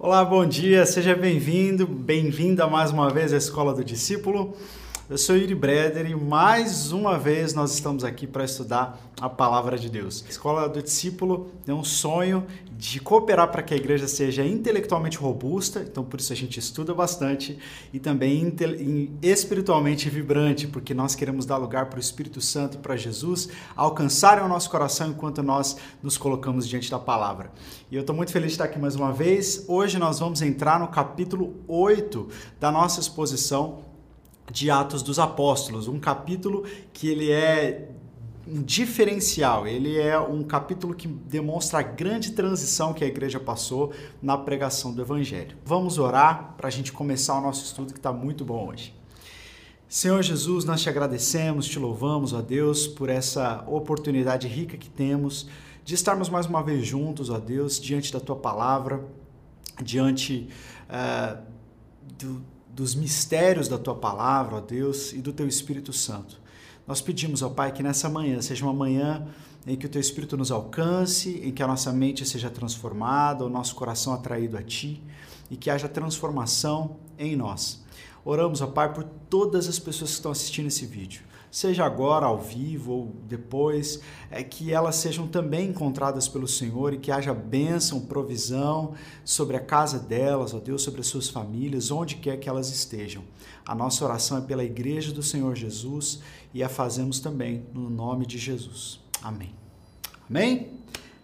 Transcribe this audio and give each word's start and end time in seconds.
Olá, 0.00 0.24
bom 0.24 0.46
dia, 0.46 0.86
seja 0.86 1.12
bem-vindo, 1.16 1.84
bem-vinda 1.84 2.68
mais 2.68 2.92
uma 2.92 3.10
vez 3.10 3.32
à 3.32 3.36
Escola 3.36 3.74
do 3.74 3.82
Discípulo. 3.82 4.56
Eu 5.10 5.18
sou 5.18 5.36
Yuri 5.36 5.56
Breder 5.56 6.08
e 6.08 6.14
mais 6.14 6.92
uma 6.92 7.18
vez 7.18 7.52
nós 7.52 7.74
estamos 7.74 8.04
aqui 8.04 8.24
para 8.24 8.44
estudar 8.44 8.96
a 9.20 9.28
palavra 9.28 9.76
de 9.76 9.90
Deus. 9.90 10.22
A 10.24 10.30
Escola 10.30 10.68
do 10.68 10.80
Discípulo 10.80 11.50
tem 11.66 11.74
um 11.74 11.82
sonho 11.82 12.46
de 12.78 13.00
cooperar 13.00 13.50
para 13.50 13.60
que 13.60 13.74
a 13.74 13.76
igreja 13.76 14.06
seja 14.06 14.46
intelectualmente 14.46 15.18
robusta, 15.18 15.80
então 15.80 16.04
por 16.04 16.20
isso 16.20 16.32
a 16.32 16.36
gente 16.36 16.60
estuda 16.60 16.94
bastante, 16.94 17.58
e 17.92 17.98
também 17.98 18.54
espiritualmente 19.20 20.08
vibrante, 20.08 20.68
porque 20.68 20.94
nós 20.94 21.16
queremos 21.16 21.44
dar 21.44 21.56
lugar 21.56 21.86
para 21.86 21.96
o 21.96 22.00
Espírito 22.00 22.40
Santo 22.40 22.76
e 22.76 22.80
para 22.80 22.96
Jesus 22.96 23.48
alcançarem 23.74 24.44
o 24.44 24.48
nosso 24.48 24.70
coração 24.70 25.08
enquanto 25.08 25.42
nós 25.42 25.76
nos 26.00 26.16
colocamos 26.16 26.68
diante 26.68 26.88
da 26.88 27.00
palavra. 27.00 27.50
E 27.90 27.96
eu 27.96 28.02
estou 28.02 28.14
muito 28.14 28.30
feliz 28.30 28.50
de 28.50 28.52
estar 28.52 28.66
aqui 28.66 28.78
mais 28.78 28.94
uma 28.94 29.12
vez. 29.12 29.64
Hoje 29.66 29.98
nós 29.98 30.20
vamos 30.20 30.40
entrar 30.40 30.78
no 30.78 30.86
capítulo 30.86 31.56
8 31.66 32.28
da 32.60 32.70
nossa 32.70 33.00
exposição 33.00 33.80
de 34.52 34.70
Atos 34.70 35.02
dos 35.02 35.18
Apóstolos, 35.18 35.88
um 35.88 35.98
capítulo 35.98 36.64
que 36.92 37.08
ele 37.08 37.32
é 37.32 37.90
um 38.50 38.62
diferencial, 38.62 39.66
ele 39.66 39.98
é 39.98 40.18
um 40.18 40.42
capítulo 40.42 40.94
que 40.94 41.06
demonstra 41.06 41.80
a 41.80 41.82
grande 41.82 42.32
transição 42.32 42.94
que 42.94 43.04
a 43.04 43.06
igreja 43.06 43.38
passou 43.38 43.92
na 44.22 44.36
pregação 44.38 44.92
do 44.92 45.02
Evangelho. 45.02 45.56
Vamos 45.64 45.98
orar 45.98 46.54
para 46.56 46.68
a 46.68 46.70
gente 46.70 46.92
começar 46.92 47.38
o 47.38 47.40
nosso 47.40 47.64
estudo 47.64 47.92
que 47.92 47.98
está 47.98 48.12
muito 48.12 48.44
bom 48.44 48.68
hoje. 48.68 48.94
Senhor 49.88 50.22
Jesus, 50.22 50.64
nós 50.64 50.82
te 50.82 50.88
agradecemos, 50.88 51.66
te 51.66 51.78
louvamos, 51.78 52.32
ó 52.32 52.42
Deus, 52.42 52.86
por 52.86 53.08
essa 53.08 53.64
oportunidade 53.66 54.46
rica 54.46 54.76
que 54.76 54.88
temos 54.88 55.48
de 55.84 55.94
estarmos 55.94 56.28
mais 56.28 56.46
uma 56.46 56.62
vez 56.62 56.86
juntos, 56.86 57.30
ó 57.30 57.38
Deus, 57.38 57.80
diante 57.80 58.12
da 58.12 58.20
tua 58.20 58.36
palavra, 58.36 59.04
diante 59.82 60.48
uh, 60.90 61.42
do 62.18 62.42
dos 62.78 62.94
mistérios 62.94 63.66
da 63.66 63.76
tua 63.76 63.96
palavra, 63.96 64.54
ó 64.56 64.60
Deus, 64.60 65.12
e 65.12 65.18
do 65.18 65.32
teu 65.32 65.48
Espírito 65.48 65.92
Santo. 65.92 66.40
Nós 66.88 67.02
pedimos, 67.02 67.42
ó 67.42 67.50
Pai, 67.50 67.70
que 67.70 67.82
nessa 67.82 68.08
manhã 68.08 68.40
seja 68.40 68.64
uma 68.64 68.72
manhã 68.72 69.28
em 69.66 69.76
que 69.76 69.84
o 69.84 69.88
teu 69.90 70.00
Espírito 70.00 70.38
nos 70.38 70.50
alcance, 70.50 71.38
em 71.44 71.52
que 71.52 71.62
a 71.62 71.66
nossa 71.66 71.92
mente 71.92 72.24
seja 72.24 72.48
transformada, 72.48 73.44
o 73.44 73.50
nosso 73.50 73.74
coração 73.74 74.14
atraído 74.14 74.56
a 74.56 74.62
ti 74.62 75.02
e 75.50 75.56
que 75.58 75.68
haja 75.68 75.86
transformação 75.86 76.96
em 77.18 77.36
nós. 77.36 77.84
Oramos, 78.24 78.62
ó 78.62 78.66
Pai, 78.66 78.90
por 78.94 79.04
todas 79.04 79.68
as 79.68 79.78
pessoas 79.78 80.12
que 80.12 80.16
estão 80.16 80.32
assistindo 80.32 80.68
esse 80.68 80.86
vídeo 80.86 81.28
seja 81.50 81.84
agora 81.84 82.26
ao 82.26 82.38
vivo 82.38 82.92
ou 82.92 83.16
depois, 83.26 84.00
é 84.30 84.42
que 84.42 84.72
elas 84.72 84.96
sejam 84.96 85.26
também 85.26 85.70
encontradas 85.70 86.28
pelo 86.28 86.46
Senhor 86.46 86.92
e 86.92 86.98
que 86.98 87.10
haja 87.10 87.32
bênção, 87.32 88.00
provisão 88.00 88.94
sobre 89.24 89.56
a 89.56 89.60
casa 89.60 89.98
delas, 89.98 90.52
ó 90.52 90.58
Deus, 90.58 90.82
sobre 90.82 91.00
as 91.00 91.06
suas 91.06 91.28
famílias, 91.28 91.90
onde 91.90 92.16
quer 92.16 92.36
que 92.38 92.48
elas 92.48 92.70
estejam. 92.70 93.22
A 93.66 93.74
nossa 93.74 94.04
oração 94.04 94.38
é 94.38 94.40
pela 94.42 94.64
igreja 94.64 95.12
do 95.12 95.22
Senhor 95.22 95.54
Jesus 95.54 96.20
e 96.52 96.62
a 96.62 96.68
fazemos 96.68 97.20
também 97.20 97.64
no 97.72 97.88
nome 97.88 98.26
de 98.26 98.38
Jesus. 98.38 99.00
Amém. 99.22 99.54
Amém? 100.28 100.70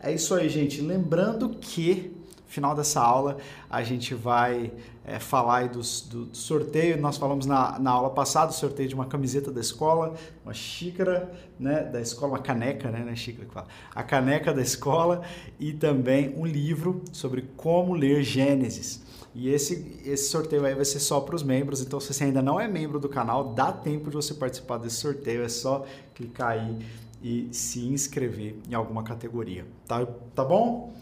É 0.01 0.13
isso 0.13 0.35
aí, 0.35 0.49
gente. 0.49 0.81
Lembrando 0.81 1.49
que 1.51 2.15
final 2.55 2.75
dessa 2.75 3.01
aula 3.01 3.39
a 3.69 3.83
gente 3.83 4.15
vai 4.15 4.73
é, 5.05 5.19
falar 5.19 5.69
do, 5.69 5.81
do, 5.81 6.29
sorteio. 6.33 7.01
Nós 7.01 7.17
falamos 7.17 7.47
na, 7.47 7.79
na 7.81 7.91
aula 7.91 8.11
passada 8.11 8.53
o 8.53 8.55
sorteio 8.55 8.89
de 8.89 8.95
uma 8.95 9.07
camiseta 9.07 9.51
da 9.51 9.61
escola, 9.61 10.15
uma 10.45 10.55
xícara 10.55 11.33
né, 11.59 11.83
da 11.83 12.01
escola, 12.01 12.35
uma 12.35 12.39
caneca, 12.39 12.91
né, 12.91 13.01
né 13.01 13.17
xícara 13.17 13.47
que 13.47 13.53
fala, 13.53 13.67
a 13.93 14.03
caneca 14.03 14.55
da 14.55 14.63
escola 14.63 15.23
e 15.59 15.73
também 15.73 16.33
um 16.37 16.47
livro 16.47 17.03
sobre 17.13 17.43
como 17.57 17.93
ler 17.93 18.23
Gênesis. 18.23 19.03
E 19.35 19.49
esse, 19.49 20.01
esse 20.05 20.29
sorteio 20.29 20.65
aí 20.65 20.75
vai 20.75 20.85
ser 20.85 21.01
só 21.01 21.21
para 21.21 21.35
os 21.35 21.43
membros, 21.43 21.81
então 21.81 21.99
se 21.99 22.15
você 22.15 22.25
ainda 22.25 22.41
não 22.41 22.61
é 22.61 22.69
membro 22.69 23.01
do 23.01 23.09
canal, 23.09 23.53
dá 23.53 23.73
tempo 23.73 24.09
de 24.09 24.17
você 24.17 24.33
participar 24.33 24.79
desse 24.79 24.97
sorteio, 24.97 25.43
é 25.43 25.49
só 25.49 25.85
clicar 26.15 26.51
aí 26.51 26.79
e 27.21 27.49
se 27.53 27.81
inscrever 27.87 28.57
em 28.71 28.75
alguma 28.75 29.03
categoria, 29.03 29.67
tá, 29.89 30.07
tá 30.35 30.45
bom? 30.45 30.95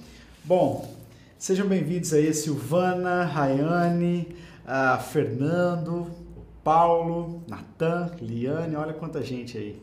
Bom, 0.44 1.02
Sejam 1.42 1.66
bem-vindos 1.66 2.12
aí, 2.12 2.32
Silvana, 2.32 3.24
Rayane, 3.24 4.28
uh, 4.64 5.02
Fernando, 5.02 6.08
Paulo, 6.62 7.42
Natan, 7.48 8.12
Liane, 8.20 8.76
olha 8.76 8.92
quanta 8.92 9.20
gente 9.20 9.58
aí. 9.58 9.82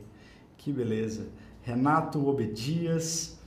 Que 0.58 0.72
beleza. 0.72 1.28
Renato 1.62 2.26
Obedias, 2.26 3.38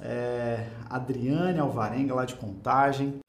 é, 0.00 0.68
Adriane 0.88 1.58
Alvarenga, 1.58 2.14
lá 2.14 2.24
de 2.24 2.34
Contagem. 2.36 3.20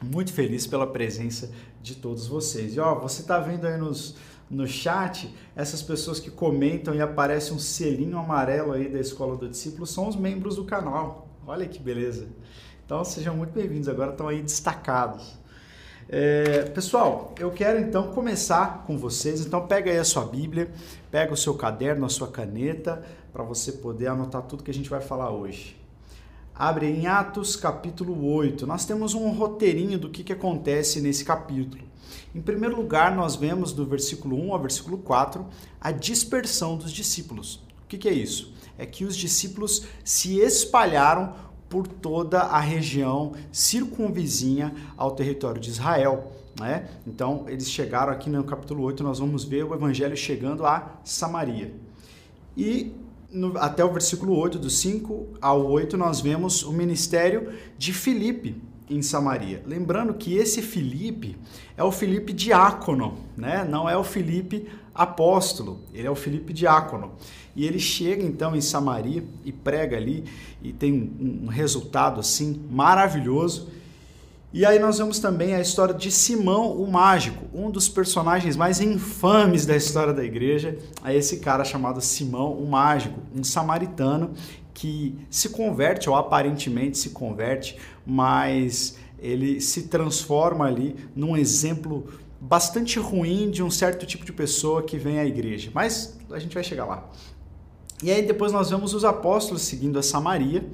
Muito 0.00 0.32
feliz 0.32 0.66
pela 0.66 0.86
presença 0.86 1.50
de 1.82 1.96
todos 1.96 2.26
vocês. 2.26 2.76
E 2.76 2.80
ó, 2.80 2.94
você 2.94 3.22
tá 3.24 3.40
vendo 3.40 3.66
aí 3.66 3.76
nos, 3.76 4.16
no 4.48 4.66
chat, 4.66 5.34
essas 5.56 5.82
pessoas 5.82 6.20
que 6.20 6.30
comentam 6.30 6.94
e 6.94 7.00
aparece 7.00 7.52
um 7.52 7.58
selinho 7.58 8.16
amarelo 8.16 8.72
aí 8.72 8.88
da 8.88 9.00
Escola 9.00 9.36
do 9.36 9.48
Discípulo 9.48 9.86
são 9.86 10.08
os 10.08 10.14
membros 10.14 10.56
do 10.56 10.64
canal. 10.64 11.28
Olha 11.46 11.66
que 11.66 11.80
beleza. 11.80 12.28
Então 12.84 13.04
sejam 13.04 13.36
muito 13.36 13.52
bem-vindos, 13.52 13.88
agora 13.88 14.12
estão 14.12 14.28
aí 14.28 14.40
destacados. 14.40 15.36
É, 16.08 16.62
pessoal, 16.70 17.34
eu 17.38 17.50
quero 17.50 17.78
então 17.80 18.12
começar 18.12 18.84
com 18.86 18.96
vocês. 18.96 19.44
Então 19.44 19.66
pega 19.66 19.90
aí 19.90 19.98
a 19.98 20.04
sua 20.04 20.24
Bíblia, 20.24 20.70
pega 21.10 21.34
o 21.34 21.36
seu 21.36 21.54
caderno, 21.54 22.06
a 22.06 22.08
sua 22.08 22.28
caneta, 22.28 23.04
para 23.32 23.42
você 23.42 23.72
poder 23.72 24.06
anotar 24.06 24.42
tudo 24.42 24.62
que 24.62 24.70
a 24.70 24.74
gente 24.74 24.88
vai 24.88 25.00
falar 25.00 25.30
hoje. 25.30 25.76
Abre 26.58 26.86
em 26.86 27.06
Atos 27.06 27.54
capítulo 27.54 28.26
8. 28.34 28.66
Nós 28.66 28.84
temos 28.84 29.14
um 29.14 29.30
roteirinho 29.30 29.96
do 29.96 30.10
que, 30.10 30.24
que 30.24 30.32
acontece 30.32 31.00
nesse 31.00 31.24
capítulo. 31.24 31.84
Em 32.34 32.40
primeiro 32.40 32.74
lugar, 32.74 33.14
nós 33.14 33.36
vemos 33.36 33.72
do 33.72 33.86
versículo 33.86 34.36
1 34.36 34.52
ao 34.52 34.60
versículo 34.60 34.98
4 34.98 35.46
a 35.80 35.92
dispersão 35.92 36.76
dos 36.76 36.90
discípulos. 36.90 37.62
O 37.84 37.86
que, 37.86 37.96
que 37.96 38.08
é 38.08 38.12
isso? 38.12 38.52
É 38.76 38.84
que 38.84 39.04
os 39.04 39.16
discípulos 39.16 39.86
se 40.02 40.40
espalharam 40.40 41.32
por 41.68 41.86
toda 41.86 42.40
a 42.40 42.58
região 42.58 43.34
circunvizinha 43.52 44.74
ao 44.96 45.12
território 45.12 45.60
de 45.60 45.70
Israel. 45.70 46.32
Né? 46.58 46.88
Então, 47.06 47.44
eles 47.46 47.70
chegaram 47.70 48.12
aqui 48.12 48.28
no 48.28 48.42
capítulo 48.42 48.82
8, 48.82 49.04
nós 49.04 49.20
vamos 49.20 49.44
ver 49.44 49.64
o 49.64 49.74
evangelho 49.74 50.16
chegando 50.16 50.66
a 50.66 50.98
Samaria. 51.04 51.72
E 52.56 52.92
no, 53.30 53.56
até 53.58 53.84
o 53.84 53.92
versículo 53.92 54.36
8, 54.36 54.58
do 54.58 54.70
5 54.70 55.34
ao 55.40 55.66
8, 55.66 55.96
nós 55.96 56.20
vemos 56.20 56.62
o 56.62 56.72
ministério 56.72 57.52
de 57.76 57.92
Filipe 57.92 58.56
em 58.88 59.02
Samaria. 59.02 59.62
Lembrando 59.66 60.14
que 60.14 60.34
esse 60.36 60.62
Filipe 60.62 61.36
é 61.76 61.84
o 61.84 61.92
Filipe 61.92 62.32
diácono, 62.32 63.18
né? 63.36 63.66
não 63.68 63.88
é 63.88 63.96
o 63.96 64.04
Filipe 64.04 64.66
apóstolo, 64.94 65.80
ele 65.92 66.06
é 66.06 66.10
o 66.10 66.16
Filipe 66.16 66.52
diácono. 66.52 67.12
E 67.54 67.66
ele 67.66 67.78
chega 67.78 68.22
então 68.22 68.56
em 68.56 68.60
Samaria 68.60 69.24
e 69.44 69.52
prega 69.52 69.96
ali 69.96 70.24
e 70.62 70.72
tem 70.72 70.92
um, 70.92 71.46
um 71.46 71.48
resultado 71.48 72.20
assim 72.20 72.64
maravilhoso. 72.70 73.68
E 74.50 74.64
aí 74.64 74.78
nós 74.78 74.96
vemos 74.96 75.18
também 75.18 75.54
a 75.54 75.60
história 75.60 75.94
de 75.94 76.10
Simão 76.10 76.72
o 76.72 76.90
Mágico, 76.90 77.44
um 77.52 77.70
dos 77.70 77.86
personagens 77.86 78.56
mais 78.56 78.80
infames 78.80 79.66
da 79.66 79.76
história 79.76 80.12
da 80.12 80.24
igreja, 80.24 80.78
é 81.04 81.14
esse 81.14 81.38
cara 81.40 81.64
chamado 81.64 82.00
Simão 82.00 82.54
o 82.54 82.66
Mágico, 82.66 83.20
um 83.36 83.44
samaritano 83.44 84.32
que 84.72 85.14
se 85.28 85.50
converte, 85.50 86.08
ou 86.08 86.16
aparentemente 86.16 86.96
se 86.96 87.10
converte, 87.10 87.76
mas 88.06 88.96
ele 89.18 89.60
se 89.60 89.82
transforma 89.82 90.64
ali 90.64 90.96
num 91.14 91.36
exemplo 91.36 92.06
bastante 92.40 92.98
ruim 92.98 93.50
de 93.50 93.62
um 93.62 93.70
certo 93.70 94.06
tipo 94.06 94.24
de 94.24 94.32
pessoa 94.32 94.82
que 94.82 94.96
vem 94.96 95.18
à 95.18 95.26
igreja. 95.26 95.70
Mas 95.74 96.18
a 96.30 96.38
gente 96.38 96.54
vai 96.54 96.64
chegar 96.64 96.86
lá. 96.86 97.06
E 98.02 98.10
aí 98.10 98.22
depois 98.22 98.52
nós 98.52 98.70
vemos 98.70 98.94
os 98.94 99.04
apóstolos 99.04 99.62
seguindo 99.62 99.98
a 99.98 100.02
Samaria, 100.02 100.64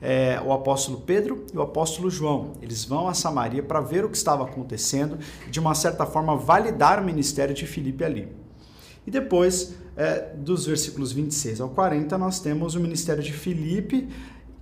é, 0.00 0.40
o 0.44 0.52
apóstolo 0.52 1.00
Pedro 1.00 1.44
e 1.52 1.56
o 1.56 1.62
apóstolo 1.62 2.10
João. 2.10 2.52
Eles 2.62 2.84
vão 2.84 3.08
a 3.08 3.14
Samaria 3.14 3.62
para 3.62 3.80
ver 3.80 4.04
o 4.04 4.08
que 4.08 4.16
estava 4.16 4.44
acontecendo 4.44 5.18
e, 5.46 5.50
de 5.50 5.60
uma 5.60 5.74
certa 5.74 6.06
forma, 6.06 6.36
validar 6.36 7.02
o 7.02 7.04
ministério 7.04 7.54
de 7.54 7.66
Filipe 7.66 8.04
ali. 8.04 8.28
E 9.06 9.10
depois, 9.10 9.74
é, 9.96 10.34
dos 10.36 10.66
versículos 10.66 11.12
26 11.12 11.60
ao 11.60 11.70
40, 11.70 12.18
nós 12.18 12.40
temos 12.40 12.74
o 12.74 12.80
ministério 12.80 13.22
de 13.22 13.32
Filipe 13.32 14.08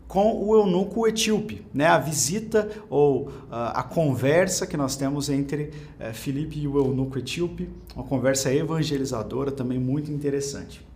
com 0.07 0.41
o 0.45 0.55
eunuco 0.55 1.07
etíope, 1.07 1.67
né? 1.75 1.87
A 1.87 1.99
visita 1.99 2.71
ou 2.89 3.29
uh, 3.29 3.33
a 3.51 3.83
conversa 3.83 4.67
que 4.67 4.77
nós 4.77 4.97
temos 4.97 5.29
entre 5.29 5.73
uh, 5.99 6.15
Filipe 6.15 6.59
e 6.61 6.69
o 6.69 6.79
eunuco 6.79 7.19
etíope, 7.19 7.69
uma 7.95 8.05
conversa 8.05 8.55
evangelizadora 8.55 9.51
também 9.51 9.79
muito 9.79 10.13
interessante. 10.13 10.87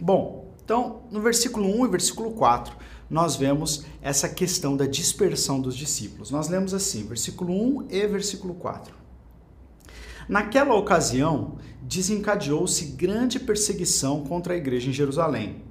Bom, 0.00 0.52
então, 0.64 1.02
no 1.10 1.20
versículo 1.20 1.66
1 1.80 1.86
e 1.86 1.88
versículo 1.90 2.30
4, 2.32 2.76
nós 3.12 3.36
vemos 3.36 3.84
essa 4.02 4.28
questão 4.28 4.76
da 4.76 4.86
dispersão 4.86 5.60
dos 5.60 5.76
discípulos. 5.76 6.32
Nós 6.32 6.48
lemos 6.48 6.74
assim, 6.74 7.06
versículo 7.06 7.52
1 7.52 7.86
e 7.90 8.06
versículo 8.08 8.54
4. 8.54 8.92
Naquela 10.28 10.74
ocasião, 10.74 11.58
desencadeou-se 11.80 12.84
grande 12.86 13.38
perseguição 13.38 14.24
contra 14.24 14.54
a 14.54 14.56
igreja 14.56 14.90
em 14.90 14.92
Jerusalém 14.92 15.62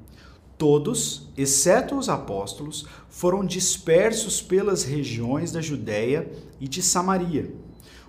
Todos, 0.61 1.27
exceto 1.35 1.97
os 1.97 2.07
apóstolos, 2.07 2.85
foram 3.09 3.43
dispersos 3.43 4.43
pelas 4.43 4.83
regiões 4.83 5.51
da 5.51 5.59
Judéia 5.59 6.31
e 6.59 6.67
de 6.67 6.83
Samaria. 6.83 7.51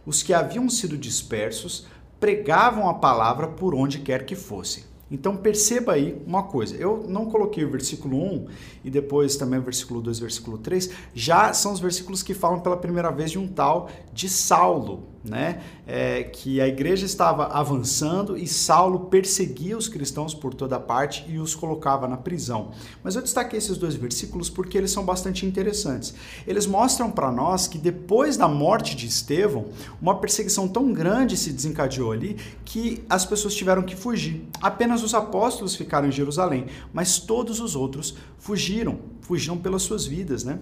Os 0.05 0.23
que 0.23 0.35
haviam 0.35 0.69
sido 0.69 0.99
dispersos 0.99 1.87
pregavam 2.21 2.91
a 2.91 2.93
palavra 2.93 3.49
por 3.49 3.75
onde 3.75 4.01
quer 4.01 4.27
que 4.27 4.37
fossem. 4.37 4.85
Então 5.13 5.37
perceba 5.37 5.93
aí 5.93 6.21
uma 6.27 6.45
coisa. 6.45 6.75
Eu 6.75 7.05
não 7.07 7.27
coloquei 7.27 7.63
o 7.65 7.71
versículo 7.71 8.17
1 8.17 8.47
e 8.83 8.91
depois 8.91 9.37
também 9.37 9.61
o 9.61 9.63
versículo 9.63 10.01
2, 10.01 10.19
versículo 10.19 10.57
3, 10.57 10.91
já 11.15 11.53
são 11.53 11.73
os 11.73 11.81
versículos 11.81 12.23
que 12.23 12.33
falam 12.33 12.61
pela 12.61 12.79
primeira 12.79 13.11
vez 13.11 13.31
de 13.31 13.39
um 13.39 13.47
tal 13.47 13.91
de 14.13 14.29
Saulo, 14.29 15.12
né? 15.25 15.63
É, 15.87 16.25
que 16.25 16.61
a 16.61 16.67
igreja 16.67 17.07
estava 17.07 17.47
avançando 17.47 18.37
e 18.37 18.47
Saulo 18.47 19.07
perseguia 19.07 19.77
os 19.77 19.89
cristãos 19.89 20.35
por 20.35 20.53
toda 20.55 20.81
parte 20.81 21.25
e 21.29 21.39
os 21.39 21.55
colocava 21.55 22.09
na 22.09 22.17
prisão. 22.17 22.73
Mas 23.03 23.15
eu 23.15 23.23
destaquei 23.23 23.59
esses 23.59 23.77
dois 23.77 23.95
versículos 23.95 24.51
porque 24.51 24.77
eles 24.77 24.91
são 24.91 25.05
bastante 25.05 25.47
interessantes. 25.47 26.15
Eles 26.47 26.67
mostram 26.67 27.11
para 27.11 27.31
nós 27.31 27.69
que 27.69 27.79
depois 27.79 28.37
da 28.37 28.49
morte 28.49 28.97
de 28.97 29.07
Estevão, 29.07 29.67
uma 30.01 30.19
perseguição 30.19 30.67
tão 30.67 30.93
grande 30.93 31.37
se 31.37 31.53
desencadeou 31.53 32.13
ali 32.13 32.37
que 32.65 33.05
as 33.09 33.25
pessoas 33.25 33.55
tiveram 33.55 33.83
que 33.83 33.95
fugir. 33.95 34.47
Apenas 34.61 35.03
os 35.03 35.15
apóstolos 35.15 35.77
ficaram 35.77 36.09
em 36.09 36.13
Jerusalém, 36.13 36.67
mas 36.93 37.19
todos 37.19 37.61
os 37.61 37.77
outros 37.77 38.17
fugiram, 38.39 38.99
fugiram 39.21 39.57
pelas 39.57 39.83
suas 39.83 40.07
vidas, 40.07 40.43
né? 40.45 40.59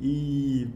E 0.00 0.68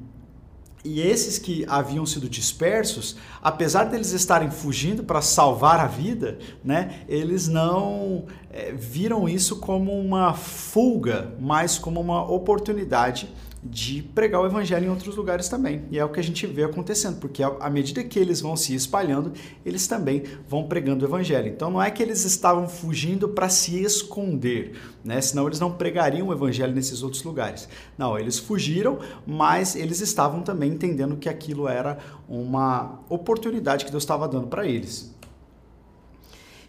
e 0.85 1.01
esses 1.01 1.39
que 1.39 1.65
haviam 1.69 2.05
sido 2.05 2.29
dispersos, 2.29 3.17
apesar 3.41 3.85
deles 3.85 4.11
estarem 4.11 4.51
fugindo 4.51 5.05
para 5.05 5.23
salvar 5.23 5.79
a 5.79 5.87
vida, 5.87 6.39
né, 6.65 7.05
eles 7.09 7.47
não 7.47 8.25
é, 8.51 8.73
viram 8.73 9.29
isso 9.29 9.61
como 9.61 9.93
uma 9.99 10.35
fuga, 10.35 11.35
mas 11.39 11.79
como 11.79 12.01
uma 12.01 12.29
oportunidade 12.29 13.29
de 13.63 14.03
pregar 14.03 14.41
o 14.41 14.47
evangelho 14.47 14.87
em 14.87 14.91
outros 14.91 15.15
lugares 15.15 15.49
também. 15.49 15.85
E 15.91 15.99
é 15.99 16.05
o 16.05 16.09
que 16.09 16.19
a 16.19 16.23
gente 16.23 16.47
vê 16.47 16.65
acontecendo, 16.65 17.19
porque 17.19 17.43
à 17.43 17.71
medida 17.71 18.03
que 18.03 18.19
eles 18.19 18.41
vão 18.41 18.57
se 18.57 18.75
espalhando, 18.75 19.33
eles 19.65 19.87
também 19.87 20.25
vão 20.49 20.65
pregando 20.65 21.05
o 21.05 21.09
evangelho. 21.09 21.49
Então 21.49 21.71
não 21.71 21.81
é 21.81 21.91
que 21.91 22.03
eles 22.03 22.25
estavam 22.25 22.69
fugindo 22.69 23.29
para 23.29 23.49
se 23.49 23.81
esconder, 23.81 24.77
né? 25.05 25.21
Senão 25.21 25.47
eles 25.47 25.61
não 25.61 25.71
pregariam 25.71 26.29
o 26.29 26.33
evangelho 26.33 26.75
nesses 26.75 27.03
outros 27.05 27.23
lugares. 27.23 27.69
Não, 27.97 28.19
eles 28.19 28.39
fugiram, 28.39 28.99
mas 29.25 29.77
eles 29.77 30.01
estavam 30.01 30.43
também 30.43 30.73
entendendo 30.73 31.17
que 31.17 31.29
aquilo 31.29 31.69
era 31.69 31.99
uma 32.29 33.01
oportunidade 33.09 33.85
que 33.85 33.91
Deus 33.93 34.03
estava 34.03 34.27
dando 34.27 34.49
para 34.49 34.67
eles. 34.67 35.12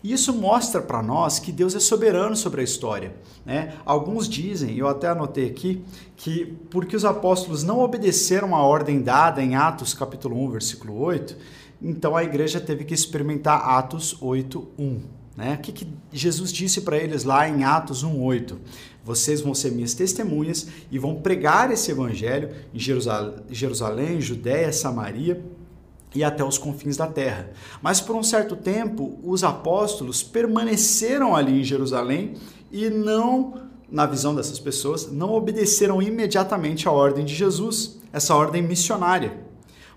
E 0.04 0.12
isso 0.12 0.34
mostra 0.34 0.82
para 0.82 1.02
nós 1.02 1.40
que 1.40 1.50
Deus 1.50 1.74
é 1.74 1.80
soberano 1.80 2.36
sobre 2.36 2.60
a 2.60 2.64
história. 2.64 3.16
Né? 3.46 3.74
Alguns 3.86 4.28
dizem, 4.28 4.78
eu 4.78 4.88
até 4.88 5.08
anotei 5.08 5.48
aqui, 5.48 5.82
que 6.18 6.58
porque 6.70 6.94
os 6.94 7.06
apóstolos 7.06 7.64
não 7.64 7.80
obedeceram 7.80 8.54
a 8.54 8.62
ordem 8.62 9.02
dada 9.02 9.42
em 9.42 9.56
Atos 9.56 9.94
capítulo 9.94 10.44
1, 10.46 10.52
versículo 10.52 11.00
8, 11.00 11.38
então 11.82 12.18
a 12.18 12.24
igreja 12.24 12.60
teve 12.60 12.84
que 12.84 12.94
experimentar 12.94 13.62
Atos 13.62 14.18
8, 14.22 14.68
1. 14.78 15.02
Né? 15.38 15.56
O 15.56 15.58
que, 15.60 15.72
que 15.72 15.88
Jesus 16.12 16.52
disse 16.52 16.82
para 16.82 16.98
eles 16.98 17.24
lá 17.24 17.48
em 17.48 17.64
Atos 17.64 18.04
1,8? 18.04 18.58
Vocês 19.06 19.40
vão 19.40 19.54
ser 19.54 19.72
minhas 19.72 19.94
testemunhas 19.94 20.68
e 20.92 21.00
vão 21.00 21.16
pregar 21.16 21.72
esse 21.72 21.92
evangelho 21.92 22.50
em 22.74 22.80
Jerusalém, 22.80 23.36
Jerusalém 23.50 24.22
Judéia, 24.22 24.72
Samaria 24.72 25.44
e 26.16 26.24
até 26.24 26.44
os 26.44 26.58
confins 26.58 26.98
da 26.98 27.08
terra. 27.08 27.50
Mas 27.82 28.00
por 28.00 28.16
um 28.16 28.24
certo 28.24 28.56
tempo, 28.56 29.20
os 29.24 29.44
apóstolos 29.44 30.24
permaneceram 30.24 31.36
ali 31.36 31.62
em 31.62 31.64
Jerusalém 31.64 32.36
e 32.72 32.90
não, 32.90 33.62
na 33.90 34.06
visão 34.06 34.36
dessas 34.36 34.60
pessoas, 34.60 35.12
não 35.12 35.34
obedeceram 35.34 36.02
imediatamente 36.02 36.88
à 36.88 36.92
ordem 36.92 37.26
de 37.26 37.34
Jesus, 37.34 38.00
essa 38.12 38.36
ordem 38.36 38.62
missionária. 38.62 39.42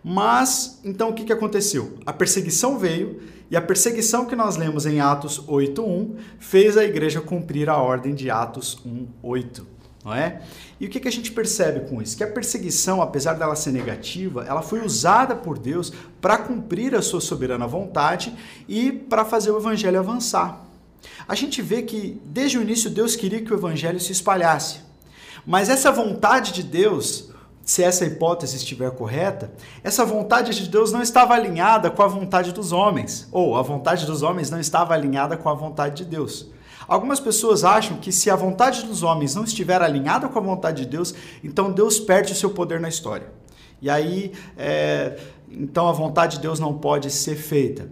Mas, 0.02 0.80
então 0.84 1.10
o 1.10 1.14
que, 1.14 1.32
aconteceu? 1.32 1.98
A 2.06 2.12
perseguição 2.12 2.78
veio 2.78 3.20
e 3.50 3.56
a 3.56 3.60
perseguição 3.60 4.24
que 4.24 4.36
nós 4.36 4.56
lemos 4.56 4.86
em 4.86 5.00
Atos 5.00 5.40
8.1 5.46 6.14
fez 6.38 6.76
a 6.76 6.84
igreja 6.84 7.20
cumprir 7.20 7.68
a 7.68 7.76
ordem 7.76 8.14
de 8.14 8.30
Atos 8.30 8.78
1.8 8.86 9.75
não 10.06 10.14
é? 10.14 10.40
E 10.78 10.86
o 10.86 10.88
que, 10.88 11.00
que 11.00 11.08
a 11.08 11.12
gente 11.12 11.32
percebe 11.32 11.90
com 11.90 12.00
isso? 12.00 12.16
Que 12.16 12.22
a 12.22 12.28
perseguição, 12.28 13.02
apesar 13.02 13.34
dela 13.34 13.56
ser 13.56 13.72
negativa, 13.72 14.44
ela 14.46 14.62
foi 14.62 14.86
usada 14.86 15.34
por 15.34 15.58
Deus 15.58 15.92
para 16.20 16.38
cumprir 16.38 16.94
a 16.94 17.02
sua 17.02 17.20
soberana 17.20 17.66
vontade 17.66 18.32
e 18.68 18.92
para 18.92 19.24
fazer 19.24 19.50
o 19.50 19.58
evangelho 19.58 19.98
avançar. 19.98 20.64
A 21.26 21.34
gente 21.34 21.60
vê 21.60 21.82
que 21.82 22.22
desde 22.24 22.56
o 22.56 22.62
início 22.62 22.88
Deus 22.88 23.16
queria 23.16 23.42
que 23.42 23.52
o 23.52 23.56
evangelho 23.56 23.98
se 23.98 24.12
espalhasse. 24.12 24.78
Mas 25.44 25.68
essa 25.68 25.90
vontade 25.90 26.52
de 26.52 26.62
Deus, 26.62 27.30
se 27.64 27.82
essa 27.82 28.04
hipótese 28.04 28.58
estiver 28.58 28.92
correta, 28.92 29.50
essa 29.82 30.04
vontade 30.04 30.54
de 30.54 30.68
Deus 30.68 30.92
não 30.92 31.02
estava 31.02 31.34
alinhada 31.34 31.90
com 31.90 32.02
a 32.04 32.06
vontade 32.06 32.52
dos 32.52 32.70
homens, 32.70 33.26
ou 33.32 33.56
a 33.56 33.62
vontade 33.62 34.06
dos 34.06 34.22
homens 34.22 34.50
não 34.50 34.60
estava 34.60 34.94
alinhada 34.94 35.36
com 35.36 35.48
a 35.48 35.54
vontade 35.54 35.96
de 35.96 36.04
Deus. 36.04 36.54
Algumas 36.88 37.18
pessoas 37.18 37.64
acham 37.64 37.96
que 37.96 38.12
se 38.12 38.30
a 38.30 38.36
vontade 38.36 38.84
dos 38.84 39.02
homens 39.02 39.34
não 39.34 39.44
estiver 39.44 39.82
alinhada 39.82 40.28
com 40.28 40.38
a 40.38 40.42
vontade 40.42 40.84
de 40.84 40.88
Deus, 40.88 41.14
então 41.42 41.72
Deus 41.72 41.98
perde 41.98 42.32
o 42.32 42.36
seu 42.36 42.50
poder 42.50 42.80
na 42.80 42.88
história. 42.88 43.32
E 43.82 43.90
aí, 43.90 44.32
é, 44.56 45.18
então 45.50 45.88
a 45.88 45.92
vontade 45.92 46.36
de 46.36 46.42
Deus 46.42 46.58
não 46.60 46.78
pode 46.78 47.10
ser 47.10 47.36
feita. 47.36 47.90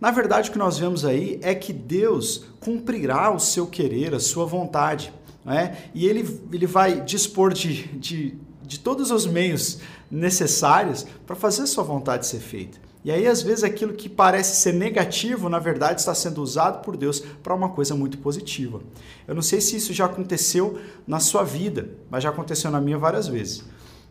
Na 0.00 0.10
verdade, 0.10 0.50
o 0.50 0.52
que 0.52 0.58
nós 0.58 0.78
vemos 0.78 1.04
aí 1.04 1.38
é 1.42 1.54
que 1.54 1.72
Deus 1.72 2.44
cumprirá 2.58 3.32
o 3.32 3.38
seu 3.38 3.66
querer, 3.68 4.14
a 4.14 4.20
sua 4.20 4.44
vontade. 4.44 5.12
Né? 5.44 5.76
E 5.94 6.06
ele, 6.06 6.40
ele 6.52 6.66
vai 6.66 7.00
dispor 7.00 7.52
de, 7.52 7.84
de, 7.98 8.34
de 8.62 8.80
todos 8.80 9.12
os 9.12 9.26
meios 9.26 9.78
necessários 10.10 11.06
para 11.24 11.36
fazer 11.36 11.62
a 11.62 11.66
sua 11.66 11.84
vontade 11.84 12.26
ser 12.26 12.40
feita. 12.40 12.81
E 13.04 13.10
aí, 13.10 13.26
às 13.26 13.42
vezes, 13.42 13.64
aquilo 13.64 13.92
que 13.92 14.08
parece 14.08 14.60
ser 14.60 14.72
negativo, 14.72 15.48
na 15.48 15.58
verdade, 15.58 16.00
está 16.00 16.14
sendo 16.14 16.40
usado 16.40 16.82
por 16.82 16.96
Deus 16.96 17.20
para 17.20 17.54
uma 17.54 17.68
coisa 17.68 17.94
muito 17.96 18.18
positiva. 18.18 18.80
Eu 19.26 19.34
não 19.34 19.42
sei 19.42 19.60
se 19.60 19.76
isso 19.76 19.92
já 19.92 20.04
aconteceu 20.04 20.78
na 21.06 21.18
sua 21.18 21.42
vida, 21.42 21.90
mas 22.08 22.22
já 22.22 22.30
aconteceu 22.30 22.70
na 22.70 22.80
minha 22.80 22.98
várias 22.98 23.26
vezes. 23.26 23.64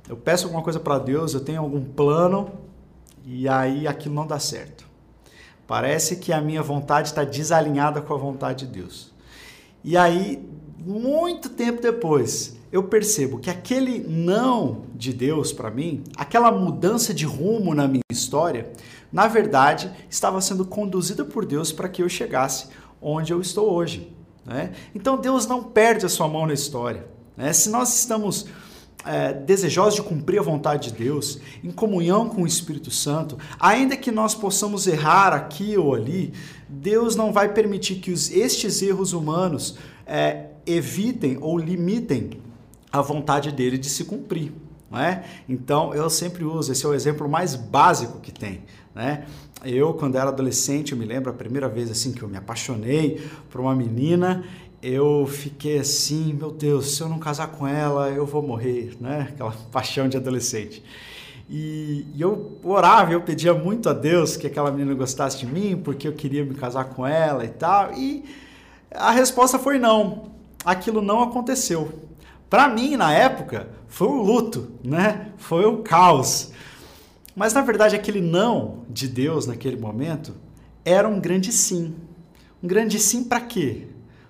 Eu 0.10 0.18
peço 0.18 0.46
alguma 0.46 0.62
coisa 0.62 0.80
para 0.80 1.00
Deus, 1.00 1.34
eu 1.34 1.40
tenho 1.40 1.62
algum 1.62 1.82
plano, 1.82 2.52
e 3.26 3.48
aí 3.48 3.88
aquilo 3.88 4.14
não 4.14 4.28
dá 4.28 4.40
certo. 4.40 4.86
Parece 5.66 6.18
que 6.18 6.34
a 6.34 6.42
minha 6.42 6.62
vontade 6.62 7.08
está 7.08 7.24
desalinhada 7.24 8.02
com 8.02 8.14
a 8.14 8.18
vontade 8.18 8.66
de 8.66 8.74
Deus. 8.74 9.12
E 9.84 9.96
aí, 9.96 10.46
muito 10.86 11.50
tempo 11.50 11.82
depois, 11.82 12.58
eu 12.72 12.84
percebo 12.84 13.38
que 13.38 13.50
aquele 13.50 14.00
não 14.00 14.84
de 14.96 15.14
Deus 15.14 15.54
para 15.54 15.70
mim, 15.70 16.04
aquela 16.16 16.52
mudança 16.52 17.14
de 17.14 17.26
rumo 17.26 17.76
na 17.76 17.88
minha 17.88 18.02
história, 18.10 18.72
na 19.12 19.28
verdade 19.28 19.92
estava 20.10 20.42
sendo 20.42 20.66
conduzida 20.66 21.24
por 21.24 21.46
Deus 21.46 21.72
para 21.72 21.90
que 21.90 22.02
eu 22.02 22.10
chegasse 22.10 22.68
onde 23.02 23.32
eu 23.32 23.42
estou 23.42 23.72
hoje. 23.72 24.12
Né? 24.46 24.72
Então 24.96 25.18
Deus 25.18 25.46
não 25.46 25.64
perde 25.64 26.06
a 26.06 26.10
sua 26.10 26.28
mão 26.28 26.48
na 26.48 26.54
história. 26.54 27.06
Né? 27.38 27.54
Se 27.54 27.70
nós 27.70 27.96
estamos 27.96 28.48
é, 29.06 29.34
desejosos 29.34 29.96
de 29.96 30.04
cumprir 30.04 30.40
a 30.40 30.44
vontade 30.44 30.92
de 30.92 31.04
Deus, 31.04 31.40
em 31.64 31.72
comunhão 31.72 32.30
com 32.30 32.44
o 32.44 32.48
Espírito 32.48 32.90
Santo, 32.90 33.38
ainda 33.60 33.98
que 33.98 34.12
nós 34.12 34.34
possamos 34.34 34.88
errar 34.88 35.34
aqui 35.34 35.78
ou 35.78 35.94
ali, 35.94 36.34
Deus 36.70 37.16
não 37.16 37.34
vai 37.34 37.54
permitir 37.54 37.96
que 37.96 38.12
os, 38.12 38.32
estes 38.32 38.82
erros 38.82 39.14
humanos 39.14 39.78
é, 40.06 40.51
evitem 40.66 41.38
ou 41.40 41.58
limitem 41.58 42.32
a 42.92 43.02
vontade 43.02 43.52
dele 43.52 43.78
de 43.78 43.90
se 43.90 44.06
cumprir. 44.06 44.52
É? 44.94 45.24
Então 45.48 45.94
eu 45.94 46.10
sempre 46.10 46.44
uso, 46.44 46.74
esse 46.74 46.86
é 46.86 46.90
o 46.90 46.94
exemplo 46.94 47.30
mais 47.30 47.56
básico 47.56 48.20
que 48.20 48.32
tem. 48.32 48.62
Né? 48.94 49.26
Eu, 49.64 49.94
quando 49.94 50.18
era 50.18 50.30
adolescente, 50.30 50.92
eu 50.92 50.98
me 50.98 51.06
lembro 51.06 51.32
a 51.32 51.34
primeira 51.34 51.70
vez 51.70 51.90
assim 51.90 52.12
que 52.12 52.22
eu 52.22 52.28
me 52.28 52.36
apaixonei 52.36 53.26
por 53.50 53.62
uma 53.62 53.74
menina, 53.74 54.44
eu 54.82 55.26
fiquei 55.28 55.80
assim, 55.80 56.34
meu 56.34 56.52
Deus, 56.52 56.96
se 56.96 57.02
eu 57.02 57.08
não 57.08 57.20
casar 57.20 57.48
com 57.48 57.68
ela, 57.68 58.10
eu 58.10 58.26
vou 58.26 58.42
morrer, 58.42 58.98
né? 59.00 59.28
Aquela 59.32 59.52
paixão 59.72 60.10
de 60.10 60.18
adolescente. 60.18 60.84
E, 61.50 62.06
e 62.16 62.22
eu 62.22 62.58
orava, 62.64 63.12
eu 63.12 63.22
pedia 63.22 63.54
muito 63.54 63.88
a 63.90 63.94
Deus 63.94 64.36
que 64.36 64.48
aquela 64.48 64.72
menina 64.72 64.94
gostasse 64.94 65.38
de 65.38 65.46
mim, 65.46 65.80
porque 65.82 66.08
eu 66.08 66.14
queria 66.14 66.44
me 66.44 66.56
casar 66.56 66.86
com 66.86 67.06
ela 67.06 67.46
e 67.46 67.50
tal. 67.50 67.94
E 67.94 68.24
a 68.90 69.12
resposta 69.12 69.60
foi 69.60 69.78
não. 69.78 70.32
Aquilo 70.64 71.02
não 71.02 71.22
aconteceu. 71.22 71.92
Para 72.50 72.68
mim, 72.68 72.96
na 72.96 73.14
época, 73.14 73.70
foi 73.88 74.08
um 74.08 74.22
luto, 74.22 74.72
né? 74.84 75.32
Foi 75.38 75.66
um 75.66 75.82
caos. 75.82 76.52
Mas 77.36 77.54
na 77.54 77.62
verdade, 77.62 77.96
aquele 77.96 78.22
não 78.22 78.86
de 78.90 79.08
Deus 79.08 79.48
naquele 79.48 79.78
momento 79.78 80.36
era 80.84 81.08
um 81.08 81.20
grande 81.20 81.52
sim. 81.52 81.96
Um 82.62 82.68
grande 82.68 83.00
sim 83.00 83.24
para 83.24 83.40
quê? 83.40 83.88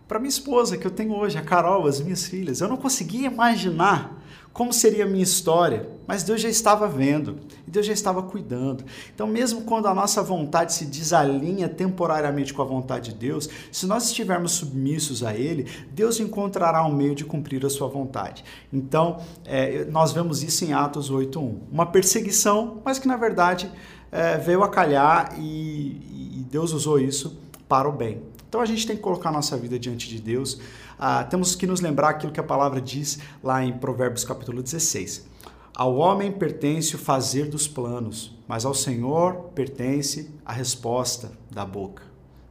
Para 0.08 0.20
minha 0.20 0.30
esposa 0.30 0.78
que 0.78 0.86
eu 0.86 0.92
tenho 0.92 1.16
hoje, 1.16 1.38
a 1.38 1.42
Carol, 1.42 1.88
as 1.88 2.00
minhas 2.00 2.26
filhas. 2.26 2.62
Eu 2.62 2.68
não 2.68 2.78
conseguia 2.78 3.28
imaginar 3.28 4.21
Como 4.54 4.74
seria 4.74 5.06
a 5.06 5.08
minha 5.08 5.24
história? 5.24 5.88
Mas 6.06 6.24
Deus 6.24 6.42
já 6.42 6.50
estava 6.50 6.88
vendo, 6.88 7.38
e 7.66 7.72
Deus 7.72 7.86
já 7.86 7.94
estava 7.94 8.22
cuidando. 8.22 8.84
Então, 9.14 9.26
mesmo 9.26 9.62
quando 9.62 9.88
a 9.88 9.94
nossa 9.94 10.22
vontade 10.22 10.74
se 10.74 10.86
desalinha 10.86 11.70
temporariamente 11.70 12.54
com 12.54 12.62
a 12.62 12.66
vontade 12.66 13.14
de 13.14 13.18
Deus, 13.18 13.48
se 13.72 13.86
nós 13.86 14.08
estivermos 14.08 14.52
submissos 14.52 15.24
a 15.24 15.34
Ele, 15.34 15.68
Deus 15.94 16.20
encontrará 16.20 16.86
um 16.86 16.94
meio 16.94 17.16
de 17.16 17.24
cumprir 17.24 17.66
a 17.66 17.70
sua 17.70 17.88
vontade. 17.88 18.44
Então, 18.74 19.22
é, 19.46 19.86
nós 19.86 20.12
vemos 20.12 20.44
isso 20.44 20.66
em 20.66 20.74
Atos 20.74 21.10
8.1. 21.10 21.56
Uma 21.72 21.86
perseguição, 21.86 22.82
mas 22.84 23.00
que 23.00 23.08
na 23.08 23.16
verdade 23.16 23.72
é, 24.12 24.38
veio 24.38 24.64
a 24.64 24.70
calhar 24.70 25.34
e, 25.40 26.40
e 26.40 26.46
Deus 26.52 26.74
usou 26.74 27.00
isso 27.00 27.40
para 27.70 27.88
o 27.88 27.92
bem. 27.94 28.22
Então 28.52 28.60
a 28.60 28.66
gente 28.66 28.86
tem 28.86 28.98
que 28.98 29.02
colocar 29.02 29.30
a 29.30 29.32
nossa 29.32 29.56
vida 29.56 29.80
diante 29.80 30.10
de 30.10 30.20
Deus. 30.20 30.60
Ah, 31.00 31.24
temos 31.24 31.56
que 31.56 31.66
nos 31.66 31.80
lembrar 31.80 32.10
aquilo 32.10 32.34
que 32.34 32.40
a 32.42 32.44
palavra 32.44 32.82
diz 32.82 33.18
lá 33.42 33.64
em 33.64 33.72
Provérbios 33.72 34.26
capítulo 34.26 34.62
16. 34.62 35.26
Ao 35.74 35.96
homem 35.96 36.34
pertence 36.34 36.94
o 36.94 37.00
fazer 37.00 37.48
dos 37.48 37.66
planos, 37.66 38.36
mas 38.50 38.66
ao 38.66 38.74
Senhor 38.74 39.52
pertence 39.56 40.30
a 40.46 40.52
resposta 40.52 41.32
da 41.50 41.64
boca. 41.64 42.04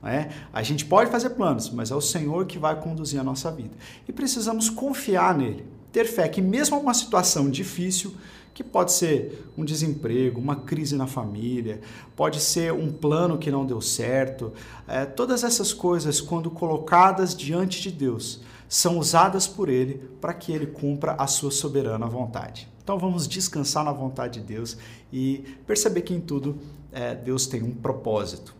É? 0.02 0.30
A 0.54 0.62
gente 0.62 0.86
pode 0.86 1.10
fazer 1.10 1.28
planos, 1.30 1.68
mas 1.68 1.90
é 1.90 1.94
o 1.94 2.00
Senhor 2.00 2.46
que 2.46 2.58
vai 2.58 2.80
conduzir 2.80 3.20
a 3.20 3.22
nossa 3.22 3.50
vida. 3.50 3.76
E 4.08 4.12
precisamos 4.12 4.70
confiar 4.70 5.36
nele, 5.36 5.66
ter 5.92 6.06
fé 6.06 6.26
que, 6.30 6.40
mesmo 6.40 6.80
uma 6.80 6.94
situação 6.94 7.50
difícil, 7.50 8.14
que 8.52 8.64
pode 8.64 8.92
ser 8.92 9.50
um 9.56 9.64
desemprego, 9.64 10.40
uma 10.40 10.56
crise 10.56 10.96
na 10.96 11.06
família, 11.06 11.80
pode 12.14 12.40
ser 12.40 12.72
um 12.72 12.92
plano 12.92 13.38
que 13.38 13.50
não 13.50 13.64
deu 13.64 13.80
certo. 13.80 14.52
É, 14.86 15.04
todas 15.04 15.44
essas 15.44 15.72
coisas, 15.72 16.20
quando 16.20 16.50
colocadas 16.50 17.34
diante 17.34 17.80
de 17.80 17.90
Deus, 17.90 18.40
são 18.68 18.98
usadas 18.98 19.46
por 19.46 19.68
Ele 19.68 19.94
para 20.20 20.34
que 20.34 20.52
Ele 20.52 20.66
cumpra 20.66 21.12
a 21.12 21.26
sua 21.26 21.50
soberana 21.50 22.06
vontade. 22.06 22.68
Então 22.82 22.98
vamos 22.98 23.28
descansar 23.28 23.84
na 23.84 23.92
vontade 23.92 24.40
de 24.40 24.46
Deus 24.46 24.76
e 25.12 25.44
perceber 25.66 26.02
que 26.02 26.14
em 26.14 26.20
tudo 26.20 26.58
é, 26.92 27.14
Deus 27.14 27.46
tem 27.46 27.62
um 27.62 27.72
propósito. 27.72 28.54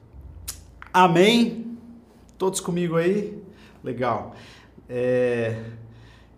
Amém? 0.93 1.79
Todos 2.37 2.59
comigo 2.59 2.97
aí? 2.97 3.43
Legal. 3.83 4.35
É... 4.89 5.63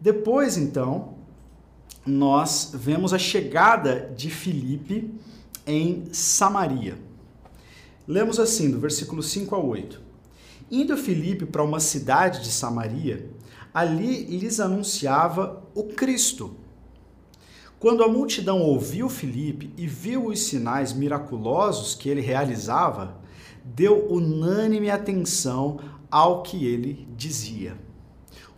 Depois, 0.00 0.56
então, 0.56 1.14
nós 2.04 2.72
vemos 2.74 3.12
a 3.12 3.18
chegada 3.18 4.12
de 4.16 4.28
Filipe 4.28 5.12
em 5.66 6.06
Samaria. 6.12 6.98
Lemos 8.06 8.40
assim, 8.40 8.70
do 8.70 8.80
versículo 8.80 9.22
5 9.22 9.54
a 9.54 9.58
8. 9.58 10.00
Indo 10.70 10.96
Filipe 10.96 11.46
para 11.46 11.62
uma 11.62 11.78
cidade 11.78 12.42
de 12.42 12.50
Samaria, 12.50 13.30
ali 13.72 14.24
lhes 14.24 14.58
anunciava 14.58 15.62
o 15.74 15.84
Cristo. 15.84 16.56
Quando 17.78 18.02
a 18.02 18.08
multidão 18.08 18.60
ouviu 18.60 19.08
Filipe 19.08 19.72
e 19.76 19.86
viu 19.86 20.26
os 20.26 20.40
sinais 20.44 20.92
miraculosos 20.92 21.94
que 21.94 22.08
ele 22.08 22.20
realizava, 22.20 23.20
deu 23.64 24.08
unânime 24.08 24.90
atenção 24.90 25.80
ao 26.10 26.42
que 26.42 26.66
ele 26.66 27.08
dizia. 27.16 27.76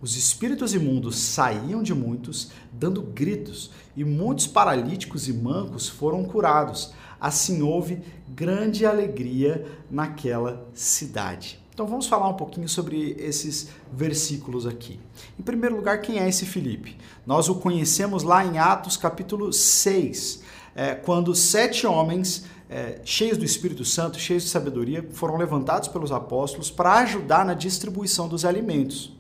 Os 0.05 0.19
espíritos 0.19 0.75
imundos 0.75 1.17
saíam 1.17 1.83
de 1.83 1.95
muitos, 1.95 2.51
dando 2.71 3.01
gritos, 3.01 3.71
e 3.97 4.05
muitos 4.05 4.47
paralíticos 4.47 5.29
e 5.29 5.33
mancos 5.33 5.89
foram 5.89 6.23
curados. 6.25 6.93
Assim 7.19 7.63
houve 7.63 8.03
grande 8.29 8.85
alegria 8.85 9.67
naquela 9.91 10.69
cidade. 10.75 11.59
Então 11.73 11.87
vamos 11.87 12.07
falar 12.07 12.29
um 12.29 12.35
pouquinho 12.35 12.69
sobre 12.69 13.17
esses 13.19 13.71
versículos 13.91 14.67
aqui. 14.67 15.01
Em 15.41 15.43
primeiro 15.43 15.75
lugar, 15.75 16.03
quem 16.03 16.19
é 16.19 16.29
esse 16.29 16.45
Filipe? 16.45 16.99
Nós 17.27 17.49
o 17.49 17.55
conhecemos 17.55 18.23
lá 18.23 18.45
em 18.45 18.59
Atos 18.59 18.99
capítulo 18.99 19.55
6, 19.55 20.43
é, 20.75 20.95
quando 20.95 21.35
sete 21.35 21.87
homens 21.87 22.45
é, 22.69 23.01
cheios 23.07 23.39
do 23.39 23.45
Espírito 23.47 23.87
Santo, 23.87 24.19
cheios 24.19 24.43
de 24.43 24.51
sabedoria, 24.51 25.09
foram 25.13 25.39
levantados 25.39 25.89
pelos 25.89 26.13
apóstolos 26.13 26.71
para 26.71 26.93
ajudar 26.99 27.47
na 27.47 27.55
distribuição 27.55 28.29
dos 28.29 28.45
alimentos. 28.45 29.15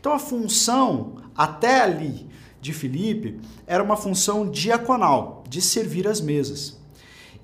Então 0.00 0.12
a 0.12 0.18
função 0.18 1.16
até 1.36 1.80
ali 1.80 2.26
de 2.60 2.72
Filipe 2.72 3.38
era 3.66 3.82
uma 3.82 3.96
função 3.96 4.50
diaconal, 4.50 5.44
de 5.48 5.60
servir 5.60 6.08
as 6.08 6.20
mesas. 6.20 6.76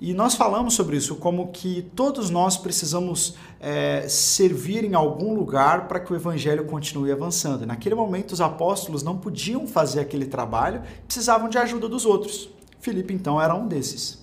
E 0.01 0.13
nós 0.13 0.35
falamos 0.35 0.73
sobre 0.73 0.97
isso, 0.97 1.15
como 1.15 1.47
que 1.47 1.89
todos 1.95 2.29
nós 2.29 2.57
precisamos 2.57 3.35
é, 3.57 4.05
servir 4.09 4.83
em 4.83 4.95
algum 4.95 5.33
lugar 5.33 5.87
para 5.87 5.97
que 5.97 6.11
o 6.11 6.15
evangelho 6.15 6.65
continue 6.65 7.09
avançando. 7.09 7.65
Naquele 7.65 7.95
momento, 7.95 8.33
os 8.33 8.41
apóstolos 8.41 9.01
não 9.01 9.17
podiam 9.17 9.65
fazer 9.65 10.01
aquele 10.01 10.25
trabalho, 10.25 10.81
precisavam 11.05 11.47
de 11.47 11.57
ajuda 11.57 11.87
dos 11.87 12.05
outros. 12.05 12.49
Filipe, 12.81 13.13
então, 13.13 13.41
era 13.41 13.55
um 13.55 13.65
desses. 13.65 14.21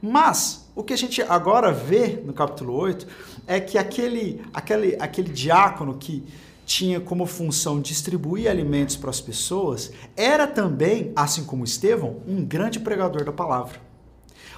Mas 0.00 0.66
o 0.74 0.82
que 0.82 0.94
a 0.94 0.96
gente 0.96 1.20
agora 1.20 1.70
vê 1.70 2.22
no 2.24 2.32
capítulo 2.32 2.72
8 2.72 3.06
é 3.46 3.60
que 3.60 3.76
aquele, 3.76 4.40
aquele, 4.54 4.96
aquele 4.98 5.30
diácono 5.30 5.98
que 5.98 6.24
tinha 6.70 7.00
como 7.00 7.26
função 7.26 7.80
distribuir 7.80 8.48
alimentos 8.48 8.94
para 8.94 9.10
as 9.10 9.20
pessoas, 9.20 9.90
era 10.16 10.46
também, 10.46 11.10
assim 11.16 11.42
como 11.42 11.64
Estevão, 11.64 12.22
um 12.28 12.44
grande 12.44 12.78
pregador 12.78 13.24
da 13.24 13.32
palavra. 13.32 13.80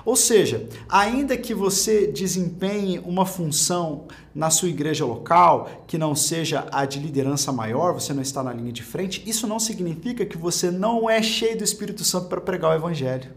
Ou 0.04 0.14
seja, 0.14 0.68
ainda 0.90 1.38
que 1.38 1.54
você 1.54 2.06
desempenhe 2.08 2.98
uma 2.98 3.24
função 3.24 4.08
na 4.34 4.50
sua 4.50 4.68
igreja 4.68 5.06
local 5.06 5.70
que 5.86 5.96
não 5.96 6.14
seja 6.14 6.68
a 6.70 6.84
de 6.84 6.98
liderança 6.98 7.50
maior, 7.50 7.94
você 7.94 8.12
não 8.12 8.20
está 8.20 8.42
na 8.42 8.52
linha 8.52 8.72
de 8.72 8.82
frente, 8.82 9.22
isso 9.24 9.46
não 9.46 9.58
significa 9.58 10.26
que 10.26 10.36
você 10.36 10.70
não 10.70 11.08
é 11.08 11.22
cheio 11.22 11.56
do 11.56 11.64
Espírito 11.64 12.04
Santo 12.04 12.28
para 12.28 12.42
pregar 12.42 12.72
o 12.72 12.74
Evangelho. 12.74 13.30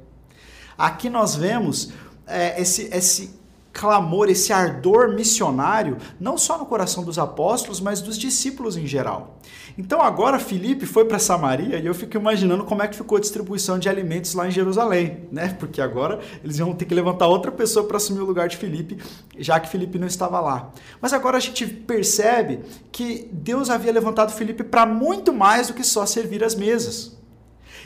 Aqui 0.78 1.10
nós 1.10 1.34
vemos 1.34 1.94
é, 2.28 2.62
esse, 2.62 2.94
esse 2.94 3.40
clamor, 3.76 4.30
esse 4.30 4.54
ardor 4.54 5.14
missionário, 5.14 5.98
não 6.18 6.38
só 6.38 6.58
no 6.58 6.66
coração 6.66 7.04
dos 7.04 7.20
apóstolos, 7.20 7.82
mas 7.82 8.00
dos 8.00 8.18
discípulos 8.18 8.78
em 8.78 8.88
geral. 8.88 9.38
Então 9.78 10.02
agora 10.02 10.40
Filipe 10.40 10.86
foi 10.86 11.04
para 11.04 11.20
Samaria 11.20 11.78
e 11.78 11.86
eu 11.86 11.94
fico 11.94 12.16
imaginando 12.16 12.64
como 12.64 12.82
é 12.82 12.88
que 12.88 12.96
ficou 12.96 13.18
a 13.18 13.22
distribuição 13.22 13.78
de 13.78 13.90
alimentos 13.90 14.34
lá 14.34 14.48
em 14.48 14.52
Jerusalém, 14.52 15.28
né? 15.30 15.54
Porque 15.60 15.82
agora 15.82 16.22
eles 16.42 16.58
iam 16.58 16.74
ter 16.74 16.86
que 16.86 16.96
levantar 16.96 17.28
outra 17.28 17.52
pessoa 17.52 17.86
para 17.86 17.98
assumir 17.98 18.22
o 18.22 18.26
lugar 18.26 18.48
de 18.48 18.56
Filipe, 18.56 18.98
já 19.38 19.60
que 19.60 19.68
Filipe 19.68 20.00
não 20.00 20.08
estava 20.08 20.40
lá. 20.40 20.72
Mas 21.02 21.12
agora 21.12 21.36
a 21.36 21.42
gente 21.42 21.68
percebe 21.68 22.62
que 22.94 23.28
Deus 23.30 23.70
havia 23.70 23.92
levantado 23.92 24.32
Filipe 24.32 24.64
para 24.64 24.86
muito 24.86 25.34
mais 25.34 25.68
do 25.68 25.74
que 25.74 25.84
só 25.84 26.06
servir 26.06 26.46
as 26.46 26.56
mesas. 26.56 27.18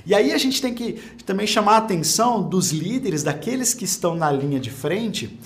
E 0.05 0.13
aí 0.13 0.31
a 0.31 0.37
gente 0.37 0.61
tem 0.61 0.73
que 0.73 0.93
também 1.25 1.47
chamar 1.47 1.73
a 1.73 1.77
atenção 1.77 2.47
dos 2.47 2.69
líderes, 2.71 3.23
daqueles 3.23 3.73
que 3.73 3.85
estão 3.85 4.13
na 4.13 4.31
linha 4.31 4.59
de 4.59 4.69
frente, 4.69 5.39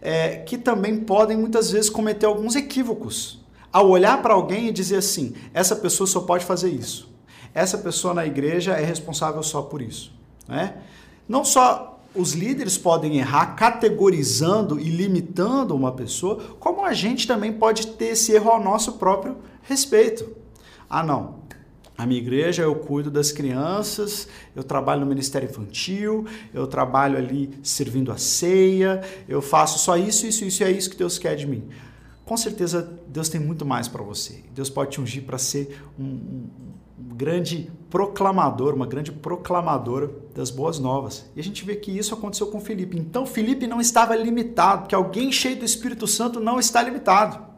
é, 0.00 0.36
que 0.36 0.56
também 0.56 1.00
podem 1.00 1.36
muitas 1.36 1.70
vezes 1.70 1.90
cometer 1.90 2.26
alguns 2.26 2.56
equívocos. 2.56 3.38
Ao 3.72 3.88
olhar 3.88 4.22
para 4.22 4.34
alguém 4.34 4.68
e 4.68 4.72
dizer 4.72 4.96
assim: 4.96 5.34
essa 5.52 5.76
pessoa 5.76 6.06
só 6.06 6.20
pode 6.20 6.44
fazer 6.44 6.70
isso, 6.70 7.10
essa 7.54 7.76
pessoa 7.78 8.14
na 8.14 8.26
igreja 8.26 8.72
é 8.72 8.84
responsável 8.84 9.42
só 9.42 9.62
por 9.62 9.82
isso. 9.82 10.12
Né? 10.48 10.74
Não 11.28 11.44
só 11.44 12.00
os 12.14 12.32
líderes 12.32 12.78
podem 12.78 13.18
errar 13.18 13.54
categorizando 13.54 14.80
e 14.80 14.84
limitando 14.84 15.74
uma 15.74 15.92
pessoa, 15.92 16.42
como 16.58 16.84
a 16.84 16.92
gente 16.92 17.26
também 17.26 17.52
pode 17.52 17.88
ter 17.88 18.06
esse 18.06 18.32
erro 18.32 18.50
ao 18.50 18.62
nosso 18.62 18.94
próprio 18.94 19.36
respeito. 19.62 20.28
Ah, 20.88 21.02
não, 21.02 21.37
a 21.98 22.06
minha 22.06 22.20
igreja 22.20 22.62
eu 22.62 22.76
cuido 22.76 23.10
das 23.10 23.32
crianças, 23.32 24.28
eu 24.54 24.62
trabalho 24.62 25.00
no 25.00 25.06
ministério 25.06 25.50
infantil, 25.50 26.24
eu 26.54 26.64
trabalho 26.64 27.18
ali 27.18 27.50
servindo 27.60 28.12
a 28.12 28.16
ceia, 28.16 29.02
eu 29.28 29.42
faço 29.42 29.80
só 29.80 29.96
isso, 29.96 30.24
isso, 30.24 30.44
isso 30.44 30.62
e 30.62 30.64
é 30.64 30.70
isso 30.70 30.88
que 30.88 30.96
Deus 30.96 31.18
quer 31.18 31.34
de 31.34 31.44
mim. 31.44 31.64
Com 32.24 32.36
certeza 32.36 32.88
Deus 33.08 33.28
tem 33.28 33.40
muito 33.40 33.66
mais 33.66 33.88
para 33.88 34.00
você. 34.00 34.44
Deus 34.54 34.70
pode 34.70 34.92
te 34.92 35.00
ungir 35.00 35.24
para 35.24 35.38
ser 35.38 35.82
um, 35.98 36.04
um, 36.04 36.50
um, 37.00 37.16
grande 37.16 37.68
proclamador, 37.90 38.74
uma 38.74 38.86
grande 38.86 39.10
proclamadora 39.10 40.08
das 40.36 40.50
boas 40.50 40.78
novas. 40.78 41.28
E 41.34 41.40
a 41.40 41.42
gente 41.42 41.64
vê 41.64 41.74
que 41.74 41.90
isso 41.90 42.14
aconteceu 42.14 42.46
com 42.46 42.60
Felipe. 42.60 42.96
Então 42.96 43.26
Felipe 43.26 43.66
não 43.66 43.80
estava 43.80 44.14
limitado, 44.14 44.82
porque 44.82 44.94
alguém 44.94 45.32
cheio 45.32 45.56
do 45.56 45.64
Espírito 45.64 46.06
Santo 46.06 46.38
não 46.38 46.60
está 46.60 46.80
limitado. 46.80 47.48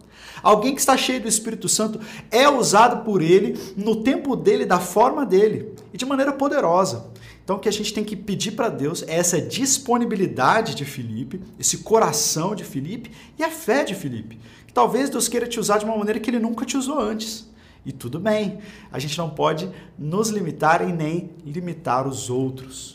Alguém 0.43 0.75
que 0.75 0.81
está 0.81 0.97
cheio 0.97 1.21
do 1.21 1.29
Espírito 1.29 1.69
Santo 1.69 2.01
é 2.31 2.49
usado 2.49 3.05
por 3.05 3.23
ele 3.23 3.59
no 3.77 3.97
tempo 3.97 4.37
dele, 4.37 4.65
da 4.65 4.79
forma 4.79 5.27
dele 5.27 5.73
e 5.93 5.99
de 5.99 6.07
maneira 6.07 6.33
poderosa. 6.33 7.11
Então, 7.43 7.57
o 7.57 7.59
que 7.59 7.69
a 7.69 7.73
gente 7.73 7.93
tem 7.93 8.05
que 8.05 8.15
pedir 8.15 8.53
para 8.53 8.69
Deus 8.69 9.03
é 9.03 9.17
essa 9.17 9.41
disponibilidade 9.41 10.75
de 10.75 10.85
Filipe, 10.85 11.41
esse 11.59 11.79
coração 11.79 12.55
de 12.55 12.63
Filipe 12.63 13.11
e 13.39 13.43
a 13.43 13.51
fé 13.51 13.83
de 13.83 13.95
Filipe. 13.95 14.39
Que 14.67 14.73
talvez 14.73 15.11
Deus 15.11 15.27
queira 15.27 15.49
te 15.49 15.59
usar 15.59 15.79
de 15.79 15.85
uma 15.85 15.97
maneira 15.97 16.21
que 16.21 16.31
ele 16.31 16.39
nunca 16.39 16.65
te 16.65 16.77
usou 16.77 17.01
antes. 17.01 17.51
E 17.85 17.93
tudo 17.93 18.21
bem, 18.21 18.59
a 18.93 18.99
gente 18.99 19.17
não 19.19 19.31
pode 19.31 19.69
nos 19.99 20.29
limitar 20.29 20.87
e 20.89 20.93
nem 20.93 21.31
limitar 21.45 22.07
os 22.07 22.31
outros. 22.31 22.95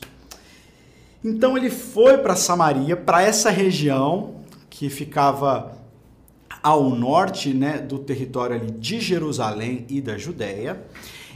Então 1.24 1.58
ele 1.58 1.70
foi 1.70 2.20
para 2.20 2.36
Samaria, 2.36 2.96
para 2.96 3.24
essa 3.24 3.50
região 3.50 4.36
que 4.70 4.90
ficava 4.90 5.75
ao 6.66 6.90
norte 6.90 7.54
né, 7.54 7.78
do 7.78 8.00
território 8.00 8.56
ali 8.56 8.72
de 8.72 9.00
Jerusalém 9.00 9.86
e 9.88 10.02
da 10.02 10.18
Judéia. 10.18 10.84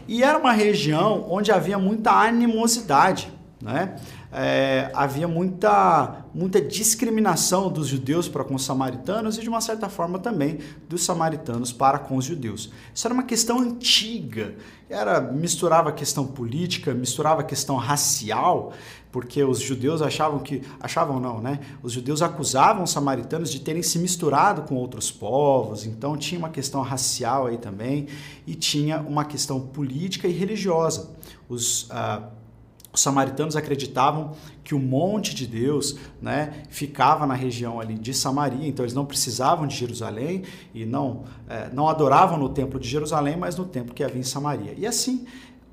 E 0.08 0.24
era 0.24 0.40
uma 0.40 0.52
região 0.52 1.24
onde 1.30 1.52
havia 1.52 1.78
muita 1.78 2.10
animosidade, 2.10 3.32
né? 3.62 3.96
É, 4.32 4.92
havia 4.94 5.28
muita, 5.28 6.26
muita 6.34 6.60
discriminação 6.60 7.72
dos 7.72 7.88
judeus 7.88 8.28
para 8.28 8.44
com 8.44 8.56
os 8.56 8.64
samaritanos 8.64 9.38
e, 9.38 9.42
de 9.42 9.50
uma 9.50 9.62
certa 9.62 9.90
forma, 9.90 10.18
também 10.18 10.60
dos 10.88 11.04
samaritanos 11.04 11.72
para 11.72 12.00
com 12.00 12.16
os 12.16 12.26
judeus. 12.26 12.72
Isso 12.94 13.06
era 13.06 13.14
uma 13.14 13.24
questão 13.24 13.60
antiga, 13.60 14.56
era 14.90 15.20
misturava 15.20 15.90
a 15.90 15.92
questão 15.92 16.26
política, 16.26 16.94
misturava 16.94 17.42
a 17.42 17.44
questão 17.44 17.76
racial, 17.76 18.74
porque 19.12 19.44
os 19.44 19.60
judeus 19.60 20.02
achavam 20.02 20.40
que 20.40 20.62
achavam 20.80 21.20
não, 21.20 21.42
né? 21.42 21.60
Os 21.82 21.94
judeus 21.94 22.22
acusavam 22.22 22.84
os 22.84 22.92
samaritanos 22.92 23.52
de 23.52 23.60
terem 23.60 23.82
se 23.82 23.98
misturado 24.00 24.64
com 24.64 24.76
outros 24.76 25.12
povos, 25.12 25.86
então 25.86 26.16
tinha 26.18 26.38
uma 26.40 26.50
questão 26.50 26.82
racial 26.82 27.48
aí 27.48 27.58
também 27.58 28.08
e 28.46 28.56
tinha 28.56 29.00
uma 29.02 29.26
questão 29.26 29.60
política 29.60 30.28
e 30.28 30.32
religiosa. 30.32 31.10
Os 31.48 31.84
uh, 31.84 32.40
os 32.92 33.02
samaritanos 33.02 33.56
acreditavam 33.56 34.34
que 34.64 34.74
o 34.74 34.80
monte 34.80 35.36
de 35.36 35.46
Deus 35.46 35.96
né, 36.20 36.64
ficava 36.70 37.26
na 37.28 37.36
região 37.36 37.80
ali 37.80 37.96
de 37.96 38.14
Samaria, 38.16 38.68
então 38.68 38.84
eles 38.84 38.96
não 38.96 39.06
precisavam 39.06 39.68
de 39.68 39.76
Jerusalém 39.76 40.44
e 40.74 40.86
não, 40.86 41.24
é, 41.48 41.70
não 41.72 41.88
adoravam 41.88 42.38
no 42.38 42.50
templo 42.50 42.80
de 42.80 42.90
Jerusalém, 42.90 43.38
mas 43.38 43.56
no 43.56 43.66
templo 43.66 43.94
que 43.94 44.04
havia 44.04 44.20
em 44.20 44.24
Samaria. 44.24 44.74
E 44.76 44.88
assim 44.88 45.26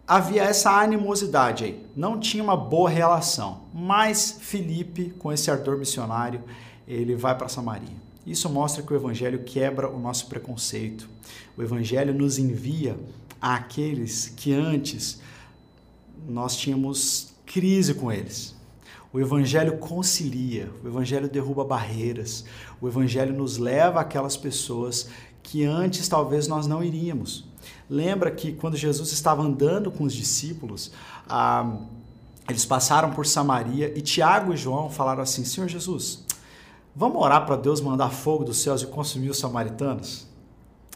havia 0.06 0.44
essa 0.44 0.70
animosidade 0.70 1.64
aí, 1.64 1.86
não 1.96 2.20
tinha 2.20 2.42
uma 2.42 2.56
boa 2.56 2.88
relação. 2.88 3.62
Mas 3.74 4.38
Filipe, 4.40 5.10
com 5.18 5.32
esse 5.32 5.50
ardor 5.50 5.76
missionário, 5.76 6.42
ele 6.86 7.16
vai 7.16 7.36
para 7.36 7.48
Samaria. 7.48 8.06
Isso 8.26 8.48
mostra 8.48 8.82
que 8.82 8.92
o 8.92 8.96
Evangelho 8.96 9.44
quebra 9.44 9.88
o 9.88 9.98
nosso 9.98 10.26
preconceito. 10.26 11.08
O 11.56 11.62
Evangelho 11.62 12.14
nos 12.14 12.38
envia 12.38 12.96
àqueles 13.40 14.28
que 14.36 14.52
antes 14.52 15.20
nós 16.28 16.56
tínhamos 16.56 17.34
crise 17.44 17.94
com 17.94 18.10
eles. 18.10 18.54
O 19.12 19.20
Evangelho 19.20 19.78
concilia, 19.78 20.70
o 20.84 20.88
Evangelho 20.88 21.28
derruba 21.28 21.64
barreiras, 21.64 22.44
o 22.80 22.88
Evangelho 22.88 23.32
nos 23.32 23.56
leva 23.56 24.00
àquelas 24.00 24.36
pessoas 24.36 25.08
que 25.42 25.64
antes 25.64 26.08
talvez 26.08 26.48
nós 26.48 26.66
não 26.66 26.82
iríamos. 26.82 27.45
Lembra 27.88 28.30
que 28.30 28.52
quando 28.52 28.76
Jesus 28.76 29.12
estava 29.12 29.42
andando 29.42 29.90
com 29.90 30.04
os 30.04 30.12
discípulos, 30.12 30.90
ah, 31.28 31.76
eles 32.48 32.64
passaram 32.64 33.10
por 33.10 33.26
Samaria 33.26 33.92
e 33.96 34.00
Tiago 34.00 34.52
e 34.52 34.56
João 34.56 34.90
falaram 34.90 35.22
assim: 35.22 35.44
Senhor 35.44 35.68
Jesus, 35.68 36.24
vamos 36.94 37.20
orar 37.22 37.46
para 37.46 37.56
Deus 37.56 37.80
mandar 37.80 38.10
fogo 38.10 38.44
dos 38.44 38.60
céus 38.60 38.82
e 38.82 38.86
consumir 38.86 39.30
os 39.30 39.38
samaritanos? 39.38 40.26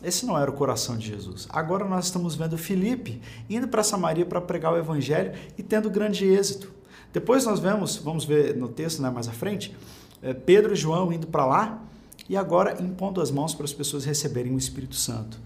Esse 0.03 0.25
não 0.25 0.39
era 0.39 0.51
o 0.51 0.55
coração 0.55 0.97
de 0.97 1.07
Jesus. 1.07 1.47
Agora 1.51 1.85
nós 1.85 2.07
estamos 2.07 2.35
vendo 2.35 2.57
Filipe 2.57 3.21
indo 3.51 3.69
para 3.69 3.83
Samaria 3.83 4.25
para 4.25 4.41
pregar 4.41 4.73
o 4.73 4.79
evangelho 4.79 5.33
e 5.59 5.63
tendo 5.63 5.91
grande 5.91 6.25
êxito. 6.25 6.73
Depois 7.13 7.45
nós 7.45 7.61
vemos, 7.61 7.97
vamos 7.97 8.25
ver 8.25 8.57
no 8.57 8.69
texto 8.69 9.03
né, 9.03 9.11
mais 9.11 9.29
à 9.29 9.33
frente, 9.33 9.77
é, 10.23 10.33
Pedro 10.33 10.73
e 10.73 10.77
João 10.77 11.13
indo 11.13 11.27
para 11.27 11.45
lá 11.45 11.83
e 12.29 12.37
agora 12.37 12.81
impondo 12.81 13.21
as 13.21 13.31
mãos 13.31 13.55
para 13.55 13.65
as 13.65 13.73
pessoas 13.73 14.05
receberem 14.05 14.55
o 14.55 14.59
Espírito 14.59 14.95
Santo. 14.95 15.39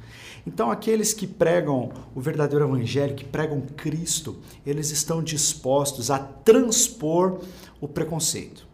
Então, 0.46 0.70
aqueles 0.70 1.14
que 1.14 1.26
pregam 1.26 1.90
o 2.14 2.20
verdadeiro 2.20 2.66
evangelho, 2.66 3.14
que 3.14 3.24
pregam 3.24 3.62
Cristo, 3.76 4.36
eles 4.66 4.90
estão 4.90 5.22
dispostos 5.22 6.10
a 6.10 6.18
transpor 6.18 7.40
o 7.80 7.88
preconceito. 7.88 8.66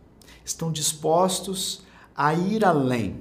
Estão 0.44 0.72
dispostos 0.72 1.84
a 2.16 2.34
ir 2.34 2.64
além, 2.64 3.20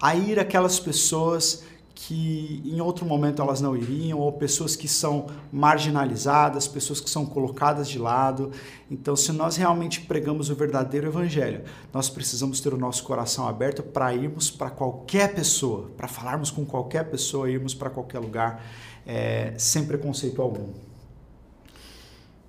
a 0.00 0.14
ir 0.14 0.38
aquelas 0.38 0.78
pessoas 0.78 1.64
que 1.98 2.60
em 2.62 2.78
outro 2.78 3.06
momento 3.06 3.40
elas 3.40 3.62
não 3.62 3.74
iriam, 3.74 4.18
ou 4.18 4.30
pessoas 4.30 4.76
que 4.76 4.86
são 4.86 5.28
marginalizadas, 5.50 6.68
pessoas 6.68 7.00
que 7.00 7.08
são 7.08 7.24
colocadas 7.24 7.88
de 7.88 7.98
lado. 7.98 8.52
Então, 8.90 9.16
se 9.16 9.32
nós 9.32 9.56
realmente 9.56 10.02
pregamos 10.02 10.50
o 10.50 10.54
verdadeiro 10.54 11.06
evangelho, 11.06 11.64
nós 11.94 12.10
precisamos 12.10 12.60
ter 12.60 12.74
o 12.74 12.76
nosso 12.76 13.02
coração 13.02 13.48
aberto 13.48 13.82
para 13.82 14.14
irmos 14.14 14.50
para 14.50 14.68
qualquer 14.68 15.34
pessoa, 15.34 15.90
para 15.96 16.06
falarmos 16.06 16.50
com 16.50 16.66
qualquer 16.66 17.10
pessoa, 17.10 17.50
irmos 17.50 17.74
para 17.74 17.88
qualquer 17.88 18.18
lugar, 18.18 18.62
é, 19.06 19.54
sem 19.56 19.86
preconceito 19.86 20.42
algum. 20.42 20.85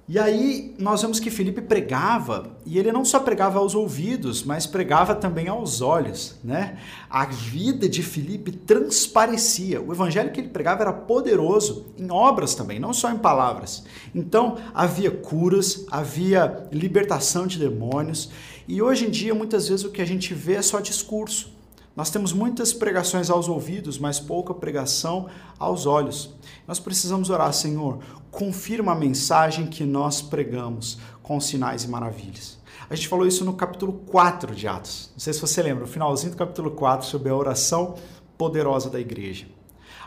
E 0.10 0.18
aí 0.18 0.74
nós 0.80 1.02
vemos 1.02 1.20
que 1.20 1.30
Felipe 1.30 1.60
pregava, 1.60 2.56
e 2.66 2.80
ele 2.80 2.94
não 2.94 3.04
só 3.04 3.20
pregava 3.20 3.60
aos 3.60 3.76
ouvidos, 3.76 4.42
mas 4.42 4.66
pregava 4.66 5.14
também 5.14 5.50
aos 5.50 5.82
olhos, 5.82 6.36
né? 6.42 6.78
A 7.10 7.26
vida 7.26 7.90
de 7.90 8.02
Felipe 8.02 8.54
transparecia. 8.54 9.82
O 9.82 9.92
evangelho 9.92 10.32
que 10.32 10.40
ele 10.40 10.48
pregava 10.48 10.84
era 10.84 10.94
poderoso 10.94 11.88
em 11.98 12.10
obras 12.10 12.56
também, 12.56 12.80
não 12.80 12.94
só 12.94 13.12
em 13.12 13.18
palavras. 13.18 13.84
Então, 14.16 14.58
havia 14.74 15.12
curas, 15.12 15.86
havia 15.92 16.70
libertação 16.72 17.46
de 17.46 17.60
demônios, 17.60 18.30
e 18.66 18.82
hoje 18.82 19.08
em 19.08 19.10
dia 19.10 19.36
muitas 19.36 19.68
vezes 19.68 19.84
o 19.84 19.92
que 19.92 20.02
a 20.02 20.08
gente 20.08 20.34
vê 20.34 20.54
é 20.54 20.62
só 20.62 20.80
discurso. 20.80 21.57
Nós 21.98 22.12
temos 22.12 22.32
muitas 22.32 22.74
pregações 22.74 23.28
aos 23.28 23.50
ouvidos, 23.50 23.98
mas 23.98 24.20
pouca 24.20 24.54
pregação 24.54 25.26
aos 25.58 25.88
olhos. 25.88 26.30
Nós 26.68 26.80
precisamos 26.80 27.32
orar, 27.32 27.52
Senhor, 27.52 27.98
confirma 28.30 28.92
a 28.92 28.96
mensagem 28.96 29.66
que 29.66 29.84
nós 29.84 30.22
pregamos 30.22 31.00
com 31.24 31.42
sinais 31.42 31.86
e 31.86 31.88
maravilhas. 31.88 32.60
A 32.88 32.94
gente 32.94 33.08
falou 33.08 33.26
isso 33.26 33.44
no 33.44 33.54
capítulo 33.54 33.94
4 34.06 34.54
de 34.54 34.68
Atos. 34.68 35.10
Não 35.14 35.20
sei 35.20 35.34
se 35.34 35.42
você 35.42 35.64
lembra, 35.64 35.86
o 35.86 35.88
finalzinho 35.88 36.34
do 36.34 36.38
capítulo 36.38 36.70
4 36.70 37.08
sobre 37.08 37.30
a 37.30 37.36
oração 37.36 37.96
poderosa 38.38 38.92
da 38.92 39.00
igreja. 39.00 39.48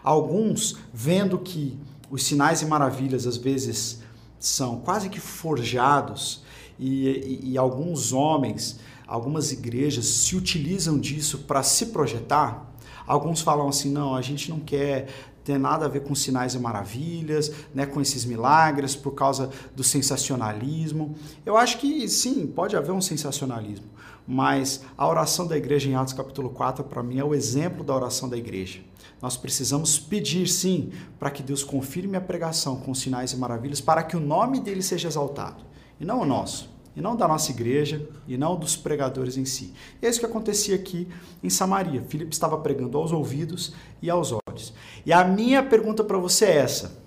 Alguns, 0.01 0.77
vendo 0.95 1.41
que 1.41 1.77
os 2.09 2.23
sinais 2.23 2.63
e 2.63 2.67
maravilhas 2.67 3.27
às 3.27 3.37
vezes 3.37 4.01
são 4.39 4.79
quase 4.79 5.09
que 5.09 5.19
forjados 5.19 6.45
e, 6.79 7.09
e, 7.09 7.51
e 7.51 7.59
alguns 7.59 8.13
homens 8.13 8.79
algumas 9.11 9.51
igrejas 9.51 10.07
se 10.07 10.37
utilizam 10.37 10.97
disso 10.97 11.39
para 11.39 11.65
se 11.65 11.87
projetar. 11.87 12.73
Alguns 13.05 13.41
falam 13.41 13.69
assim: 13.69 13.91
não, 13.91 14.15
a 14.15 14.23
gente 14.23 14.49
não 14.49 14.61
quer 14.61 15.09
ter 15.45 15.59
nada 15.59 15.87
a 15.87 15.89
ver 15.89 16.05
com 16.05 16.15
sinais 16.15 16.55
e 16.55 16.59
maravilhas, 16.59 17.51
né, 17.75 17.85
com 17.85 18.01
esses 18.01 18.25
milagres, 18.25 18.95
por 18.95 19.13
causa 19.13 19.51
do 19.75 19.83
sensacionalismo. 19.83 21.17
Eu 21.45 21.57
acho 21.57 21.79
que 21.79 22.09
sim, 22.09 22.47
pode 22.47 22.77
haver 22.77 22.93
um 22.93 23.01
sensacionalismo, 23.01 23.87
mas 24.29 24.83
a 24.97 25.09
oração 25.09 25.47
da 25.47 25.57
igreja 25.57 25.89
em 25.89 25.97
Atos 25.97 26.13
capítulo 26.13 26.51
4, 26.51 26.85
para 26.85 27.03
mim, 27.03 27.19
é 27.19 27.25
o 27.25 27.35
exemplo 27.35 27.83
da 27.83 27.95
oração 27.95 28.29
da 28.29 28.37
igreja. 28.37 28.81
Nós 29.21 29.37
precisamos 29.37 29.99
pedir, 29.99 30.47
sim, 30.47 30.93
para 31.19 31.31
que 31.31 31.43
Deus 31.43 31.65
confirme 31.65 32.17
a 32.17 32.21
pregação 32.21 32.77
com 32.77 32.95
sinais 32.95 33.33
e 33.33 33.37
maravilhas, 33.37 33.81
para 33.81 34.05
que 34.05 34.17
o 34.17 34.21
nome 34.21 34.61
dele 34.61 34.83
seja 34.83 35.09
exaltado, 35.09 35.65
e 35.99 36.05
não 36.05 36.21
o 36.21 36.27
nosso 36.27 36.70
e 36.97 37.01
não 37.01 37.15
da 37.15 37.29
nossa 37.29 37.51
igreja, 37.51 38.09
e 38.27 38.37
não 38.37 38.57
dos 38.57 38.77
pregadores 38.77 39.37
em 39.37 39.45
si. 39.45 39.73
E 40.01 40.07
é 40.07 40.09
isso 40.11 40.21
que 40.21 40.27
acontecia 40.27 40.75
aqui 40.75 41.09
em 41.43 41.51
Samaria. 41.51 42.03
Filipe 42.09 42.33
estava 42.33 42.59
pregando 42.59 42.99
aos 42.99 43.13
ouvidos 43.13 43.73
e 44.03 44.11
aos 44.11 44.33
olhos. 44.33 44.73
E 45.07 45.13
a 45.13 45.25
minha 45.25 45.63
pergunta 45.63 46.03
para 46.03 46.19
você 46.19 46.47
é 46.47 46.57
essa: 46.57 46.99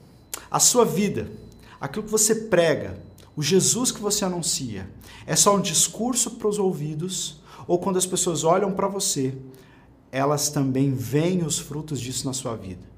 a 0.49 0.59
sua 0.59 0.85
vida, 0.85 1.31
aquilo 1.79 2.05
que 2.05 2.11
você 2.11 2.35
prega, 2.35 3.01
o 3.35 3.43
Jesus 3.43 3.91
que 3.91 4.01
você 4.01 4.23
anuncia, 4.23 4.89
é 5.25 5.35
só 5.35 5.55
um 5.55 5.61
discurso 5.61 6.31
para 6.31 6.47
os 6.47 6.59
ouvidos, 6.59 7.41
ou 7.67 7.79
quando 7.79 7.97
as 7.97 8.05
pessoas 8.05 8.43
olham 8.43 8.71
para 8.71 8.87
você, 8.87 9.35
elas 10.11 10.49
também 10.49 10.93
veem 10.93 11.43
os 11.43 11.57
frutos 11.57 11.99
disso 11.99 12.25
na 12.25 12.33
sua 12.33 12.55
vida? 12.55 12.92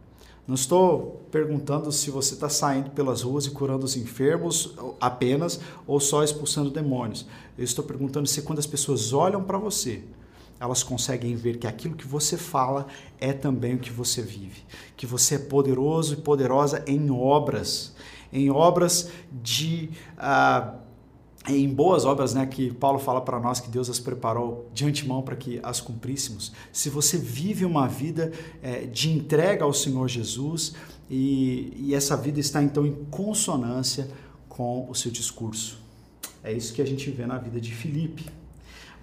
Não 0.47 0.53
estou 0.53 1.25
perguntando 1.31 1.91
se 1.91 2.11
você 2.11 2.35
está 2.35 2.47
saindo 2.47 2.91
pelas 2.91 3.23
ruas 3.23 3.47
e 3.47 3.51
curando 3.51 3.83
os 3.83 3.97
enfermos 3.97 4.75
apenas 5.01 5.59
ou 5.87 5.99
só 5.99 6.23
expulsando 6.23 6.69
demônios. 6.69 7.25
Eu 7.57 7.63
estou 7.63 7.83
perguntando 7.83 8.27
se 8.27 8.43
quando 8.43 8.59
as 8.59 8.67
pessoas 8.67 9.11
olham 9.11 9.43
para 9.43 9.57
você, 9.57 10.03
elas 10.59 10.83
conseguem 10.83 11.35
ver 11.35 11.57
que 11.57 11.65
aquilo 11.65 11.95
que 11.95 12.07
você 12.07 12.37
fala 12.37 12.85
é 13.19 13.33
também 13.33 13.73
o 13.73 13.79
que 13.79 13.91
você 13.91 14.21
vive. 14.21 14.63
Que 14.95 15.07
você 15.07 15.35
é 15.35 15.39
poderoso 15.39 16.13
e 16.13 16.17
poderosa 16.17 16.83
em 16.85 17.09
obras, 17.09 17.95
em 18.31 18.51
obras 18.51 19.09
de. 19.31 19.89
Uh, 20.13 20.84
em 21.47 21.71
boas 21.71 22.05
obras, 22.05 22.33
né, 22.33 22.45
que 22.45 22.73
Paulo 22.73 22.97
fala 22.97 23.21
para 23.21 23.39
nós 23.39 23.59
que 23.59 23.69
Deus 23.69 23.89
as 23.89 23.99
preparou 23.99 24.69
de 24.73 24.85
antemão 24.85 25.21
para 25.21 25.35
que 25.35 25.59
as 25.61 25.79
cumpríssemos. 25.79 26.51
Se 26.71 26.89
você 26.89 27.17
vive 27.17 27.65
uma 27.65 27.87
vida 27.87 28.31
é, 28.63 28.85
de 28.85 29.11
entrega 29.11 29.63
ao 29.63 29.73
Senhor 29.73 30.07
Jesus 30.07 30.73
e, 31.09 31.71
e 31.77 31.93
essa 31.93 32.17
vida 32.17 32.39
está 32.39 32.63
então 32.63 32.85
em 32.85 32.93
consonância 33.11 34.09
com 34.49 34.89
o 34.89 34.95
seu 34.95 35.11
discurso. 35.11 35.79
É 36.43 36.51
isso 36.51 36.73
que 36.73 36.81
a 36.81 36.85
gente 36.85 37.09
vê 37.11 37.25
na 37.25 37.37
vida 37.37 37.59
de 37.59 37.73
Filipe. 37.73 38.25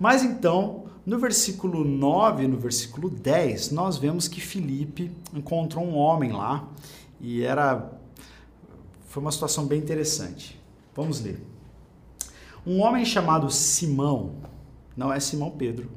Mas 0.01 0.25
então, 0.25 0.87
no 1.07 1.19
versículo 1.19 1.85
9 1.85 2.45
e 2.45 2.49
no 2.49 2.57
versículo 2.57 3.09
10, 3.09 3.71
nós 3.71 3.99
vemos 3.99 4.27
que 4.27 4.41
Filipe 4.41 5.13
encontrou 5.33 5.85
um 5.85 5.97
homem 5.97 6.33
lá 6.33 6.69
e 7.21 7.43
era 7.43 7.93
foi 9.07 9.23
uma 9.23 9.31
situação 9.31 9.67
bem 9.67 9.79
interessante. 9.79 10.59
Vamos 10.95 11.21
ler. 11.21 11.52
Um 12.65 12.81
homem 12.81 13.05
chamado 13.05 13.51
Simão, 13.51 14.35
não 14.97 15.13
é 15.13 15.19
Simão 15.19 15.51
Pedro, 15.51 15.91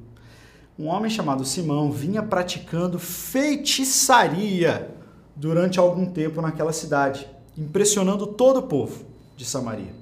um 0.77 0.87
homem 0.87 1.09
chamado 1.09 1.45
Simão 1.45 1.91
vinha 1.91 2.23
praticando 2.23 2.97
feitiçaria 2.99 4.93
durante 5.35 5.79
algum 5.79 6.05
tempo 6.05 6.41
naquela 6.41 6.73
cidade. 6.73 7.27
impressionando 7.57 8.27
todo 8.27 8.57
o 8.57 8.63
povo 8.63 9.05
de 9.37 9.45
Samaria. 9.45 9.93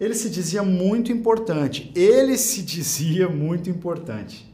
Ele 0.00 0.14
se 0.14 0.30
dizia 0.30 0.62
muito 0.62 1.12
importante, 1.12 1.92
ele 1.94 2.38
se 2.38 2.62
dizia 2.62 3.28
muito 3.28 3.68
importante. 3.68 4.50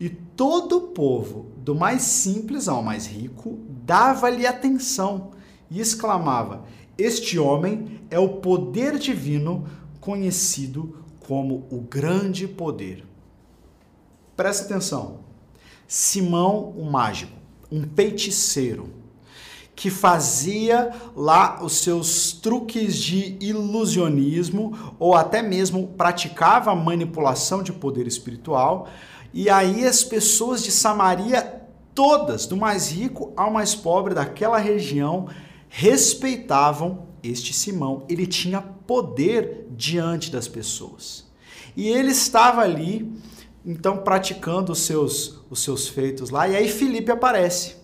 E 0.00 0.08
todo 0.08 0.78
o 0.78 0.80
povo, 0.88 1.46
do 1.58 1.72
mais 1.72 2.02
simples 2.02 2.66
ao 2.66 2.82
mais 2.82 3.06
rico, 3.06 3.60
dava-lhe 3.86 4.46
atenção 4.46 5.30
e 5.70 5.80
exclamava: 5.80 6.64
Este 6.98 7.38
homem 7.38 8.00
é 8.10 8.18
o 8.18 8.40
poder 8.40 8.98
divino 8.98 9.64
conhecido 10.04 10.98
como 11.26 11.66
o 11.70 11.80
grande 11.80 12.46
poder. 12.46 13.06
Presta 14.36 14.66
atenção. 14.66 15.20
Simão, 15.88 16.74
o 16.76 16.84
mágico, 16.84 17.32
um 17.72 17.82
feiticeiro, 17.96 18.90
que 19.74 19.88
fazia 19.88 20.92
lá 21.16 21.64
os 21.64 21.78
seus 21.78 22.32
truques 22.32 22.96
de 22.98 23.38
ilusionismo 23.40 24.94
ou 24.98 25.14
até 25.14 25.40
mesmo 25.40 25.88
praticava 25.96 26.74
manipulação 26.74 27.62
de 27.62 27.72
poder 27.72 28.06
espiritual. 28.06 28.88
E 29.32 29.48
aí 29.48 29.86
as 29.86 30.04
pessoas 30.04 30.62
de 30.62 30.70
Samaria, 30.70 31.62
todas, 31.94 32.46
do 32.46 32.58
mais 32.58 32.90
rico 32.90 33.32
ao 33.34 33.50
mais 33.50 33.74
pobre 33.74 34.12
daquela 34.12 34.58
região, 34.58 35.28
respeitavam 35.66 37.13
este 37.24 37.52
Simão. 37.52 38.04
Ele 38.08 38.26
tinha 38.26 38.60
poder 38.60 39.66
diante 39.70 40.30
das 40.30 40.46
pessoas. 40.46 41.24
E 41.76 41.88
ele 41.88 42.10
estava 42.10 42.60
ali, 42.60 43.12
então, 43.64 43.98
praticando 43.98 44.72
os 44.72 44.80
seus, 44.80 45.40
os 45.50 45.62
seus 45.62 45.88
feitos 45.88 46.30
lá. 46.30 46.48
E 46.48 46.54
aí 46.54 46.68
Felipe 46.68 47.10
aparece. 47.10 47.76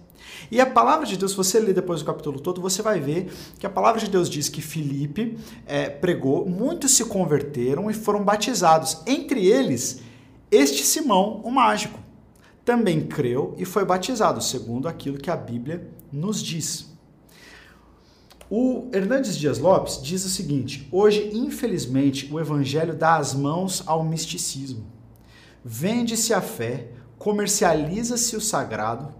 E 0.50 0.60
a 0.60 0.66
palavra 0.66 1.06
de 1.06 1.16
Deus, 1.16 1.30
se 1.30 1.36
você 1.36 1.60
ler 1.60 1.74
depois 1.74 2.02
o 2.02 2.04
capítulo 2.04 2.40
todo, 2.40 2.60
você 2.60 2.82
vai 2.82 2.98
ver 2.98 3.32
que 3.58 3.66
a 3.66 3.70
palavra 3.70 4.00
de 4.00 4.10
Deus 4.10 4.28
diz 4.28 4.48
que 4.48 4.60
Felipe 4.60 5.38
é, 5.64 5.88
pregou, 5.88 6.44
muitos 6.44 6.92
se 6.92 7.04
converteram 7.04 7.90
e 7.90 7.94
foram 7.94 8.24
batizados. 8.24 8.98
Entre 9.06 9.46
eles, 9.46 10.00
este 10.50 10.84
Simão, 10.84 11.40
o 11.44 11.50
mágico, 11.50 12.00
também 12.64 13.00
creu 13.00 13.54
e 13.58 13.64
foi 13.64 13.84
batizado, 13.84 14.42
segundo 14.42 14.88
aquilo 14.88 15.18
que 15.18 15.30
a 15.30 15.36
Bíblia 15.36 15.88
nos 16.12 16.42
diz. 16.42 16.89
O 18.50 18.88
Hernandes 18.92 19.36
Dias 19.38 19.58
Lopes 19.58 20.02
diz 20.02 20.24
o 20.24 20.28
seguinte: 20.28 20.88
hoje, 20.90 21.30
infelizmente, 21.32 22.28
o 22.32 22.40
evangelho 22.40 22.94
dá 22.94 23.16
as 23.16 23.32
mãos 23.32 23.82
ao 23.86 24.04
misticismo. 24.04 24.84
Vende-se 25.64 26.34
a 26.34 26.40
fé, 26.40 26.88
comercializa-se 27.16 28.34
o 28.36 28.40
sagrado, 28.40 29.14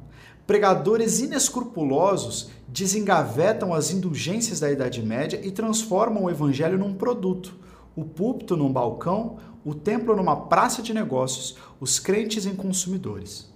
Pregadores 0.51 1.21
inescrupulosos 1.21 2.51
desengavetam 2.67 3.73
as 3.73 3.93
indulgências 3.93 4.59
da 4.59 4.69
Idade 4.69 5.01
Média 5.01 5.41
e 5.45 5.53
transformam 5.53 6.25
o 6.25 6.29
evangelho 6.29 6.77
num 6.77 6.93
produto. 6.93 7.55
O 7.95 8.05
púlpito 8.05 8.57
num 8.57 8.73
balcão, 8.73 9.37
o 9.65 9.77
templo 9.77 10.17
numa 10.17 10.35
praça 10.35 10.83
de 10.83 10.93
negócios, 10.93 11.57
os 11.79 12.01
crentes 12.01 12.47
em 12.47 12.57
consumidores. 12.57 13.49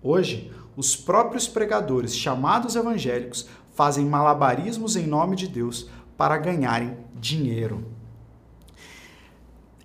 Hoje, 0.00 0.52
os 0.76 0.94
próprios 0.94 1.48
pregadores, 1.48 2.16
chamados 2.16 2.76
evangélicos, 2.76 3.48
fazem 3.76 4.06
malabarismos 4.06 4.96
em 4.96 5.06
nome 5.06 5.36
de 5.36 5.46
Deus 5.46 5.88
para 6.16 6.38
ganharem 6.38 6.96
dinheiro. 7.14 7.84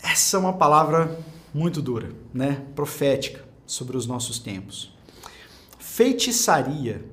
Essa 0.02 0.38
é 0.38 0.40
uma 0.40 0.54
palavra 0.54 1.20
muito 1.54 1.82
dura, 1.82 2.12
né? 2.34 2.64
Profética 2.74 3.44
sobre 3.66 3.98
os 3.98 4.08
nossos 4.08 4.40
tempos. 4.40 4.96
Feitiçaria 5.78 7.06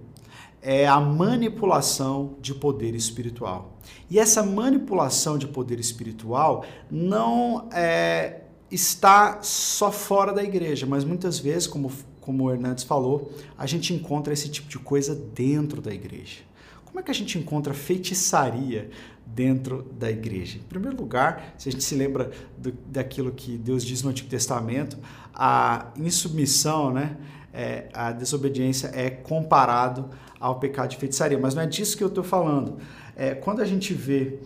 é 0.63 0.87
a 0.87 1.01
manipulação 1.01 2.37
de 2.41 2.55
poder 2.55 2.95
espiritual. 2.95 3.77
E 4.09 4.19
essa 4.21 4.43
manipulação 4.45 5.37
de 5.37 5.49
poder 5.49 5.81
espiritual 5.81 6.65
não 6.89 7.69
é, 7.73 8.43
está 8.71 9.43
só 9.43 9.91
fora 9.91 10.33
da 10.33 10.45
igreja, 10.45 10.87
mas 10.87 11.03
muitas 11.03 11.41
vezes, 11.41 11.67
como, 11.67 11.91
como 12.21 12.45
o 12.45 12.53
Hernandes 12.53 12.85
falou, 12.85 13.33
a 13.57 13.67
gente 13.67 13.93
encontra 13.93 14.33
esse 14.33 14.49
tipo 14.49 14.69
de 14.69 14.79
coisa 14.79 15.13
dentro 15.15 15.83
da 15.83 15.93
igreja. 15.93 16.48
Como 16.89 17.01
é 17.01 17.03
que 17.03 17.11
a 17.11 17.15
gente 17.15 17.39
encontra 17.39 17.75
feitiçaria 17.75 18.91
dentro 19.27 19.83
da 19.93 20.11
igreja? 20.11 20.57
Em 20.57 20.63
primeiro 20.63 20.97
lugar, 20.97 21.55
se 21.59 21.69
a 21.69 21.73
gente 21.73 21.85
se 21.85 21.95
lembra 21.95 22.31
do, 22.57 22.73
daquilo 22.87 23.31
que 23.31 23.59
Deus 23.59 23.85
diz 23.85 24.03
no 24.03 24.09
Antigo 24.09 24.29
Testamento, 24.29 24.99
a 25.35 25.93
insubmissão, 25.97 26.93
né? 26.93 27.17
é, 27.53 27.89
a 27.93 28.13
desobediência 28.13 28.91
é 28.95 29.11
comparado 29.11 30.11
ao 30.39 30.59
pecado 30.59 30.91
de 30.91 30.97
feitiçaria. 30.97 31.39
Mas 31.39 31.55
não 31.55 31.63
é 31.63 31.67
disso 31.67 31.97
que 31.97 32.05
eu 32.05 32.09
estou 32.09 32.25
falando. 32.25 32.79
É, 33.17 33.35
quando 33.35 33.61
a 33.61 33.65
gente 33.65 33.93
vê 33.93 34.39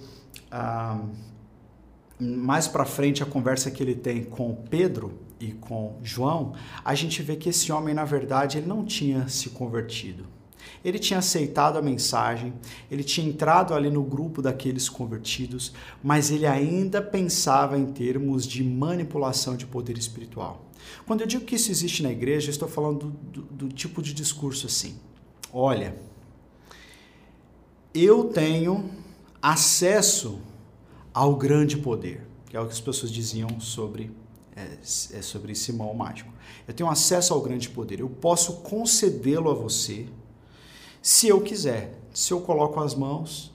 ah, 0.51 1.01
mais 2.19 2.67
para 2.67 2.85
frente 2.85 3.23
a 3.23 3.27
conversa 3.27 3.71
que 3.71 3.83
ele 3.83 3.95
tem 3.95 4.25
com 4.25 4.55
Pedro 4.55 5.19
e 5.39 5.53
com 5.53 5.99
João, 6.03 6.55
a 6.85 6.95
gente 6.95 7.23
vê 7.23 7.37
que 7.37 7.49
esse 7.49 7.71
homem, 7.71 7.95
na 7.95 8.05
verdade, 8.05 8.59
ele 8.59 8.67
não 8.67 8.85
tinha 8.85 9.29
se 9.29 9.51
convertido. 9.51 10.25
Ele 10.85 10.99
tinha 10.99 11.19
aceitado 11.19 11.77
a 11.77 11.83
mensagem, 11.83 12.53
ele 12.91 13.05
tinha 13.05 13.27
entrado 13.27 13.75
ali 13.75 13.91
no 13.91 14.03
grupo 14.03 14.43
daqueles 14.43 14.89
convertidos, 14.89 15.73
mas 16.03 16.31
ele 16.31 16.47
ainda 16.47 17.01
pensava 17.01 17.79
em 17.79 17.87
termos 17.87 18.47
de 18.47 18.63
manipulação 18.65 19.57
de 19.57 19.67
poder 19.67 19.97
espiritual. 19.97 20.65
Quando 21.07 21.21
eu 21.21 21.27
digo 21.27 21.45
que 21.45 21.55
isso 21.55 21.71
existe 21.71 22.03
na 22.03 22.11
igreja, 22.11 22.51
estou 22.51 22.69
falando 22.69 23.11
do, 23.11 23.43
do, 23.43 23.67
do 23.67 23.69
tipo 23.69 24.03
de 24.03 24.13
discurso 24.13 24.67
assim. 24.67 24.97
Olha, 25.53 25.95
eu 27.95 28.25
tenho 28.25 28.91
acesso 29.41 30.41
ao 31.13 31.37
grande 31.37 31.77
poder, 31.77 32.27
que 32.49 32.57
é 32.57 32.61
o 32.61 32.67
que 32.67 32.73
as 32.73 32.81
pessoas 32.81 33.13
diziam 33.13 33.61
sobre, 33.61 34.11
é, 34.57 34.79
é 34.83 35.23
sobre 35.23 35.55
Simão 35.55 35.91
o 35.91 35.97
Mágico. 35.97 36.33
Eu 36.67 36.73
tenho 36.73 36.89
acesso 36.89 37.35
ao 37.35 37.41
grande 37.41 37.69
poder, 37.69 38.01
eu 38.01 38.09
posso 38.09 38.61
concedê-lo 38.61 39.51
a 39.51 39.55
você 39.55 40.07
se 41.03 41.27
eu 41.27 41.41
quiser. 41.41 41.99
Se 42.15 42.33
eu 42.33 42.41
coloco 42.41 42.79
as 42.79 42.95
mãos, 42.95 43.53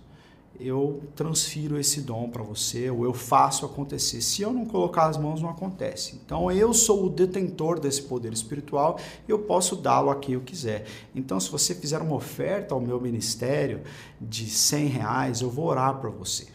eu 0.60 1.02
transfiro 1.16 1.80
esse 1.80 2.02
dom 2.02 2.30
para 2.30 2.44
você, 2.44 2.90
ou 2.90 3.06
eu 3.06 3.14
faço 3.14 3.66
acontecer. 3.66 4.22
Se 4.22 4.42
eu 4.42 4.52
não 4.52 4.66
colocar 4.66 5.06
as 5.06 5.18
mãos, 5.18 5.42
não 5.42 5.50
acontece. 5.50 6.20
Então 6.26 6.52
eu 6.52 6.74
sou 6.74 7.06
o 7.06 7.10
detentor 7.10 7.80
desse 7.80 8.02
poder 8.02 8.34
espiritual 8.34 9.00
e 9.28 9.32
eu 9.32 9.40
posso 9.40 9.76
dá-lo 9.76 10.10
a 10.10 10.16
quem 10.16 10.36
eu 10.36 10.42
quiser. 10.42 10.86
Então, 11.16 11.40
se 11.40 11.50
você 11.50 11.74
fizer 11.74 12.02
uma 12.02 12.16
oferta 12.16 12.74
ao 12.74 12.82
meu 12.82 13.00
ministério 13.00 13.82
de 14.20 14.50
100 14.50 14.88
reais, 14.88 15.42
eu 15.42 15.50
vou 15.50 15.68
orar 15.68 16.00
para 16.00 16.10
você. 16.10 16.48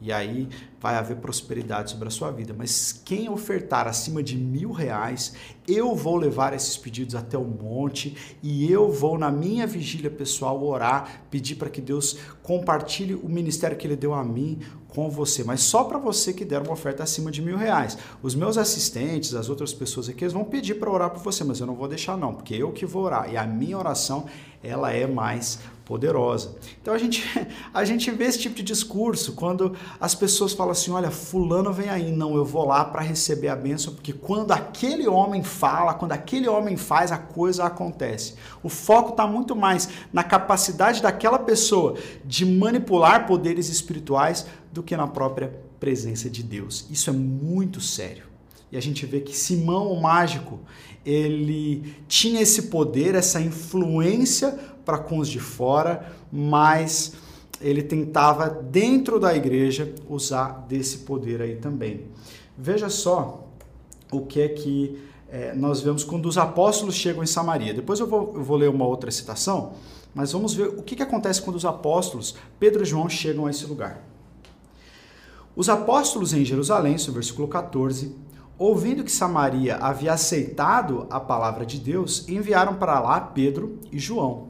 E 0.00 0.12
aí 0.12 0.48
vai 0.80 0.94
haver 0.94 1.16
prosperidade 1.16 1.90
sobre 1.90 2.08
a 2.08 2.10
sua 2.10 2.30
vida. 2.30 2.54
Mas 2.56 2.92
quem 3.04 3.28
ofertar 3.28 3.88
acima 3.88 4.22
de 4.22 4.36
mil 4.36 4.70
reais, 4.70 5.34
eu 5.66 5.94
vou 5.94 6.16
levar 6.16 6.54
esses 6.54 6.76
pedidos 6.76 7.14
até 7.14 7.36
o 7.36 7.44
monte 7.44 8.16
e 8.42 8.70
eu 8.70 8.90
vou, 8.90 9.18
na 9.18 9.30
minha 9.30 9.66
vigília 9.66 10.10
pessoal, 10.10 10.62
orar, 10.64 11.24
pedir 11.30 11.56
para 11.56 11.68
que 11.68 11.80
Deus 11.80 12.16
compartilhe 12.42 13.14
o 13.14 13.28
ministério 13.28 13.76
que 13.76 13.86
Ele 13.86 13.96
deu 13.96 14.14
a 14.14 14.24
mim 14.24 14.60
com 14.88 15.10
você. 15.10 15.44
Mas 15.44 15.60
só 15.60 15.84
para 15.84 15.98
você 15.98 16.32
que 16.32 16.44
der 16.44 16.62
uma 16.62 16.72
oferta 16.72 17.02
acima 17.02 17.30
de 17.30 17.42
mil 17.42 17.56
reais. 17.56 17.98
Os 18.22 18.34
meus 18.34 18.56
assistentes, 18.56 19.34
as 19.34 19.48
outras 19.48 19.74
pessoas 19.74 20.08
aqui, 20.08 20.24
eles 20.24 20.32
vão 20.32 20.44
pedir 20.44 20.74
para 20.74 20.90
orar 20.90 21.10
por 21.10 21.22
você, 21.22 21.44
mas 21.44 21.60
eu 21.60 21.66
não 21.66 21.74
vou 21.74 21.88
deixar 21.88 22.16
não, 22.16 22.34
porque 22.34 22.54
eu 22.54 22.72
que 22.72 22.86
vou 22.86 23.04
orar. 23.04 23.32
E 23.32 23.36
a 23.36 23.46
minha 23.46 23.76
oração, 23.76 24.26
ela 24.62 24.92
é 24.92 25.06
mais 25.06 25.58
poderosa. 25.88 26.54
Então 26.82 26.92
a 26.92 26.98
gente, 26.98 27.24
a 27.72 27.84
gente 27.84 28.10
vê 28.10 28.24
esse 28.24 28.38
tipo 28.38 28.54
de 28.56 28.62
discurso 28.62 29.32
quando 29.32 29.74
as 29.98 30.14
pessoas 30.14 30.52
falam 30.52 30.67
assim: 30.70 30.90
olha, 30.90 31.10
Fulano 31.10 31.72
vem 31.72 31.88
aí, 31.88 32.10
não, 32.10 32.34
eu 32.34 32.44
vou 32.44 32.66
lá 32.66 32.84
para 32.84 33.00
receber 33.00 33.48
a 33.48 33.56
bênção, 33.56 33.94
porque 33.94 34.12
quando 34.12 34.52
aquele 34.52 35.06
homem 35.06 35.42
fala, 35.42 35.94
quando 35.94 36.12
aquele 36.12 36.48
homem 36.48 36.76
faz, 36.76 37.12
a 37.12 37.18
coisa 37.18 37.64
acontece. 37.64 38.34
O 38.62 38.68
foco 38.68 39.10
está 39.10 39.26
muito 39.26 39.54
mais 39.54 39.88
na 40.12 40.22
capacidade 40.22 41.02
daquela 41.02 41.38
pessoa 41.38 41.96
de 42.24 42.44
manipular 42.44 43.26
poderes 43.26 43.68
espirituais 43.68 44.46
do 44.72 44.82
que 44.82 44.96
na 44.96 45.06
própria 45.06 45.52
presença 45.78 46.28
de 46.28 46.42
Deus. 46.42 46.86
Isso 46.90 47.10
é 47.10 47.12
muito 47.12 47.80
sério. 47.80 48.24
E 48.70 48.76
a 48.76 48.80
gente 48.80 49.06
vê 49.06 49.20
que 49.20 49.34
Simão 49.34 49.90
o 49.92 50.00
mágico, 50.00 50.60
ele 51.04 51.94
tinha 52.06 52.42
esse 52.42 52.62
poder, 52.62 53.14
essa 53.14 53.40
influência 53.40 54.58
para 54.84 54.98
com 54.98 55.18
os 55.18 55.28
de 55.28 55.40
fora, 55.40 56.12
mas 56.30 57.14
ele 57.60 57.82
tentava, 57.82 58.48
dentro 58.48 59.18
da 59.18 59.34
igreja, 59.34 59.94
usar 60.08 60.66
desse 60.68 60.98
poder 60.98 61.42
aí 61.42 61.56
também. 61.56 62.06
Veja 62.56 62.88
só 62.88 63.48
o 64.10 64.22
que 64.22 64.40
é 64.40 64.48
que 64.48 64.98
é, 65.28 65.54
nós 65.54 65.80
vemos 65.80 66.04
quando 66.04 66.26
os 66.26 66.38
apóstolos 66.38 66.94
chegam 66.94 67.22
em 67.22 67.26
Samaria. 67.26 67.74
Depois 67.74 68.00
eu 68.00 68.06
vou, 68.06 68.32
eu 68.34 68.42
vou 68.42 68.56
ler 68.56 68.70
uma 68.70 68.86
outra 68.86 69.10
citação, 69.10 69.74
mas 70.14 70.32
vamos 70.32 70.54
ver 70.54 70.68
o 70.68 70.82
que, 70.82 70.96
que 70.96 71.02
acontece 71.02 71.42
quando 71.42 71.56
os 71.56 71.64
apóstolos, 71.64 72.34
Pedro 72.58 72.82
e 72.82 72.86
João, 72.86 73.08
chegam 73.08 73.46
a 73.46 73.50
esse 73.50 73.66
lugar. 73.66 74.02
Os 75.54 75.68
apóstolos 75.68 76.32
em 76.32 76.44
Jerusalém, 76.44 76.96
no 77.06 77.12
versículo 77.12 77.48
14, 77.48 78.14
ouvindo 78.56 79.04
que 79.04 79.12
Samaria 79.12 79.76
havia 79.76 80.12
aceitado 80.12 81.06
a 81.10 81.20
palavra 81.20 81.66
de 81.66 81.78
Deus, 81.78 82.28
enviaram 82.28 82.74
para 82.74 82.98
lá 83.00 83.20
Pedro 83.20 83.78
e 83.92 83.98
João. 83.98 84.48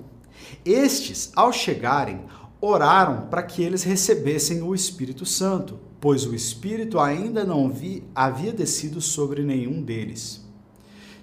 Estes, 0.64 1.32
ao 1.34 1.52
chegarem, 1.52 2.20
oraram 2.60 3.28
para 3.28 3.42
que 3.42 3.62
eles 3.62 3.82
recebessem 3.82 4.62
o 4.62 4.74
Espírito 4.74 5.24
Santo, 5.24 5.78
pois 6.00 6.26
o 6.26 6.34
Espírito 6.34 6.98
ainda 6.98 7.44
não 7.44 7.70
vi, 7.70 8.04
havia 8.14 8.52
descido 8.52 9.00
sobre 9.00 9.42
nenhum 9.42 9.82
deles. 9.82 10.44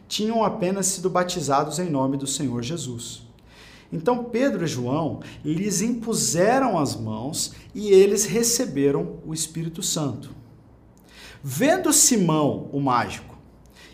Tinham 0.07 0.43
apenas 0.43 0.85
sido 0.87 1.09
batizados 1.09 1.79
em 1.79 1.89
nome 1.89 2.17
do 2.17 2.27
Senhor 2.27 2.61
Jesus. 2.61 3.23
Então 3.91 4.25
Pedro 4.25 4.65
e 4.65 4.67
João 4.67 5.21
lhes 5.43 5.81
impuseram 5.81 6.77
as 6.77 6.95
mãos 6.95 7.53
e 7.73 7.89
eles 7.89 8.25
receberam 8.25 9.19
o 9.25 9.33
Espírito 9.33 9.81
Santo. 9.81 10.31
Vendo 11.43 11.93
Simão, 11.93 12.69
o 12.71 12.79
mágico, 12.79 13.37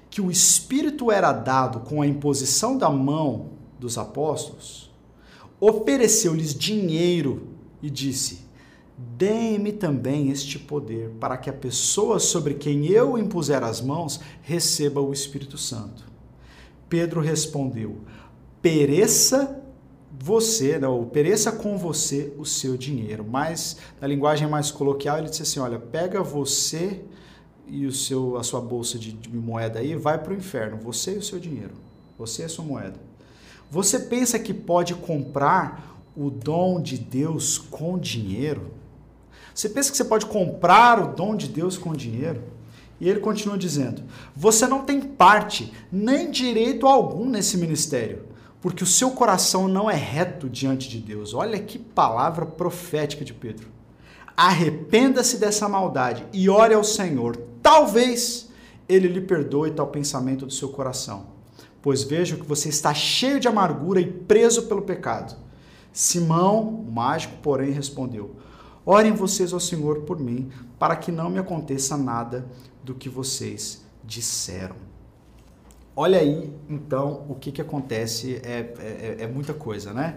que 0.10 0.22
o 0.22 0.32
Espírito 0.32 1.12
era 1.12 1.32
dado 1.32 1.82
com 1.82 2.02
a 2.02 2.08
imposição 2.08 2.78
da 2.78 2.90
mão 2.90 3.50
dos 3.80 3.98
apóstolos, 3.98 4.81
ofereceu-lhes 5.62 6.56
dinheiro 6.56 7.48
e 7.82 7.90
disse: 7.90 8.42
Dê-me 8.98 9.72
também 9.72 10.30
este 10.30 10.58
poder, 10.58 11.12
para 11.20 11.38
que 11.38 11.50
a 11.50 11.54
pessoa 11.54 12.20
sobre 12.20 12.56
quem 12.56 12.88
eu 12.88 13.18
impuser 13.18 13.64
as 13.64 13.80
mãos 13.80 14.20
receba 14.42 15.00
o 15.00 15.14
Espírito 15.14 15.58
Santo. 15.58 16.04
Pedro 16.90 17.22
respondeu: 17.22 18.00
Pereça 18.62 19.62
você, 20.20 20.78
não, 20.78 21.06
pereça 21.06 21.52
com 21.52 21.78
você 21.78 22.34
o 22.38 22.46
seu 22.46 22.76
dinheiro. 22.78 23.26
Mas 23.28 23.78
na 24.00 24.08
linguagem 24.08 24.48
mais 24.48 24.70
coloquial, 24.70 25.18
ele 25.18 25.30
disse 25.30 25.44
assim: 25.44 25.60
olha, 25.60 25.80
pega 25.80 26.22
você 26.22 27.02
e 27.68 27.86
o 27.86 27.92
seu, 27.92 28.38
a 28.38 28.44
sua 28.44 28.60
bolsa 28.60 29.00
de, 29.00 29.14
de 29.14 29.30
moeda 29.30 29.80
aí, 29.80 29.96
vai 29.96 30.22
para 30.22 30.34
o 30.34 30.36
inferno, 30.36 30.78
você 30.78 31.16
e 31.16 31.18
o 31.18 31.24
seu 31.24 31.40
dinheiro, 31.40 31.74
você 32.18 32.42
e 32.42 32.46
a 32.46 32.50
sua 32.50 32.66
moeda. 32.66 33.11
Você 33.72 34.00
pensa 34.00 34.38
que 34.38 34.54
pode 34.54 34.94
comprar 34.96 36.04
o 36.14 36.30
dom 36.30 36.82
de 36.82 36.98
Deus 36.98 37.58
com 37.58 37.98
dinheiro? 37.98 38.74
Você 39.56 39.70
pensa 39.70 39.90
que 39.90 39.96
você 39.96 40.04
pode 40.04 40.26
comprar 40.26 41.02
o 41.02 41.16
dom 41.16 41.38
de 41.38 41.48
Deus 41.48 41.78
com 41.78 41.94
dinheiro? 41.94 42.44
E 43.00 43.08
ele 43.08 43.22
continua 43.22 43.58
dizendo: 43.58 44.04
Você 44.36 44.68
não 44.68 44.84
tem 44.84 45.00
parte 45.00 45.72
nem 45.90 46.30
direito 46.30 46.86
algum 46.86 47.30
nesse 47.30 47.58
ministério, 47.58 48.26
porque 48.60 48.84
o 48.84 48.88
seu 48.88 49.12
coração 49.12 49.70
não 49.70 49.90
é 49.90 49.96
reto 49.96 50.50
diante 50.50 50.90
de 50.90 51.00
Deus. 51.00 51.34
Olha 51.34 51.58
que 51.58 51.80
palavra 51.80 52.46
profética 52.46 53.24
de 53.24 53.34
Pedro. 53.34 53.70
Arrependa-se 54.36 55.38
dessa 55.38 55.70
maldade 55.70 56.28
e 56.34 56.50
ore 56.50 56.74
ao 56.74 56.84
Senhor. 56.84 57.38
Talvez 57.64 58.50
ele 58.90 59.08
lhe 59.08 59.22
perdoe 59.22 59.72
tal 59.72 59.88
pensamento 59.88 60.46
do 60.46 60.52
seu 60.52 60.68
coração 60.68 61.40
pois 61.82 62.04
vejo 62.04 62.38
que 62.38 62.46
você 62.46 62.70
está 62.70 62.94
cheio 62.94 63.40
de 63.40 63.48
amargura 63.48 64.00
e 64.00 64.06
preso 64.06 64.64
pelo 64.64 64.82
pecado. 64.82 65.36
Simão, 65.92 66.68
o 66.68 66.92
mágico, 66.92 67.36
porém, 67.42 67.72
respondeu: 67.72 68.36
Orem 68.86 69.14
vocês 69.14 69.52
ao 69.52 69.60
Senhor 69.60 70.02
por 70.02 70.20
mim, 70.20 70.50
para 70.80 70.96
que 70.96 71.12
não 71.12 71.30
me 71.30 71.40
aconteça 71.40 71.98
nada 71.98 72.46
do 72.84 72.96
que 72.96 73.10
vocês 73.10 73.84
disseram. 74.04 74.76
Olha 75.96 76.20
aí, 76.20 76.52
então, 76.70 77.26
o 77.28 77.36
que, 77.36 77.52
que 77.52 77.62
acontece, 77.62 78.36
é, 78.44 78.74
é, 78.80 79.16
é 79.20 79.28
muita 79.28 79.54
coisa, 79.54 79.94
né? 79.94 80.16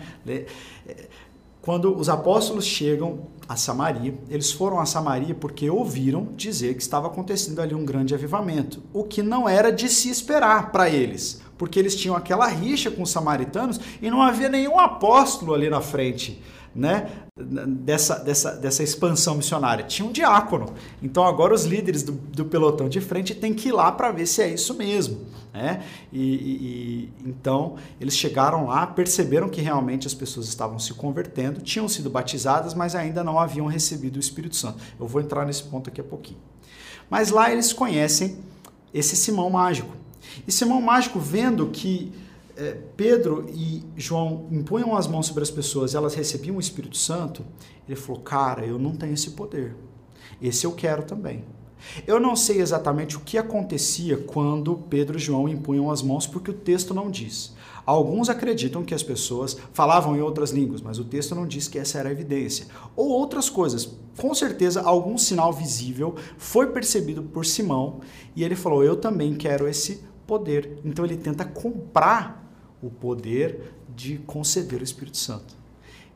Quando 1.61 1.96
os 1.96 2.09
apóstolos 2.09 2.64
chegam 2.64 3.27
a 3.48 3.57
Samaria, 3.57 4.14
eles 4.31 4.53
foram 4.53 4.79
a 4.79 4.87
Samaria 4.87 5.35
porque 5.35 5.68
ouviram 5.68 6.29
dizer 6.37 6.74
que 6.74 6.83
estava 6.83 7.09
acontecendo 7.09 7.61
ali 7.61 7.74
um 7.74 7.85
grande 7.85 8.14
avivamento, 8.14 8.83
o 8.92 9.03
que 9.03 9.22
não 9.22 9.48
era 9.48 9.72
de 9.72 9.88
se 9.88 10.09
esperar 10.09 10.70
para 10.70 10.88
eles 10.88 11.43
porque 11.57 11.79
eles 11.79 11.95
tinham 11.95 12.17
aquela 12.17 12.47
rixa 12.47 12.90
com 12.90 13.03
os 13.03 13.11
samaritanos 13.11 13.81
e 14.01 14.11
não 14.11 14.23
havia 14.23 14.49
nenhum 14.49 14.79
apóstolo 14.79 15.55
ali 15.55 15.69
na 15.69 15.81
frente. 15.81 16.43
Né, 16.75 17.09
dessa, 17.37 18.19
dessa, 18.19 18.51
dessa 18.57 18.83
expansão 18.83 19.37
missionária. 19.37 19.85
Tinha 19.85 20.09
um 20.09 20.11
diácono. 20.11 20.73
Então 21.01 21.25
agora 21.25 21.55
os 21.55 21.64
líderes 21.64 22.03
do, 22.03 22.11
do 22.11 22.45
pelotão 22.45 22.88
de 22.88 23.01
frente 23.01 23.33
têm 23.33 23.55
que 23.55 23.69
ir 23.69 23.73
lá 23.73 23.93
para 23.93 24.11
ver 24.11 24.27
se 24.27 24.43
é 24.43 24.49
isso 24.49 24.75
mesmo. 24.75 25.21
Né? 25.53 25.85
E, 26.12 26.21
e, 26.21 27.12
então 27.25 27.77
eles 28.01 28.17
chegaram 28.17 28.67
lá, 28.67 28.87
perceberam 28.88 29.49
que 29.49 29.61
realmente 29.61 30.07
as 30.07 30.14
pessoas 30.14 30.49
estavam 30.49 30.81
se 30.81 30.93
convertendo, 30.95 31.61
tinham 31.61 31.88
sido 31.88 32.11
batizadas, 32.11 32.75
mas 32.75 32.97
ainda 32.97 33.23
não 33.23 33.38
haviam 33.38 33.67
recebido 33.67 34.17
o 34.17 34.21
Espírito 34.21 34.57
Santo. 34.57 34.79
Eu 34.99 35.07
vou 35.07 35.21
entrar 35.21 35.47
nesse 35.47 35.62
ponto 35.62 35.88
aqui 35.88 36.01
a 36.01 36.05
pouquinho. 36.05 36.40
Mas 37.09 37.31
lá 37.31 37.53
eles 37.53 37.73
conhecem 37.73 38.38
esse 38.93 39.14
Simão 39.14 39.51
mágico. 39.51 40.04
E 40.47 40.53
Simão 40.53 40.81
Mágico, 40.81 41.19
vendo 41.19 41.69
que 41.69 42.13
é, 42.57 42.77
Pedro 42.97 43.47
e 43.53 43.83
João 43.97 44.47
impunham 44.51 44.97
as 44.97 45.07
mãos 45.07 45.27
sobre 45.27 45.43
as 45.43 45.51
pessoas 45.51 45.93
e 45.93 45.97
elas 45.97 46.15
recebiam 46.15 46.57
o 46.57 46.61
Espírito 46.61 46.97
Santo, 46.97 47.45
ele 47.89 47.97
falou: 47.97 48.23
Cara, 48.23 48.65
eu 48.65 48.79
não 48.79 48.95
tenho 48.95 49.15
esse 49.15 49.31
poder. 49.31 49.75
Esse 50.41 50.67
eu 50.67 50.73
quero 50.73 51.03
também. 51.03 51.45
Eu 52.07 52.19
não 52.19 52.35
sei 52.35 52.61
exatamente 52.61 53.17
o 53.17 53.21
que 53.21 53.37
acontecia 53.37 54.17
quando 54.17 54.77
Pedro 54.89 55.19
e 55.19 55.21
João 55.21 55.49
impunham 55.49 55.91
as 55.91 56.01
mãos, 56.01 56.27
porque 56.27 56.51
o 56.51 56.55
texto 56.55 56.95
não 56.95 57.11
diz. 57.11 57.55
Alguns 57.85 58.31
acreditam 58.31 58.83
que 58.83 58.95
as 58.95 59.03
pessoas 59.03 59.57
falavam 59.73 60.17
em 60.17 60.23
outras 60.23 60.51
línguas, 60.51 60.81
mas 60.81 60.99
o 60.99 61.05
texto 61.05 61.35
não 61.35 61.47
diz 61.47 61.69
que 61.69 61.79
essa 61.79 61.99
era 61.99 62.09
a 62.09 62.13
evidência. 62.13 62.67
Ou 62.97 63.09
outras 63.11 63.51
coisas. 63.51 63.91
Com 64.17 64.35
certeza, 64.35 64.81
algum 64.81 65.19
sinal 65.19 65.53
visível 65.53 66.15
foi 66.39 66.69
percebido 66.69 67.23
por 67.23 67.45
Simão 67.45 68.01
e 68.35 68.43
ele 68.43 68.57
falou: 68.57 68.83
Eu 68.83 68.97
também 68.97 69.35
quero 69.35 69.69
esse 69.69 70.03
poder. 70.27 70.79
Então 70.85 71.05
ele 71.05 71.17
tenta 71.17 71.45
comprar 71.45 72.45
o 72.83 72.91
poder 72.91 73.75
de 73.95 74.19
conceder 74.19 74.81
o 74.81 74.85
Espírito 74.85 75.17
Santo. 75.17 75.57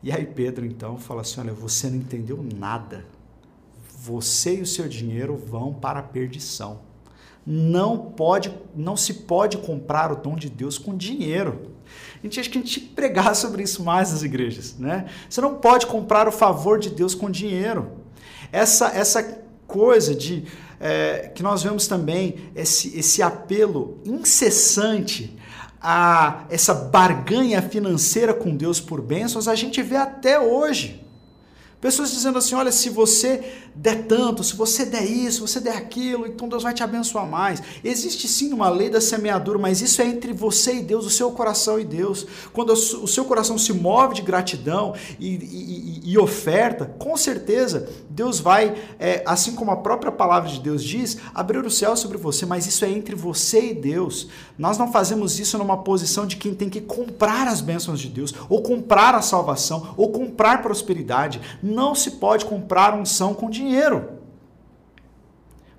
E 0.01 0.11
aí 0.11 0.25
Pedro 0.25 0.65
então 0.65 0.97
fala 0.97 1.21
assim: 1.21 1.41
olha, 1.41 1.53
você 1.53 1.89
não 1.89 1.97
entendeu 1.97 2.43
nada. 2.57 3.05
Você 4.01 4.57
e 4.57 4.61
o 4.61 4.65
seu 4.65 4.87
dinheiro 4.87 5.35
vão 5.35 5.73
para 5.73 5.99
a 5.99 6.03
perdição. 6.03 6.79
Não 7.45 7.97
pode, 7.97 8.53
não 8.75 8.95
se 8.95 9.13
pode 9.13 9.57
comprar 9.57 10.11
o 10.11 10.15
dom 10.15 10.35
de 10.35 10.49
Deus 10.49 10.77
com 10.77 10.95
dinheiro. 10.95 11.71
A 12.17 12.21
gente 12.21 12.39
acha 12.39 12.49
que 12.49 12.57
a 12.57 12.61
gente 12.61 12.73
tinha 12.73 12.87
que 12.87 12.93
pregar 12.93 13.35
sobre 13.35 13.63
isso 13.63 13.83
mais 13.83 14.11
nas 14.11 14.23
igrejas, 14.23 14.77
né? 14.77 15.09
Você 15.29 15.41
não 15.41 15.55
pode 15.55 15.87
comprar 15.87 16.27
o 16.27 16.31
favor 16.31 16.79
de 16.79 16.89
Deus 16.89 17.15
com 17.15 17.29
dinheiro. 17.29 17.91
Essa 18.51 18.89
essa 18.89 19.23
coisa 19.67 20.15
de 20.15 20.45
é, 20.79 21.31
que 21.33 21.43
nós 21.43 21.63
vemos 21.63 21.87
também 21.87 22.51
esse, 22.55 22.97
esse 22.97 23.21
apelo 23.21 23.99
incessante 24.05 25.37
a 25.81 26.45
essa 26.49 26.73
barganha 26.73 27.61
financeira 27.61 28.33
com 28.33 28.55
Deus 28.55 28.79
por 28.79 29.01
bênçãos, 29.01 29.47
a 29.47 29.55
gente 29.55 29.81
vê 29.81 29.95
até 29.95 30.39
hoje. 30.39 31.05
Pessoas 31.81 32.11
dizendo 32.11 32.37
assim: 32.37 32.55
olha, 32.55 32.71
se 32.71 32.89
você 32.89 33.53
der 33.73 34.03
tanto, 34.05 34.43
se 34.43 34.55
você 34.55 34.85
der 34.85 35.05
isso, 35.05 35.47
se 35.47 35.53
você 35.53 35.59
der 35.61 35.77
aquilo, 35.77 36.27
então 36.27 36.49
Deus 36.49 36.63
vai 36.63 36.73
te 36.73 36.83
abençoar 36.83 37.25
mais. 37.25 37.61
Existe 37.83 38.27
sim 38.27 38.51
uma 38.51 38.69
lei 38.69 38.89
da 38.89 38.99
semeadura, 38.99 39.57
mas 39.57 39.81
isso 39.81 40.01
é 40.01 40.05
entre 40.05 40.33
você 40.33 40.75
e 40.75 40.81
Deus, 40.81 41.05
o 41.05 41.09
seu 41.09 41.31
coração 41.31 41.79
e 41.79 41.85
Deus. 41.85 42.25
Quando 42.51 42.73
o 42.73 43.07
seu 43.07 43.23
coração 43.23 43.57
se 43.57 43.71
move 43.71 44.15
de 44.15 44.21
gratidão 44.21 44.93
e, 45.17 45.35
e, 45.35 46.11
e 46.11 46.17
oferta, 46.17 46.85
com 46.85 47.15
certeza 47.15 47.87
Deus 48.09 48.39
vai, 48.41 48.75
é, 48.99 49.23
assim 49.25 49.55
como 49.55 49.71
a 49.71 49.77
própria 49.77 50.11
palavra 50.11 50.49
de 50.49 50.59
Deus 50.59 50.83
diz, 50.83 51.17
abrir 51.33 51.65
o 51.65 51.71
céu 51.71 51.95
sobre 51.95 52.17
você, 52.17 52.45
mas 52.45 52.67
isso 52.67 52.83
é 52.83 52.89
entre 52.89 53.15
você 53.15 53.71
e 53.71 53.73
Deus. 53.73 54.27
Nós 54.57 54.77
não 54.77 54.91
fazemos 54.91 55.39
isso 55.39 55.57
numa 55.57 55.77
posição 55.77 56.25
de 56.25 56.35
quem 56.35 56.53
tem 56.53 56.69
que 56.69 56.81
comprar 56.81 57.47
as 57.47 57.61
bênçãos 57.61 58.01
de 58.01 58.09
Deus, 58.09 58.33
ou 58.49 58.61
comprar 58.61 59.15
a 59.15 59.21
salvação, 59.21 59.93
ou 59.95 60.09
comprar 60.09 60.61
prosperidade. 60.61 61.39
Não 61.69 61.93
se 61.95 62.11
pode 62.11 62.45
comprar 62.45 62.93
unção 62.93 63.33
com 63.33 63.49
dinheiro. 63.49 64.19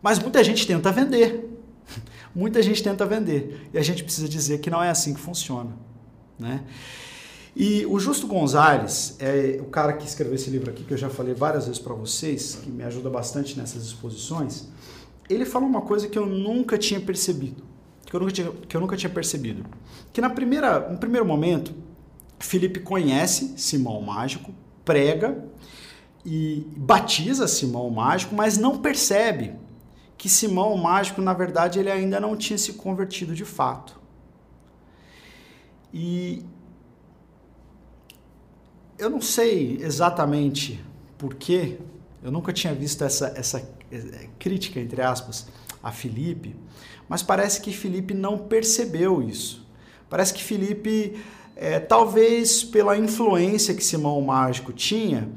Mas 0.01 0.19
muita 0.19 0.43
gente 0.43 0.67
tenta 0.67 0.91
vender. 0.91 1.49
Muita 2.35 2.63
gente 2.63 2.83
tenta 2.83 3.05
vender. 3.05 3.69
E 3.75 3.79
a 3.79 3.83
gente 3.83 4.05
precisa 4.05 4.29
dizer 4.29 4.59
que 4.59 4.71
não 4.71 4.83
é 4.83 4.89
assim 4.89 5.13
que 5.13 5.21
funciona. 5.21 5.77
Né? 6.39 6.63
E 7.55 7.85
o 7.87 7.99
Justo 7.99 8.27
Gonzalez, 8.27 9.17
é 9.19 9.59
o 9.61 9.65
cara 9.65 9.93
que 9.95 10.07
escreveu 10.07 10.35
esse 10.37 10.49
livro 10.49 10.71
aqui, 10.71 10.85
que 10.85 10.95
eu 10.95 10.99
já 10.99 11.11
falei 11.11 11.35
várias 11.35 11.67
vezes 11.67 11.81
para 11.81 11.93
vocês, 11.95 12.59
que 12.63 12.71
me 12.71 12.85
ajuda 12.85 13.11
bastante 13.11 13.59
nessas 13.59 13.85
exposições, 13.85 14.69
ele 15.29 15.45
fala 15.45 15.67
uma 15.67 15.83
coisa 15.83 16.09
que 16.09 16.19
eu 16.19 16.27
nunca 16.27 16.79
tinha 16.79 17.01
percebido. 17.01 17.63
Que 18.05 18.15
eu 18.15 18.21
nunca 18.21 18.33
tinha, 18.33 18.51
que 18.51 18.77
eu 18.77 18.81
nunca 18.81 18.97
tinha 18.97 19.11
percebido. 19.11 19.65
Que 20.13 20.21
na 20.21 20.31
primeira, 20.31 20.89
no 20.89 20.99
primeiro 20.99 21.27
momento, 21.27 21.75
Felipe 22.39 22.81
conhece 22.81 23.55
Simão 23.57 24.01
Mágico, 24.01 24.53
prega 24.91 25.45
e 26.27 26.67
batiza 26.77 27.47
Simão 27.47 27.89
Mágico, 27.91 28.35
mas 28.35 28.59
não 28.59 28.81
percebe 28.81 29.55
que 30.19 30.29
Simão 30.29 30.77
Mágico, 30.77 31.23
na 31.23 31.33
verdade, 31.33 31.79
ele 31.79 31.89
ainda 31.89 32.19
não 32.19 32.37
tinha 32.37 32.59
se 32.59 32.73
convertido 32.73 33.33
de 33.33 33.45
fato. 33.45 34.01
E 35.95 36.45
eu 38.99 39.09
não 39.09 39.21
sei 39.21 39.79
exatamente 39.81 40.85
porquê, 41.17 41.79
eu 42.21 42.33
nunca 42.33 42.53
tinha 42.53 42.75
visto 42.75 43.05
essa, 43.05 43.33
essa 43.37 43.65
crítica, 44.41 44.81
entre 44.81 45.03
aspas, 45.03 45.47
a 45.81 45.93
Felipe, 45.93 46.57
mas 47.09 47.23
parece 47.23 47.61
que 47.61 47.73
Felipe 47.73 48.13
não 48.13 48.37
percebeu 48.37 49.23
isso. 49.23 49.65
Parece 50.09 50.35
que 50.35 50.43
Felipe 50.43 51.17
é, 51.61 51.79
talvez 51.79 52.65
pela 52.65 52.97
influência 52.97 53.75
que 53.75 53.85
Simão 53.85 54.19
Mágico 54.23 54.73
tinha, 54.73 55.29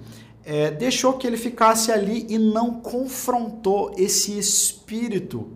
é, 0.46 0.72
deixou 0.72 1.14
que 1.14 1.28
ele 1.28 1.36
ficasse 1.36 1.92
ali 1.92 2.26
e 2.30 2.38
não 2.38 2.80
confrontou 2.80 3.94
esse 3.98 4.40
espírito 4.40 5.50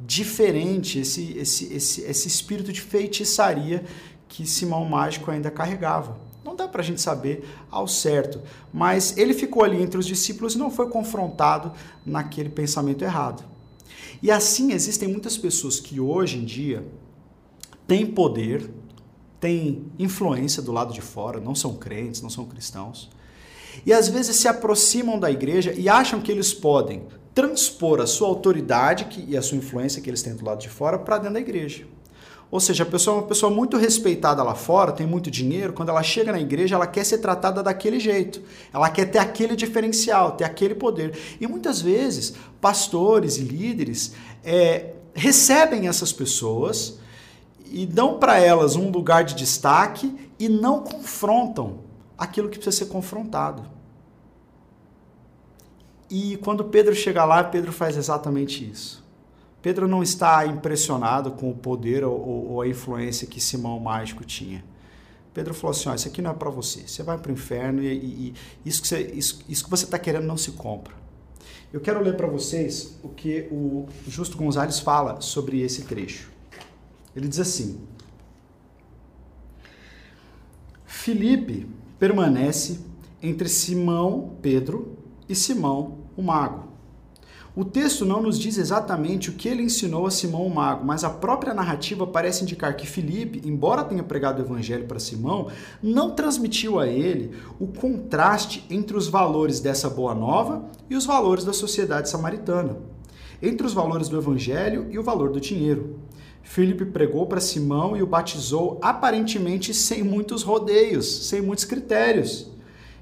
diferente, 0.00 0.98
esse, 0.98 1.38
esse, 1.38 1.72
esse, 1.72 2.00
esse 2.00 2.26
espírito 2.26 2.72
de 2.72 2.80
feitiçaria 2.80 3.84
que 4.26 4.44
Simão 4.44 4.84
Mágico 4.84 5.30
ainda 5.30 5.52
carregava. 5.52 6.18
Não 6.44 6.56
dá 6.56 6.66
para 6.66 6.80
a 6.80 6.84
gente 6.84 7.00
saber 7.00 7.48
ao 7.70 7.86
certo, 7.86 8.42
mas 8.72 9.16
ele 9.16 9.32
ficou 9.32 9.62
ali 9.62 9.80
entre 9.80 10.00
os 10.00 10.06
discípulos 10.06 10.56
e 10.56 10.58
não 10.58 10.68
foi 10.68 10.88
confrontado 10.88 11.72
naquele 12.04 12.48
pensamento 12.48 13.04
errado. 13.04 13.44
E 14.20 14.32
assim 14.32 14.72
existem 14.72 15.08
muitas 15.08 15.38
pessoas 15.38 15.78
que 15.78 16.00
hoje 16.00 16.38
em 16.38 16.44
dia 16.44 16.84
têm 17.86 18.04
poder, 18.04 18.68
têm 19.40 19.86
influência 19.98 20.62
do 20.62 20.72
lado 20.72 20.92
de 20.92 21.00
fora, 21.00 21.40
não 21.40 21.54
são 21.54 21.74
crentes, 21.74 22.20
não 22.20 22.30
são 22.30 22.44
cristãos, 22.44 23.10
e 23.86 23.92
às 23.92 24.08
vezes 24.08 24.36
se 24.36 24.48
aproximam 24.48 25.18
da 25.18 25.30
igreja 25.30 25.72
e 25.72 25.88
acham 25.88 26.20
que 26.20 26.32
eles 26.32 26.52
podem 26.52 27.06
transpor 27.34 28.00
a 28.00 28.06
sua 28.06 28.26
autoridade 28.26 29.24
e 29.28 29.36
a 29.36 29.42
sua 29.42 29.56
influência 29.56 30.02
que 30.02 30.10
eles 30.10 30.22
têm 30.22 30.34
do 30.34 30.44
lado 30.44 30.60
de 30.60 30.68
fora 30.68 30.98
para 30.98 31.18
dentro 31.18 31.34
da 31.34 31.40
igreja. 31.40 31.86
Ou 32.50 32.58
seja, 32.58 32.82
a 32.82 32.86
pessoa 32.86 33.16
é 33.16 33.20
uma 33.20 33.26
pessoa 33.26 33.52
muito 33.52 33.76
respeitada 33.76 34.42
lá 34.42 34.54
fora, 34.54 34.90
tem 34.90 35.06
muito 35.06 35.30
dinheiro, 35.30 35.74
quando 35.74 35.90
ela 35.90 36.02
chega 36.02 36.32
na 36.32 36.40
igreja, 36.40 36.74
ela 36.74 36.86
quer 36.86 37.04
ser 37.04 37.18
tratada 37.18 37.62
daquele 37.62 38.00
jeito. 38.00 38.40
Ela 38.72 38.88
quer 38.88 39.04
ter 39.04 39.18
aquele 39.18 39.54
diferencial, 39.54 40.32
ter 40.32 40.44
aquele 40.44 40.74
poder. 40.74 41.16
E 41.38 41.46
muitas 41.46 41.80
vezes, 41.80 42.34
pastores 42.58 43.36
e 43.36 43.42
líderes 43.42 44.14
é, 44.42 44.94
recebem 45.14 45.88
essas 45.88 46.10
pessoas 46.10 46.98
e 47.70 47.86
dão 47.86 48.18
para 48.18 48.38
elas 48.38 48.76
um 48.76 48.90
lugar 48.90 49.24
de 49.24 49.34
destaque 49.34 50.30
e 50.38 50.48
não 50.48 50.80
confrontam 50.80 51.80
aquilo 52.16 52.48
que 52.48 52.58
precisa 52.58 52.84
ser 52.84 52.90
confrontado. 52.90 53.62
E 56.10 56.36
quando 56.38 56.64
Pedro 56.64 56.94
chega 56.94 57.24
lá, 57.24 57.44
Pedro 57.44 57.72
faz 57.72 57.96
exatamente 57.96 58.68
isso. 58.68 59.06
Pedro 59.60 59.86
não 59.86 60.02
está 60.02 60.46
impressionado 60.46 61.32
com 61.32 61.50
o 61.50 61.54
poder 61.54 62.04
ou, 62.04 62.50
ou 62.50 62.62
a 62.62 62.68
influência 62.68 63.26
que 63.26 63.40
Simão 63.40 63.78
Mágico 63.78 64.24
tinha. 64.24 64.64
Pedro 65.34 65.52
falou 65.52 65.72
assim: 65.72 65.88
ó, 65.88 65.94
isso 65.94 66.08
aqui 66.08 66.22
não 66.22 66.30
é 66.30 66.34
para 66.34 66.50
você. 66.50 66.86
Você 66.86 67.02
vai 67.02 67.18
para 67.18 67.30
o 67.30 67.32
inferno 67.32 67.82
e, 67.82 67.86
e, 67.86 68.34
e, 68.64 68.68
isso, 68.68 68.80
que 68.80 68.88
você, 68.88 69.02
isso, 69.12 69.44
isso 69.48 69.64
que 69.64 69.70
você 69.70 69.84
está 69.84 69.98
querendo 69.98 70.24
não 70.24 70.36
se 70.36 70.52
compra. 70.52 70.94
Eu 71.72 71.80
quero 71.80 72.02
ler 72.02 72.16
para 72.16 72.26
vocês 72.26 72.98
o 73.02 73.08
que 73.08 73.46
o 73.50 73.86
Justo 74.06 74.38
Gonzalez 74.38 74.78
fala 74.78 75.20
sobre 75.20 75.60
esse 75.60 75.82
trecho. 75.82 76.37
Ele 77.18 77.26
diz 77.26 77.40
assim: 77.40 77.80
Filipe 80.86 81.66
permanece 81.98 82.80
entre 83.20 83.48
Simão, 83.48 84.34
Pedro, 84.40 84.96
e 85.28 85.34
Simão, 85.34 85.98
o 86.16 86.22
mago. 86.22 86.68
O 87.56 87.64
texto 87.64 88.04
não 88.04 88.22
nos 88.22 88.38
diz 88.38 88.56
exatamente 88.56 89.30
o 89.30 89.32
que 89.32 89.48
ele 89.48 89.64
ensinou 89.64 90.06
a 90.06 90.12
Simão 90.12 90.46
o 90.46 90.54
Mago, 90.54 90.86
mas 90.86 91.02
a 91.02 91.10
própria 91.10 91.52
narrativa 91.52 92.06
parece 92.06 92.44
indicar 92.44 92.76
que 92.76 92.86
Filipe, 92.86 93.42
embora 93.44 93.82
tenha 93.82 94.04
pregado 94.04 94.40
o 94.40 94.44
evangelho 94.44 94.86
para 94.86 95.00
Simão, 95.00 95.48
não 95.82 96.12
transmitiu 96.12 96.78
a 96.78 96.86
ele 96.86 97.32
o 97.58 97.66
contraste 97.66 98.64
entre 98.70 98.96
os 98.96 99.08
valores 99.08 99.58
dessa 99.58 99.90
boa 99.90 100.14
nova 100.14 100.70
e 100.88 100.94
os 100.94 101.04
valores 101.04 101.42
da 101.42 101.52
sociedade 101.52 102.08
samaritana, 102.08 102.76
entre 103.42 103.66
os 103.66 103.72
valores 103.72 104.08
do 104.08 104.16
evangelho 104.16 104.86
e 104.88 104.96
o 104.96 105.02
valor 105.02 105.32
do 105.32 105.40
dinheiro. 105.40 105.97
Filipe 106.48 106.86
pregou 106.86 107.26
para 107.26 107.42
Simão 107.42 107.94
e 107.94 108.02
o 108.02 108.06
batizou 108.06 108.78
aparentemente 108.80 109.74
sem 109.74 110.02
muitos 110.02 110.42
rodeios, 110.42 111.28
sem 111.28 111.42
muitos 111.42 111.66
critérios. 111.66 112.50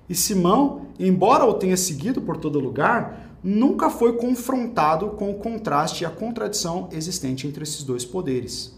E 0.09 0.17
Simão, 0.17 0.89
embora 0.99 1.47
o 1.47 1.55
tenha 1.55 1.77
seguido 1.77 2.21
por 2.21 2.39
todo 2.39 2.59
lugar, 2.59 3.39
nunca 3.45 3.89
foi 3.89 4.15
confrontado 4.15 5.11
com 5.11 5.31
o 5.31 5.39
contraste 5.39 6.03
e 6.03 6.07
a 6.07 6.11
contradição 6.11 6.89
existente 6.91 7.47
entre 7.47 7.63
esses 7.63 7.85
dois 7.85 8.05
poderes. 8.05 8.75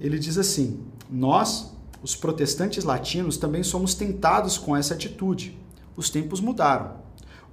Ele 0.00 0.16
diz 0.16 0.38
assim: 0.38 0.78
Nós, 1.10 1.74
os 2.00 2.14
protestantes 2.14 2.84
latinos, 2.84 3.36
também 3.36 3.64
somos 3.64 3.94
tentados 3.94 4.56
com 4.56 4.76
essa 4.76 4.94
atitude. 4.94 5.58
Os 5.96 6.08
tempos 6.08 6.40
mudaram. 6.40 7.07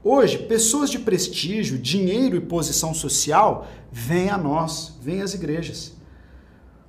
Hoje, 0.07 0.37
pessoas 0.37 0.91
de 0.91 0.99
prestígio, 0.99 1.79
dinheiro 1.79 2.37
e 2.37 2.39
posição 2.39 2.93
social 2.93 3.65
vêm 3.91 4.29
a 4.29 4.37
nós, 4.37 4.95
vêm 5.01 5.23
às 5.23 5.33
igrejas. 5.33 5.93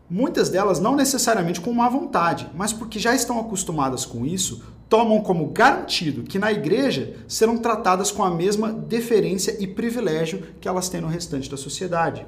Muitas 0.08 0.50
delas 0.50 0.78
não 0.80 0.94
necessariamente 0.94 1.58
com 1.58 1.72
má 1.72 1.88
vontade, 1.88 2.46
mas 2.54 2.74
porque 2.74 2.98
já 2.98 3.14
estão 3.14 3.40
acostumadas 3.40 4.04
com 4.04 4.26
isso, 4.26 4.62
tomam 4.86 5.22
como 5.22 5.46
garantido 5.46 6.24
que 6.24 6.38
na 6.38 6.52
igreja 6.52 7.16
serão 7.26 7.56
tratadas 7.56 8.10
com 8.10 8.22
a 8.22 8.30
mesma 8.30 8.70
deferência 8.70 9.56
e 9.58 9.66
privilégio 9.66 10.48
que 10.60 10.68
elas 10.68 10.90
têm 10.90 11.00
no 11.00 11.08
restante 11.08 11.50
da 11.50 11.56
sociedade. 11.56 12.26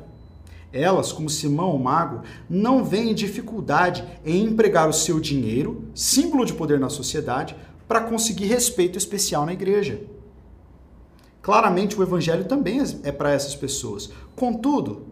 Elas, 0.73 1.13
como 1.13 1.29
Simão 1.29 1.77
o 1.77 1.79
Mago, 1.79 2.23
não 2.49 2.83
veem 2.83 3.13
dificuldade 3.13 4.03
em 4.25 4.43
empregar 4.43 4.89
o 4.89 4.95
seu 4.95 5.21
dinheiro, 5.21 5.85
símbolo 5.95 6.47
de 6.47 6.55
poder 6.55 6.81
na 6.81 6.89
sociedade, 6.89 7.55
para 7.87 8.01
conseguir 8.01 8.47
respeito 8.47 8.97
especial 8.97 9.45
na 9.45 9.53
igreja. 9.53 10.01
Claramente, 11.43 11.99
o 11.99 12.03
evangelho 12.03 12.45
também 12.45 12.81
é 13.03 13.13
para 13.13 13.33
essas 13.33 13.55
pessoas. 13.55 14.11
Contudo, 14.35 15.07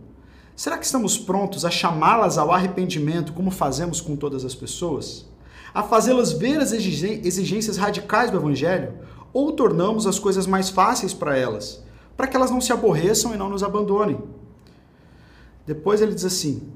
será 0.54 0.76
que 0.76 0.84
estamos 0.84 1.16
prontos 1.16 1.64
a 1.64 1.70
chamá-las 1.70 2.38
ao 2.38 2.52
arrependimento 2.52 3.32
como 3.32 3.50
fazemos 3.50 4.00
com 4.00 4.16
todas 4.16 4.44
as 4.44 4.54
pessoas? 4.54 5.26
a 5.76 5.82
fazê-las 5.82 6.32
ver 6.32 6.58
as 6.58 6.72
exigências 6.72 7.76
radicais 7.76 8.30
do 8.30 8.38
Evangelho, 8.38 8.94
ou 9.30 9.52
tornamos 9.52 10.06
as 10.06 10.18
coisas 10.18 10.46
mais 10.46 10.70
fáceis 10.70 11.12
para 11.12 11.36
elas, 11.36 11.84
para 12.16 12.26
que 12.26 12.34
elas 12.34 12.50
não 12.50 12.62
se 12.62 12.72
aborreçam 12.72 13.34
e 13.34 13.36
não 13.36 13.50
nos 13.50 13.62
abandonem. 13.62 14.18
Depois 15.66 16.00
ele 16.00 16.14
diz 16.14 16.24
assim: 16.24 16.72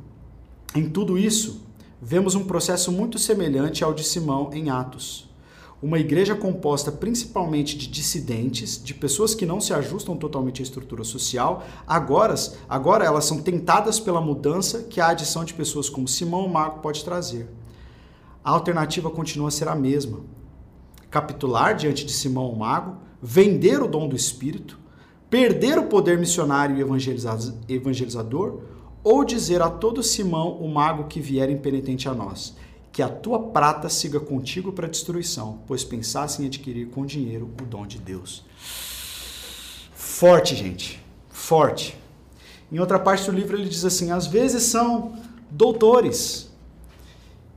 em 0.75 0.91
tudo 0.91 1.17
isso, 1.17 1.67
vemos 2.03 2.35
um 2.35 2.45
processo 2.45 2.93
muito 2.93 3.19
semelhante 3.19 3.83
ao 3.83 3.95
de 3.95 4.05
Simão 4.05 4.51
em 4.53 4.69
Atos. 4.69 5.30
Uma 5.83 5.99
igreja 5.99 6.35
composta 6.35 6.93
principalmente 6.93 7.77
de 7.77 7.87
dissidentes, 7.87 8.83
de 8.83 8.93
pessoas 8.93 9.35
que 9.35 9.47
não 9.47 9.61
se 9.61 9.73
ajustam 9.73 10.17
totalmente 10.17 10.61
à 10.61 10.63
estrutura 10.63 11.05
social, 11.05 11.65
agora, 11.87 12.35
agora 12.69 13.05
elas 13.05 13.25
são 13.25 13.41
tentadas 13.41 13.99
pela 13.99 14.21
mudança 14.21 14.83
que 14.83 15.01
a 15.01 15.09
adição 15.09 15.45
de 15.45 15.55
pessoas 15.55 15.89
como 15.89 16.07
Simão 16.07 16.45
o 16.45 16.53
Mago 16.53 16.81
pode 16.81 17.05
trazer 17.05 17.49
a 18.43 18.51
alternativa 18.51 19.11
continua 19.11 19.49
a 19.49 19.51
ser 19.51 19.69
a 19.69 19.75
mesma. 19.75 20.21
Capitular 21.11 21.75
diante 21.75 22.05
de 22.05 22.13
Simão 22.13 22.51
o 22.51 22.59
Mago, 22.59 22.97
vender 23.21 23.83
o 23.83 23.89
dom 23.89 24.09
do 24.09 24.17
Espírito, 24.17 24.79
perder 25.29 25.79
o 25.79 25.87
poder 25.87 26.19
missionário 26.19 26.77
e 26.77 27.75
evangelizador, 27.75 28.61
ou 29.03 29.25
dizer 29.25 29.63
a 29.63 29.71
todo 29.71 30.03
Simão 30.03 30.53
o 30.61 30.69
Mago 30.69 31.05
que 31.05 31.21
vier 31.21 31.51
impenitente 31.51 32.09
a 32.09 32.15
nós, 32.15 32.57
que 33.01 33.03
a 33.03 33.09
tua 33.09 33.39
prata 33.39 33.89
siga 33.89 34.21
contigo 34.21 34.75
para 34.75 34.87
destruição, 34.87 35.61
pois 35.67 35.83
pensasse 35.83 36.43
em 36.43 36.47
adquirir 36.47 36.89
com 36.89 37.07
dinheiro 37.07 37.49
o 37.59 37.65
dom 37.65 37.87
de 37.87 37.97
Deus. 37.97 38.45
Forte, 39.95 40.55
gente, 40.55 41.03
forte. 41.31 41.97
Em 42.71 42.79
outra 42.79 42.99
parte 42.99 43.25
do 43.25 43.33
livro 43.35 43.57
ele 43.57 43.71
diz 43.71 43.87
assim: 43.87 44.11
às 44.11 44.27
vezes 44.27 44.65
são 44.65 45.15
doutores, 45.51 46.51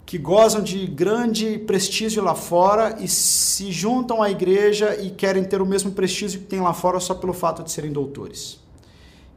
que 0.05 0.17
gozam 0.17 0.63
de 0.63 0.87
grande 0.87 1.57
prestígio 1.57 2.23
lá 2.23 2.35
fora 2.35 2.95
e 3.01 3.09
se 3.09 3.69
juntam 3.69 4.23
à 4.23 4.31
igreja 4.31 4.95
e 4.95 5.09
querem 5.09 5.43
ter 5.43 5.61
o 5.61 5.65
mesmo 5.65 5.91
prestígio 5.91 6.39
que 6.39 6.47
tem 6.47 6.61
lá 6.61 6.73
fora 6.73 7.01
só 7.01 7.13
pelo 7.13 7.33
fato 7.33 7.63
de 7.63 7.69
serem 7.69 7.91
doutores. 7.91 8.62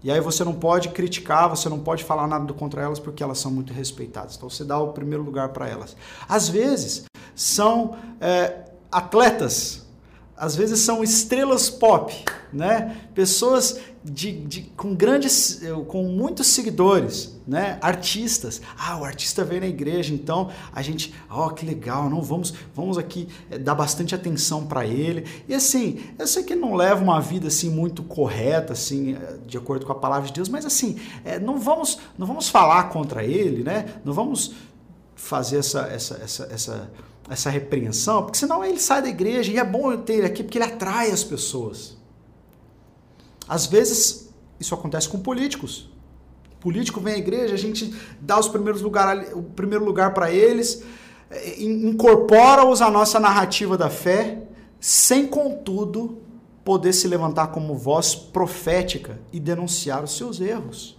E 0.06 0.10
aí 0.12 0.20
você 0.20 0.44
não 0.44 0.52
pode 0.52 0.90
criticar, 0.90 1.48
você 1.48 1.68
não 1.68 1.80
pode 1.80 2.04
falar 2.04 2.28
nada 2.28 2.52
contra 2.52 2.80
elas 2.80 3.00
porque 3.00 3.24
elas 3.24 3.38
são 3.38 3.50
muito 3.50 3.72
respeitadas. 3.72 4.36
Então 4.36 4.48
você 4.48 4.62
dá 4.62 4.78
o 4.78 4.92
primeiro 4.92 5.24
lugar 5.24 5.48
para 5.48 5.68
elas. 5.68 5.96
Às 6.28 6.48
vezes 6.48 7.06
são 7.34 7.96
é, 8.20 8.66
atletas, 8.88 9.84
às 10.36 10.54
vezes 10.54 10.78
são 10.78 11.02
estrelas 11.02 11.68
pop, 11.68 12.24
né? 12.52 12.96
Pessoas 13.14 13.78
de, 14.04 14.32
de, 14.32 14.62
com 14.76 14.94
grandes, 14.94 15.60
com 15.88 16.04
muitos 16.04 16.46
seguidores, 16.48 17.36
né? 17.46 17.78
Artistas. 17.80 18.60
Ah, 18.78 18.98
o 18.98 19.04
artista 19.04 19.44
veio 19.44 19.60
na 19.60 19.66
igreja, 19.66 20.14
então 20.14 20.50
a 20.72 20.82
gente, 20.82 21.14
ó, 21.28 21.46
oh, 21.46 21.50
que 21.50 21.66
legal, 21.66 22.08
não 22.08 22.22
vamos, 22.22 22.54
vamos 22.74 22.98
aqui 22.98 23.28
é, 23.50 23.58
dar 23.58 23.74
bastante 23.74 24.14
atenção 24.14 24.66
para 24.66 24.86
ele. 24.86 25.26
E 25.48 25.54
assim, 25.54 26.00
eu 26.18 26.26
sei 26.26 26.42
que 26.44 26.54
não 26.54 26.74
leva 26.74 27.02
uma 27.02 27.20
vida 27.20 27.48
assim 27.48 27.70
muito 27.70 28.02
correta, 28.02 28.72
assim, 28.72 29.14
eh, 29.14 29.38
de 29.46 29.56
acordo 29.56 29.84
com 29.84 29.92
a 29.92 29.96
palavra 29.96 30.26
de 30.26 30.32
Deus, 30.32 30.48
mas 30.48 30.64
assim, 30.64 30.96
não 31.42 31.58
vamos, 31.58 31.98
não 32.16 32.26
vamos 32.26 32.48
falar 32.48 32.84
contra 32.90 33.24
ele, 33.24 33.62
né? 33.62 33.86
Não 34.04 34.12
vamos 34.12 34.54
fazer 35.14 35.58
essa, 35.58 35.80
essa, 35.86 36.14
essa, 36.22 36.48
essa 36.52 36.90
essa 37.28 37.50
repreensão, 37.50 38.22
porque 38.22 38.38
senão 38.38 38.64
ele 38.64 38.78
sai 38.78 39.02
da 39.02 39.08
igreja 39.08 39.50
e 39.50 39.58
é 39.58 39.64
bom 39.64 39.90
eu 39.90 39.98
ter 39.98 40.14
ele 40.14 40.26
aqui 40.26 40.44
porque 40.44 40.58
ele 40.58 40.64
atrai 40.64 41.10
as 41.10 41.24
pessoas. 41.24 41.95
Às 43.48 43.66
vezes, 43.66 44.32
isso 44.58 44.74
acontece 44.74 45.08
com 45.08 45.18
políticos. 45.18 45.88
Político 46.60 47.00
vem 47.00 47.14
à 47.14 47.18
igreja, 47.18 47.54
a 47.54 47.58
gente 47.58 47.94
dá 48.20 48.38
os 48.38 48.48
primeiros 48.48 48.82
lugar, 48.82 49.16
o 49.34 49.42
primeiro 49.42 49.84
lugar 49.84 50.12
para 50.14 50.30
eles, 50.30 50.82
é, 51.30 51.62
incorpora-os 51.62 52.82
à 52.82 52.90
nossa 52.90 53.20
narrativa 53.20 53.76
da 53.76 53.90
fé, 53.90 54.42
sem 54.80 55.26
contudo 55.26 56.18
poder 56.64 56.92
se 56.92 57.06
levantar 57.06 57.48
como 57.48 57.76
voz 57.76 58.14
profética 58.14 59.20
e 59.32 59.38
denunciar 59.38 60.02
os 60.02 60.16
seus 60.16 60.40
erros. 60.40 60.98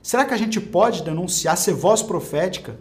Será 0.00 0.24
que 0.24 0.32
a 0.32 0.36
gente 0.36 0.60
pode 0.60 1.02
denunciar, 1.02 1.56
ser 1.56 1.74
voz 1.74 2.02
profética 2.02 2.78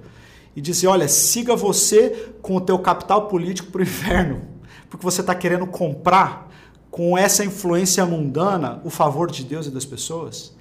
e 0.55 0.61
dizer, 0.61 0.87
olha, 0.87 1.07
siga 1.07 1.55
você 1.55 2.31
com 2.41 2.55
o 2.55 2.61
teu 2.61 2.77
capital 2.79 3.27
político 3.27 3.71
para 3.71 3.79
o 3.79 3.83
inferno, 3.83 4.41
porque 4.89 5.03
você 5.03 5.21
está 5.21 5.33
querendo 5.33 5.65
comprar 5.65 6.47
com 6.97 7.15
essa 7.15 7.45
influência 7.45 8.03
mundana 8.07 8.81
o 8.83 8.89
favor 8.89 9.29
de 9.29 9.43
Deus 9.43 9.67
e 9.67 9.69
das 9.69 9.85
pessoas? 9.85 10.51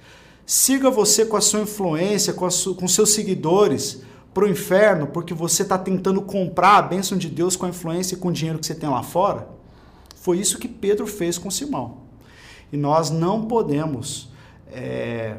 Siga 0.45 0.91
você 0.91 1.25
com 1.25 1.35
a 1.35 1.41
sua 1.41 1.61
influência, 1.61 2.31
com, 2.31 2.47
su 2.51 2.75
com 2.75 2.87
seus 2.87 3.15
seguidores 3.15 4.03
para 4.35 4.45
o 4.45 4.47
inferno, 4.47 5.07
porque 5.07 5.33
você 5.33 5.63
está 5.63 5.79
tentando 5.79 6.21
comprar 6.21 6.77
a 6.77 6.81
bênção 6.83 7.17
de 7.17 7.27
Deus 7.27 7.55
com 7.55 7.65
a 7.65 7.69
influência 7.69 8.13
e 8.13 8.19
com 8.19 8.27
o 8.27 8.31
dinheiro 8.31 8.59
que 8.59 8.67
você 8.67 8.75
tem 8.75 8.87
lá 8.87 9.01
fora? 9.01 9.49
Foi 10.15 10.37
isso 10.37 10.59
que 10.59 10.67
Pedro 10.67 11.07
fez 11.07 11.39
com 11.39 11.49
Simão. 11.49 12.03
E 12.71 12.77
nós 12.77 13.09
não 13.09 13.45
podemos 13.45 14.29
é, 14.71 15.37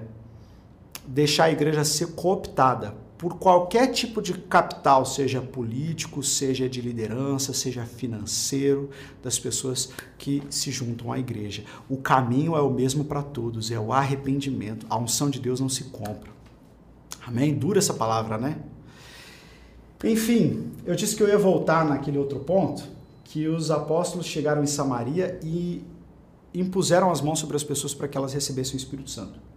deixar 1.07 1.45
a 1.45 1.53
igreja 1.53 1.85
ser 1.85 2.09
cooptada 2.09 2.93
por 3.19 3.37
qualquer 3.37 3.89
tipo 3.89 4.23
de 4.23 4.33
capital, 4.33 5.05
seja 5.05 5.43
político, 5.43 6.23
seja 6.23 6.69
de 6.69 6.81
liderança, 6.81 7.53
seja 7.53 7.85
financeiro, 7.85 8.91
das 9.21 9.37
pessoas 9.37 9.91
que 10.17 10.41
se 10.49 10.71
juntam 10.71 11.13
à 11.13 11.19
igreja. 11.19 11.65
O 11.89 11.97
caminho 11.97 12.55
é 12.55 12.63
o 12.63 12.71
mesmo 12.71 13.05
para 13.05 13.21
todos, 13.21 13.73
é 13.73 13.79
o 13.79 13.93
arrependimento. 13.93 14.87
A 14.89 14.97
unção 14.97 15.29
de 15.29 15.41
Deus 15.41 15.59
não 15.59 15.69
se 15.69 15.85
compra. 15.85 16.31
Amém? 17.27 17.53
Dura 17.55 17.81
essa 17.81 17.93
palavra, 17.93 18.39
né? 18.39 18.59
Enfim, 20.05 20.71
eu 20.87 20.95
disse 20.95 21.17
que 21.17 21.23
eu 21.23 21.29
ia 21.29 21.37
voltar 21.37 21.85
naquele 21.85 22.19
outro 22.19 22.39
ponto, 22.39 22.85
que 23.25 23.49
os 23.49 23.69
apóstolos 23.69 24.27
chegaram 24.27 24.63
em 24.63 24.67
Samaria 24.67 25.41
e 25.43 25.83
impuseram 26.55 27.11
as 27.11 27.21
mãos 27.21 27.41
sobre 27.41 27.57
as 27.57 27.65
pessoas 27.65 27.93
para 27.93 28.07
que 28.07 28.17
elas 28.17 28.33
recebessem 28.33 28.75
o 28.75 28.77
Espírito 28.77 29.11
Santo. 29.11 29.48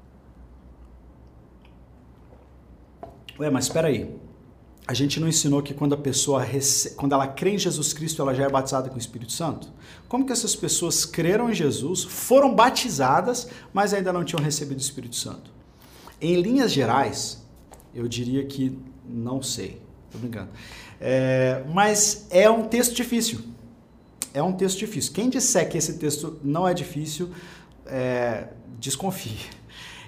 Ué, 3.42 3.50
mas 3.50 3.66
espera 3.66 3.88
aí. 3.88 4.08
A 4.88 4.94
gente 4.94 5.20
não 5.20 5.28
ensinou 5.28 5.64
que 5.64 5.74
quando 5.74 5.96
a 5.96 5.98
pessoa 5.98 6.44
rece... 6.44 6.92
quando 6.92 7.14
ela 7.14 7.26
crê 7.26 7.56
em 7.56 7.58
Jesus 7.58 7.92
Cristo, 7.92 8.22
ela 8.22 8.36
já 8.36 8.44
é 8.44 8.50
batizada 8.50 8.88
com 8.88 8.96
o 8.96 9.00
Espírito 9.00 9.32
Santo? 9.32 9.68
Como 10.08 10.28
que 10.28 10.32
essas 10.32 10.56
pessoas 10.56 11.06
creram 11.06 11.50
em 11.50 11.54
Jesus, 11.54 12.04
foram 12.04 12.54
batizadas, 12.54 13.48
mas 13.74 13.96
ainda 13.96 14.14
não 14.14 14.24
tinham 14.24 14.44
recebido 14.44 14.78
o 14.78 14.82
Espírito 14.82 15.16
Santo? 15.16 15.52
Em 16.22 16.39
linhas 16.39 16.72
gerais, 16.72 17.44
eu 17.96 18.08
diria 18.08 18.46
que 18.46 18.78
não 19.04 19.42
sei. 19.42 19.82
Tô 20.12 20.20
brincando. 20.20 20.50
É... 21.00 21.64
mas 21.74 22.28
é 22.30 22.48
um 22.48 22.68
texto 22.68 22.94
difícil. 22.94 23.39
É 24.36 24.44
um 24.44 24.54
texto 24.54 24.78
difícil. 24.78 25.14
Quem 25.14 25.32
disser 25.32 25.68
que 25.68 25.80
esse 25.80 25.98
texto 25.98 26.39
não 26.44 26.68
é 26.68 26.76
difícil, 26.76 27.32
é... 27.88 28.50
desconfie. 28.80 29.50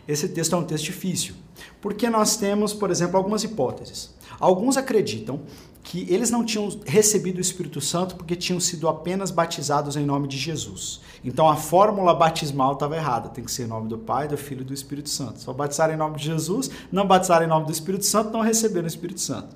Esse 0.08 0.30
texto 0.30 0.54
é 0.54 0.60
um 0.60 0.64
texto 0.66 0.86
difícil. 0.86 1.34
Porque 1.82 2.10
nós 2.10 2.36
temos, 2.38 2.74
por 2.74 2.89
exemplo, 2.89 3.18
algumas 3.18 3.43
hipóteses. 3.43 4.14
Alguns 4.39 4.78
acreditam 4.78 5.41
que 5.84 6.08
eles 6.12 6.32
não 6.32 6.45
tinham 6.45 6.70
recebido 6.86 7.38
o 7.38 7.41
Espírito 7.41 7.82
Santo 7.82 8.16
porque 8.16 8.36
tinham 8.36 8.60
sido 8.60 8.88
apenas 8.88 9.30
batizados 9.32 9.97
em 9.97 10.06
nome 10.06 10.28
de 10.28 10.38
Jesus. 10.38 11.01
Então 11.24 11.49
a 11.49 11.58
fórmula 11.58 12.14
batismal 12.14 12.74
estava 12.74 12.95
errada. 12.95 13.30
Tem 13.30 13.43
que 13.43 13.51
ser 13.51 13.64
em 13.64 13.68
nome 13.68 13.89
do 13.89 13.97
Pai, 13.97 14.28
do 14.28 14.38
Filho 14.38 14.62
e 14.62 14.66
do 14.66 14.74
Espírito 14.74 15.10
Santo. 15.10 15.41
Só 15.41 15.51
batizar 15.51 15.91
em 15.91 15.97
nome 15.97 16.18
de 16.18 16.26
Jesus, 16.26 16.72
não 16.91 17.06
batizar 17.06 17.43
em 17.43 17.47
nome 17.47 17.66
do 17.66 17.72
Espírito 17.72 18.06
Santo, 18.06 18.32
não 18.32 18.41
receber 18.41 18.84
o 18.84 18.88
Espírito 18.88 19.20
Santo. 19.20 19.56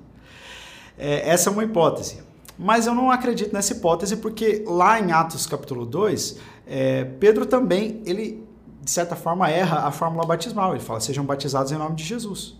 É, 0.98 1.30
essa 1.30 1.48
é 1.48 1.52
uma 1.52 1.64
hipótese. 1.64 2.18
Mas 2.58 2.86
eu 2.86 2.94
não 2.94 3.10
acredito 3.10 3.52
nessa 3.52 3.72
hipótese 3.72 4.16
porque 4.16 4.64
lá 4.66 5.00
em 5.00 5.12
Atos 5.12 5.46
capítulo 5.46 5.86
2, 5.86 6.36
é, 6.66 7.04
Pedro 7.04 7.46
também 7.46 8.02
ele 8.04 8.47
de 8.88 8.92
certa 8.92 9.14
forma, 9.14 9.50
erra 9.50 9.80
a 9.80 9.92
fórmula 9.92 10.24
batismal. 10.24 10.74
Ele 10.74 10.82
fala, 10.82 10.98
sejam 10.98 11.22
batizados 11.22 11.70
em 11.70 11.76
nome 11.76 11.94
de 11.94 12.04
Jesus. 12.04 12.54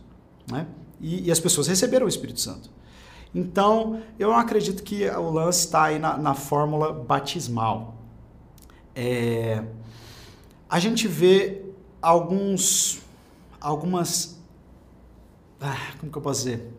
Né? 0.47 0.67
E, 1.01 1.27
e 1.27 1.33
as 1.33 1.41
pessoas 1.41 1.67
receberam 1.67 2.05
o 2.05 2.09
Espírito 2.09 2.39
Santo. 2.39 2.69
Então, 3.35 4.03
eu 4.19 4.29
não 4.29 4.37
acredito 4.37 4.83
que 4.83 5.09
o 5.09 5.31
lance 5.31 5.61
está 5.61 5.85
aí 5.85 5.99
na, 5.99 6.19
na 6.19 6.35
fórmula 6.35 6.93
batismal. 6.93 7.97
É, 8.95 9.65
a 10.69 10.79
gente 10.79 11.09
vê 11.09 11.63
alguns, 12.03 13.01
algumas, 13.59 14.39
ah, 15.63 15.95
como 15.99 16.13
que 16.13 16.19
eu 16.19 16.23
posso 16.23 16.45
dizer? 16.45 16.71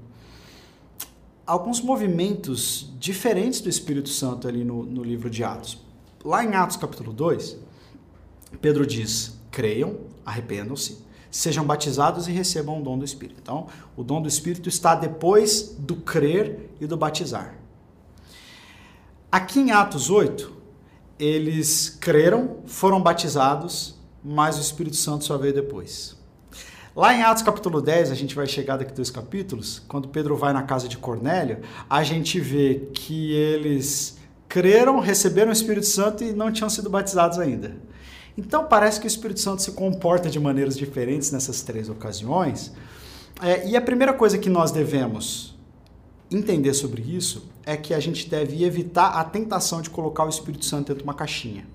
Alguns 1.44 1.82
movimentos 1.82 2.94
diferentes 3.00 3.62
do 3.62 3.70
Espírito 3.70 4.10
Santo 4.10 4.48
ali 4.48 4.64
no, 4.64 4.84
no 4.84 5.04
livro 5.04 5.28
de 5.28 5.44
Atos. 5.44 5.84
Lá 6.24 6.46
em 6.46 6.54
Atos 6.54 6.78
capítulo 6.78 7.12
2, 7.12 7.58
Pedro 8.62 8.86
diz: 8.86 9.39
creiam, 9.52 9.98
arrependam-se, 10.26 11.04
sejam 11.32 11.66
batizados 11.66 12.28
e 12.28 12.32
recebam 12.32 12.80
o 12.80 12.84
dom 12.84 12.98
do 12.98 13.06
Espírito. 13.06 13.40
Então, 13.42 13.68
o 13.96 14.04
dom 14.04 14.22
do 14.22 14.28
Espírito 14.28 14.68
está 14.68 14.96
depois 14.96 15.76
do 15.78 15.96
crer 15.96 16.70
e 16.80 16.88
do 16.88 16.98
batizar. 16.98 17.56
Aqui 19.32 19.60
em 19.60 19.72
Atos 19.72 20.10
8, 20.10 20.52
eles 21.20 21.98
creram, 22.00 22.58
foram 22.66 23.02
batizados, 23.02 23.96
mas 24.24 24.58
o 24.58 24.62
Espírito 24.62 24.96
Santo 24.96 25.24
só 25.24 25.38
veio 25.38 25.54
depois. 25.54 26.18
Lá 26.96 27.14
em 27.14 27.22
Atos 27.22 27.44
capítulo 27.44 27.82
10, 27.82 28.12
a 28.12 28.16
gente 28.16 28.36
vai 28.36 28.48
chegar 28.48 28.78
daqui 28.78 28.92
dois 28.92 29.12
capítulos, 29.12 29.84
quando 29.88 30.08
Pedro 30.08 30.36
vai 30.36 30.52
na 30.52 30.64
casa 30.64 30.88
de 30.88 30.98
Cornélio, 30.98 31.60
a 31.90 32.04
gente 32.04 32.40
vê 32.40 32.90
que 32.94 33.32
eles 33.32 34.18
creram, 34.48 35.00
receberam 35.00 35.50
o 35.50 35.54
Espírito 35.54 35.86
Santo 35.86 36.24
e 36.24 36.34
não 36.34 36.52
tinham 36.52 36.70
sido 36.70 36.90
batizados 36.90 37.38
ainda. 37.38 37.78
Então 38.40 38.66
parece 38.66 39.02
que 39.02 39.06
o 39.06 39.10
Espírito 39.10 39.42
Santo 39.42 39.62
se 39.62 39.74
comporta 39.74 40.30
de 40.30 40.40
maneiras 40.40 40.78
diferentes 40.78 41.30
nessas 41.30 41.62
três 41.62 41.90
ocasiões. 41.90 42.72
É, 43.42 43.68
e 43.68 43.76
a 43.76 43.82
primeira 43.82 44.14
coisa 44.14 44.38
que 44.38 44.50
nós 44.50 44.72
devemos 44.72 45.58
entender 46.32 46.74
sobre 46.74 47.02
isso 47.02 47.50
é 47.66 47.76
que 47.76 47.94
a 47.94 48.00
gente 48.00 48.30
deve 48.30 48.64
evitar 48.64 49.10
a 49.10 49.26
tentação 49.26 49.82
de 49.82 49.90
colocar 49.90 50.24
o 50.24 50.30
Espírito 50.30 50.64
Santo 50.64 50.88
dentro 50.88 51.00
de 51.00 51.04
uma 51.04 51.14
caixinha. 51.14 51.68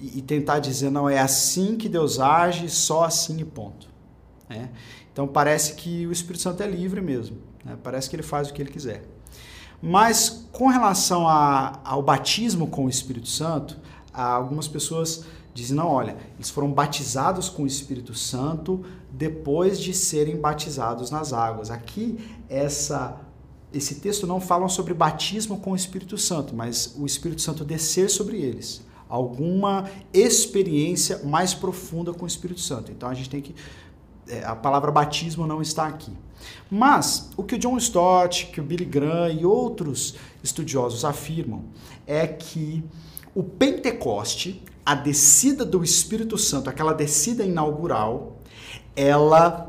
E 0.00 0.20
tentar 0.22 0.58
dizer, 0.58 0.90
não, 0.90 1.08
é 1.08 1.20
assim 1.20 1.76
que 1.76 1.88
Deus 1.88 2.18
age, 2.18 2.68
só 2.68 3.04
assim 3.04 3.38
e 3.40 3.44
ponto. 3.44 3.88
É? 4.50 4.68
Então 5.12 5.28
parece 5.28 5.74
que 5.74 6.04
o 6.04 6.10
Espírito 6.10 6.42
Santo 6.42 6.64
é 6.64 6.66
livre 6.66 7.00
mesmo. 7.00 7.36
Né? 7.64 7.78
Parece 7.80 8.10
que 8.10 8.16
ele 8.16 8.24
faz 8.24 8.50
o 8.50 8.52
que 8.52 8.60
ele 8.60 8.72
quiser. 8.72 9.04
Mas 9.80 10.48
com 10.50 10.66
relação 10.66 11.28
a, 11.28 11.80
ao 11.84 12.02
batismo 12.02 12.66
com 12.66 12.86
o 12.86 12.88
Espírito 12.88 13.28
Santo, 13.28 13.78
algumas 14.12 14.68
pessoas 14.68 15.24
dizem, 15.54 15.76
não, 15.76 15.88
olha, 15.88 16.16
eles 16.36 16.50
foram 16.50 16.70
batizados 16.72 17.48
com 17.48 17.64
o 17.64 17.66
Espírito 17.66 18.14
Santo 18.14 18.84
depois 19.10 19.78
de 19.78 19.92
serem 19.92 20.36
batizados 20.36 21.10
nas 21.10 21.32
águas. 21.32 21.70
Aqui, 21.70 22.18
essa, 22.48 23.20
esse 23.72 23.96
texto 23.96 24.26
não 24.26 24.40
fala 24.40 24.68
sobre 24.68 24.94
batismo 24.94 25.58
com 25.58 25.72
o 25.72 25.76
Espírito 25.76 26.16
Santo, 26.16 26.54
mas 26.54 26.94
o 26.98 27.04
Espírito 27.04 27.42
Santo 27.42 27.64
descer 27.64 28.08
sobre 28.08 28.38
eles. 28.38 28.82
Alguma 29.08 29.90
experiência 30.12 31.20
mais 31.24 31.52
profunda 31.52 32.14
com 32.14 32.24
o 32.24 32.28
Espírito 32.28 32.60
Santo. 32.60 32.90
Então 32.90 33.08
a 33.08 33.14
gente 33.14 33.28
tem 33.28 33.42
que. 33.42 33.54
É, 34.26 34.42
a 34.44 34.56
palavra 34.56 34.90
batismo 34.90 35.46
não 35.46 35.60
está 35.60 35.86
aqui. 35.86 36.12
Mas 36.70 37.30
o 37.36 37.42
que 37.42 37.56
o 37.56 37.58
John 37.58 37.76
Stott, 37.76 38.46
que 38.46 38.60
o 38.60 38.64
Billy 38.64 38.86
Graham 38.86 39.30
e 39.32 39.44
outros 39.44 40.14
estudiosos 40.42 41.04
afirmam 41.04 41.64
é 42.06 42.26
que 42.26 42.82
o 43.34 43.42
Pentecoste, 43.42 44.62
a 44.84 44.94
descida 44.94 45.64
do 45.64 45.82
Espírito 45.82 46.36
Santo, 46.36 46.68
aquela 46.68 46.92
descida 46.92 47.44
inaugural, 47.44 48.38
ela 48.94 49.68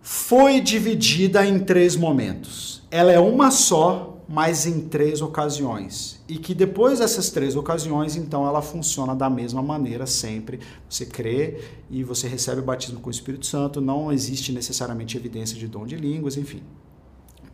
foi 0.00 0.60
dividida 0.60 1.46
em 1.46 1.60
três 1.60 1.94
momentos. 1.94 2.82
Ela 2.90 3.12
é 3.12 3.20
uma 3.20 3.50
só, 3.50 4.12
mas 4.28 4.66
em 4.66 4.88
três 4.88 5.20
ocasiões. 5.20 6.20
E 6.28 6.36
que 6.36 6.54
depois 6.54 6.98
dessas 6.98 7.30
três 7.30 7.54
ocasiões, 7.54 8.16
então, 8.16 8.46
ela 8.46 8.62
funciona 8.62 9.14
da 9.14 9.30
mesma 9.30 9.62
maneira 9.62 10.06
sempre. 10.06 10.58
Você 10.88 11.06
crê 11.06 11.60
e 11.90 12.02
você 12.02 12.26
recebe 12.26 12.60
o 12.60 12.64
batismo 12.64 12.98
com 13.00 13.08
o 13.08 13.12
Espírito 13.12 13.46
Santo, 13.46 13.80
não 13.80 14.10
existe 14.10 14.52
necessariamente 14.52 15.16
evidência 15.16 15.56
de 15.56 15.68
dom 15.68 15.86
de 15.86 15.96
línguas, 15.96 16.36
enfim. 16.36 16.62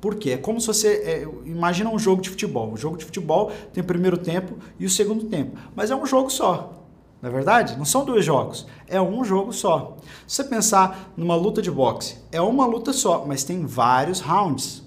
Por 0.01 0.15
quê? 0.15 0.31
É 0.31 0.37
como 0.37 0.61
se 0.61 0.67
você. 0.67 0.89
É, 0.89 1.29
imagina 1.45 1.91
um 1.91 1.99
jogo 1.99 2.23
de 2.23 2.31
futebol. 2.31 2.73
O 2.73 2.77
jogo 2.77 2.97
de 2.97 3.05
futebol 3.05 3.51
tem 3.73 3.83
o 3.83 3.87
primeiro 3.87 4.17
tempo 4.17 4.57
e 4.79 4.87
o 4.87 4.91
segundo 4.91 5.25
tempo. 5.25 5.59
Mas 5.75 5.91
é 5.91 5.97
um 5.97 6.07
jogo 6.07 6.31
só. 6.31 6.75
Não 7.21 7.29
é 7.29 7.33
verdade? 7.33 7.77
Não 7.77 7.85
são 7.85 8.05
dois 8.05 8.25
jogos. 8.25 8.67
É 8.87 9.01
um 9.03 9.25
jogo 9.25 9.53
só. 9.53 9.97
Se 10.27 10.37
você 10.37 10.45
pensar 10.45 11.13
numa 11.17 11.35
luta 11.35 11.61
de 11.61 11.71
boxe, 11.71 12.17
é 12.31 12.41
uma 12.41 12.65
luta 12.65 12.93
só, 12.93 13.25
mas 13.27 13.43
tem 13.43 13.67
vários 13.67 14.21
rounds. 14.21 14.85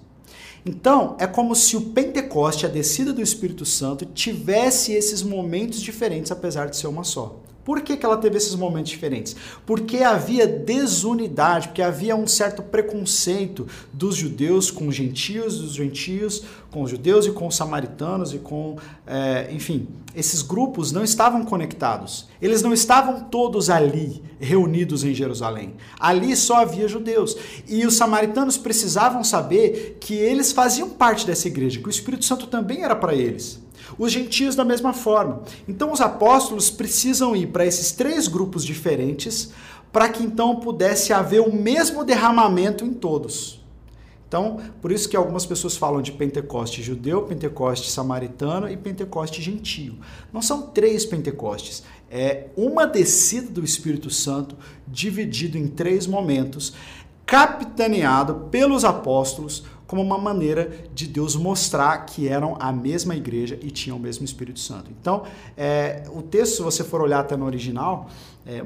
Então, 0.66 1.18
é 1.20 1.26
como 1.26 1.56
se 1.56 1.76
o 1.76 1.82
Pentecoste, 1.82 2.66
a 2.66 2.70
descida 2.70 3.12
do 3.12 3.22
Espírito 3.22 3.66
Santo, 3.66 4.06
tivesse 4.06 4.94
esses 4.94 5.24
momentos 5.24 5.82
diferentes, 5.82 6.32
apesar 6.32 6.68
de 6.68 6.78
ser 6.78 6.88
uma 6.88 7.04
só. 7.04 7.40
Por 7.64 7.82
que, 7.82 7.98
que 7.98 8.06
ela 8.06 8.18
teve 8.18 8.38
esses 8.38 8.56
momentos 8.56 8.92
diferentes? 8.92 9.36
Porque 9.66 9.98
havia 9.98 10.48
desunidade, 10.48 11.68
porque 11.70 11.82
havia 11.82 12.16
um 12.16 12.28
certo 12.28 12.62
preconceito 12.62 13.68
dos 13.94 14.16
judeus 14.16 14.72
com 14.72 14.88
os 14.88 14.96
gentios, 14.96 15.60
dos 15.60 15.74
gentios 15.74 16.44
com 16.72 16.82
os 16.84 16.90
judeus 16.90 17.26
e 17.26 17.32
com 17.32 17.48
os 17.48 17.56
samaritanos 17.56 18.34
e 18.34 18.40
com, 18.40 18.78
é, 19.06 19.50
enfim, 19.52 19.90
esses 20.16 20.42
grupos 20.42 20.92
não 20.92 21.04
estavam 21.04 21.44
conectados. 21.44 22.30
Eles 22.42 22.62
não 22.62 22.74
estavam 22.74 23.26
todos 23.26 23.70
ali, 23.70 24.24
reunidos 24.40 25.04
em 25.04 25.14
Jerusalém. 25.14 25.76
Ali 26.00 26.36
só 26.36 26.62
havia 26.62 26.88
judeus. 26.88 27.36
E 27.68 27.86
os 27.86 27.96
samaritanos 27.96 28.58
precisavam 28.58 29.24
saber 29.24 29.98
que 30.00 30.14
eles 30.14 30.54
faziam 30.54 30.90
parte 30.90 31.28
dessa 31.28 31.48
igreja, 31.48 31.80
que 31.80 31.88
o 31.88 31.90
Espírito 31.90 32.26
Santo 32.26 32.48
também 32.48 32.84
era 32.84 32.96
para 32.96 33.14
eles. 33.14 33.61
Os 33.98 34.12
gentios 34.12 34.56
da 34.56 34.66
mesma 34.66 34.94
forma. 34.94 35.42
Então 35.68 35.92
os 35.92 36.02
apóstolos 36.02 36.70
precisam 36.70 37.36
ir 37.36 37.48
para 37.48 37.66
esses 37.66 37.92
três 37.92 38.28
grupos 38.28 38.66
diferentes 38.66 39.52
para 39.92 40.10
que 40.10 40.24
então 40.24 40.56
pudesse 40.56 41.12
haver 41.12 41.42
o 41.42 41.54
mesmo 41.54 42.04
derramamento 42.04 42.86
em 42.86 42.94
todos. 42.94 43.62
Então, 44.32 44.62
por 44.82 44.94
isso 44.94 45.10
que 45.10 45.18
algumas 45.18 45.46
pessoas 45.46 45.76
falam 45.76 46.02
de 46.02 46.14
Pentecoste 46.14 46.82
judeu, 46.82 47.24
Pentecoste 47.24 47.92
samaritano 47.92 48.70
e 48.70 48.78
Pentecoste 48.78 49.42
gentio. 49.42 49.98
Não 50.32 50.42
são 50.42 50.62
três 50.62 51.06
Pentecostes, 51.06 51.84
é 52.10 52.46
uma 52.56 52.88
descida 52.88 53.52
do 53.52 53.62
Espírito 53.62 54.10
Santo 54.10 54.56
dividido 54.88 55.58
em 55.58 55.68
três 55.68 56.08
momentos, 56.08 56.74
capitaneado 57.26 58.48
pelos 58.50 58.86
apóstolos 58.86 59.66
como 59.92 60.02
uma 60.02 60.18
maneira 60.18 60.72
de 60.96 61.06
Deus 61.06 61.36
mostrar 61.36 62.06
que 62.06 62.26
eram 62.26 62.56
a 62.62 62.72
mesma 62.72 63.14
igreja 63.14 63.60
e 63.62 63.70
tinham 63.70 63.98
o 63.98 64.00
mesmo 64.00 64.24
Espírito 64.24 64.58
Santo. 64.58 64.90
Então, 64.90 65.24
é, 65.58 66.06
o 66.14 66.22
texto, 66.22 66.56
se 66.56 66.62
você 66.62 66.82
for 66.82 67.02
olhar 67.02 67.20
até 67.20 67.36
no 67.36 67.44
original, 67.44 68.10
é, 68.46 68.64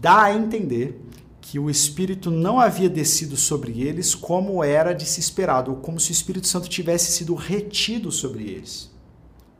dá 0.00 0.22
a 0.22 0.32
entender 0.36 1.02
que 1.40 1.58
o 1.58 1.68
Espírito 1.68 2.30
não 2.30 2.60
havia 2.60 2.88
descido 2.88 3.36
sobre 3.36 3.80
eles 3.80 4.14
como 4.14 4.62
era 4.62 4.92
de 4.92 5.04
se 5.04 5.18
esperado, 5.18 5.72
ou 5.72 5.78
como 5.78 5.98
se 5.98 6.12
o 6.12 6.14
Espírito 6.14 6.46
Santo 6.46 6.68
tivesse 6.68 7.10
sido 7.10 7.34
retido 7.34 8.12
sobre 8.12 8.44
eles. 8.44 8.88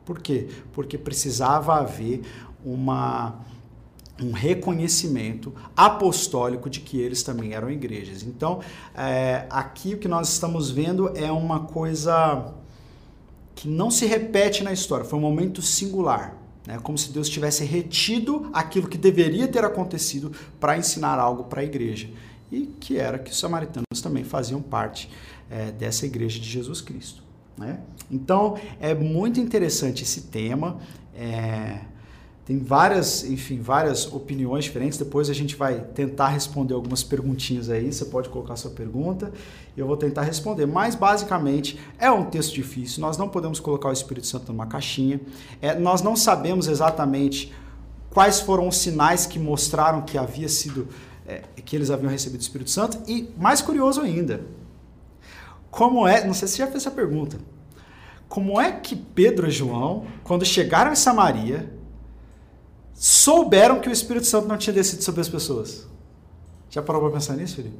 Por 0.05 0.21
quê? 0.21 0.47
Porque 0.71 0.97
precisava 0.97 1.75
haver 1.75 2.21
uma 2.63 3.41
um 4.21 4.31
reconhecimento 4.31 5.53
apostólico 5.75 6.69
de 6.69 6.79
que 6.79 6.99
eles 6.99 7.23
também 7.23 7.53
eram 7.53 7.69
igrejas. 7.69 8.23
Então, 8.23 8.61
é, 8.95 9.45
aqui 9.49 9.93
o 9.93 9.97
que 9.97 10.07
nós 10.07 10.29
estamos 10.29 10.71
vendo 10.71 11.11
é 11.15 11.31
uma 11.31 11.61
coisa 11.61 12.53
que 13.55 13.67
não 13.67 13.89
se 13.89 14.05
repete 14.05 14.63
na 14.63 14.71
história, 14.71 15.03
foi 15.03 15.17
um 15.17 15.21
momento 15.21 15.61
singular. 15.61 16.35
Né? 16.65 16.77
Como 16.83 16.97
se 16.97 17.11
Deus 17.11 17.29
tivesse 17.29 17.63
retido 17.63 18.49
aquilo 18.53 18.87
que 18.87 18.97
deveria 18.97 19.47
ter 19.47 19.63
acontecido 19.63 20.31
para 20.59 20.77
ensinar 20.77 21.17
algo 21.17 21.45
para 21.45 21.61
a 21.61 21.63
igreja. 21.63 22.09
E 22.51 22.67
que 22.79 22.97
era 22.97 23.17
que 23.17 23.31
os 23.31 23.39
samaritanos 23.39 24.01
também 24.01 24.23
faziam 24.23 24.61
parte 24.61 25.09
é, 25.49 25.71
dessa 25.71 26.05
igreja 26.05 26.39
de 26.39 26.47
Jesus 26.47 26.81
Cristo. 26.81 27.23
Né? 27.57 27.79
Então, 28.11 28.57
é 28.79 28.93
muito 28.93 29.39
interessante 29.39 30.03
esse 30.03 30.21
tema. 30.21 30.77
É, 31.15 31.79
tem 32.47 32.59
várias, 32.59 33.25
enfim, 33.25 33.59
várias 33.59 34.09
opiniões 34.09 34.63
diferentes. 34.63 34.97
Depois 34.97 35.29
a 35.29 35.33
gente 35.33 35.53
vai 35.57 35.81
tentar 35.81 36.29
responder 36.29 36.73
algumas 36.73 37.03
perguntinhas 37.03 37.69
aí. 37.69 37.91
Você 37.91 38.05
pode 38.05 38.29
colocar 38.29 38.55
sua 38.55 38.71
pergunta 38.71 39.33
e 39.75 39.79
eu 39.81 39.85
vou 39.85 39.97
tentar 39.97 40.21
responder. 40.21 40.65
Mas 40.65 40.95
basicamente 40.95 41.77
é 41.99 42.09
um 42.09 42.23
texto 42.23 42.53
difícil. 42.53 43.01
Nós 43.01 43.17
não 43.17 43.27
podemos 43.27 43.59
colocar 43.59 43.89
o 43.89 43.91
Espírito 43.91 44.27
Santo 44.27 44.53
numa 44.53 44.65
caixinha. 44.65 45.19
É, 45.61 45.77
nós 45.77 46.01
não 46.01 46.15
sabemos 46.15 46.69
exatamente 46.69 47.53
quais 48.11 48.39
foram 48.39 48.69
os 48.69 48.77
sinais 48.77 49.25
que 49.25 49.37
mostraram 49.37 50.03
que 50.03 50.17
havia 50.17 50.47
sido 50.47 50.87
é, 51.27 51.41
que 51.65 51.75
eles 51.75 51.91
haviam 51.91 52.09
recebido 52.09 52.39
o 52.39 52.43
Espírito 52.43 52.71
Santo. 52.71 52.97
E 53.09 53.29
mais 53.37 53.61
curioso 53.61 53.99
ainda, 53.99 54.39
como 55.69 56.07
é? 56.07 56.25
Não 56.25 56.33
sei 56.33 56.47
se 56.47 56.53
você 56.53 56.59
já 56.59 56.67
fez 56.67 56.83
essa 56.83 56.91
pergunta. 56.91 57.37
Como 58.29 58.59
é 58.59 58.71
que 58.71 58.95
Pedro 58.95 59.49
e 59.49 59.51
João, 59.51 60.05
quando 60.23 60.45
chegaram 60.45 60.93
em 60.93 60.95
Samaria, 60.95 61.75
souberam 62.97 63.79
que 63.79 63.87
o 63.87 63.91
Espírito 63.91 64.25
Santo 64.25 64.47
não 64.47 64.57
tinha 64.57 64.73
descido 64.73 65.03
sobre 65.03 65.21
as 65.21 65.29
pessoas. 65.29 65.87
Já 66.69 66.81
parou 66.81 67.01
para 67.03 67.11
pensar 67.11 67.35
nisso, 67.35 67.55
Felipe? 67.55 67.77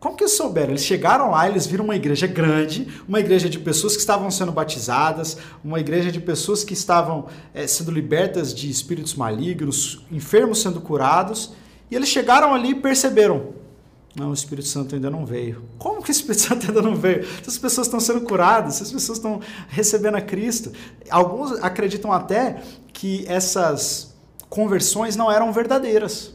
Como 0.00 0.16
que 0.16 0.24
eles 0.24 0.36
souberam? 0.36 0.70
Eles 0.70 0.84
chegaram 0.84 1.30
lá, 1.30 1.48
eles 1.48 1.66
viram 1.66 1.84
uma 1.84 1.96
igreja 1.96 2.26
grande, 2.26 2.88
uma 3.06 3.20
igreja 3.20 3.48
de 3.48 3.58
pessoas 3.58 3.94
que 3.94 4.00
estavam 4.00 4.30
sendo 4.30 4.52
batizadas, 4.52 5.36
uma 5.62 5.80
igreja 5.80 6.10
de 6.10 6.20
pessoas 6.20 6.64
que 6.64 6.72
estavam 6.72 7.26
é, 7.52 7.66
sendo 7.66 7.90
libertas 7.90 8.54
de 8.54 8.70
espíritos 8.70 9.14
malignos, 9.14 10.04
enfermos 10.10 10.60
sendo 10.62 10.80
curados, 10.80 11.52
e 11.90 11.94
eles 11.94 12.08
chegaram 12.08 12.54
ali 12.54 12.70
e 12.70 12.74
perceberam: 12.74 13.54
não, 14.16 14.30
o 14.30 14.34
Espírito 14.34 14.66
Santo 14.66 14.94
ainda 14.94 15.10
não 15.10 15.26
veio. 15.26 15.62
Como 15.78 16.02
que 16.02 16.10
o 16.10 16.12
Espírito 16.12 16.40
Santo 16.48 16.66
ainda 16.66 16.80
não 16.80 16.96
veio? 16.96 17.20
Essas 17.38 17.58
pessoas 17.58 17.86
estão 17.86 18.00
sendo 18.00 18.22
curadas, 18.22 18.76
essas 18.76 18.90
pessoas 18.90 19.18
estão 19.18 19.40
recebendo 19.68 20.14
a 20.16 20.22
Cristo. 20.22 20.72
Alguns 21.10 21.52
acreditam 21.62 22.10
até 22.10 22.62
que 22.94 23.26
essas 23.28 24.14
conversões 24.48 25.16
não 25.16 25.30
eram 25.30 25.52
verdadeiras. 25.52 26.34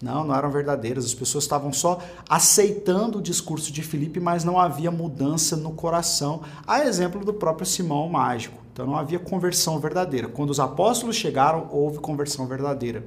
Não, 0.00 0.22
não 0.22 0.32
eram 0.32 0.48
verdadeiras. 0.48 1.04
As 1.04 1.14
pessoas 1.14 1.42
estavam 1.42 1.72
só 1.72 1.98
aceitando 2.28 3.18
o 3.18 3.22
discurso 3.22 3.72
de 3.72 3.82
Filipe, 3.82 4.20
mas 4.20 4.44
não 4.44 4.56
havia 4.56 4.92
mudança 4.92 5.56
no 5.56 5.72
coração. 5.72 6.42
A 6.64 6.84
exemplo 6.84 7.24
do 7.24 7.34
próprio 7.34 7.66
Simão 7.66 8.08
Mágico. 8.08 8.62
Então 8.72 8.86
não 8.86 8.96
havia 8.96 9.18
conversão 9.18 9.80
verdadeira. 9.80 10.28
Quando 10.28 10.50
os 10.50 10.60
apóstolos 10.60 11.16
chegaram, 11.16 11.68
houve 11.72 11.98
conversão 11.98 12.46
verdadeira. 12.46 13.04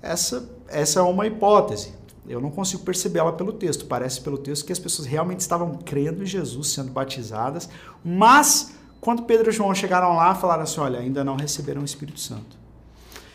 Essa, 0.00 0.48
essa 0.68 1.00
é 1.00 1.02
uma 1.02 1.26
hipótese. 1.26 1.98
Eu 2.28 2.40
não 2.40 2.50
consigo 2.50 2.82
percebê-la 2.82 3.32
pelo 3.32 3.52
texto. 3.52 3.86
Parece 3.86 4.20
pelo 4.20 4.36
texto 4.36 4.66
que 4.66 4.72
as 4.72 4.78
pessoas 4.78 5.08
realmente 5.08 5.40
estavam 5.40 5.76
crendo 5.76 6.22
em 6.22 6.26
Jesus, 6.26 6.68
sendo 6.68 6.92
batizadas, 6.92 7.68
mas 8.04 8.74
quando 9.00 9.22
Pedro 9.22 9.48
e 9.50 9.52
João 9.52 9.74
chegaram 9.74 10.14
lá, 10.16 10.34
falaram 10.34 10.64
assim: 10.64 10.80
olha, 10.80 10.98
ainda 10.98 11.24
não 11.24 11.36
receberam 11.36 11.82
o 11.82 11.84
Espírito 11.84 12.20
Santo. 12.20 12.58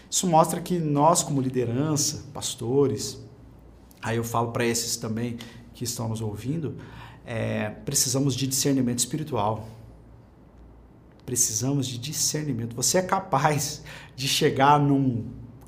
Isso 0.10 0.28
mostra 0.28 0.62
que 0.62 0.78
nós, 0.78 1.24
como 1.24 1.42
liderança, 1.42 2.26
pastores, 2.34 3.20
aí 4.02 4.18
eu 4.18 4.24
falo 4.24 4.52
para 4.52 4.64
esses 4.66 4.96
também 4.96 5.38
que 5.74 5.84
estão 5.84 6.08
nos 6.08 6.22
ouvindo, 6.22 6.78
é, 7.26 7.70
precisamos 7.70 8.36
de 8.36 8.46
discernimento 8.46 9.00
espiritual. 9.00 9.68
Precisamos 11.26 11.88
de 11.88 11.98
discernimento. 11.98 12.76
Você 12.76 12.98
é 12.98 13.02
capaz 13.02 13.82
de 14.16 14.28
chegar 14.28 14.78
num 14.80 15.26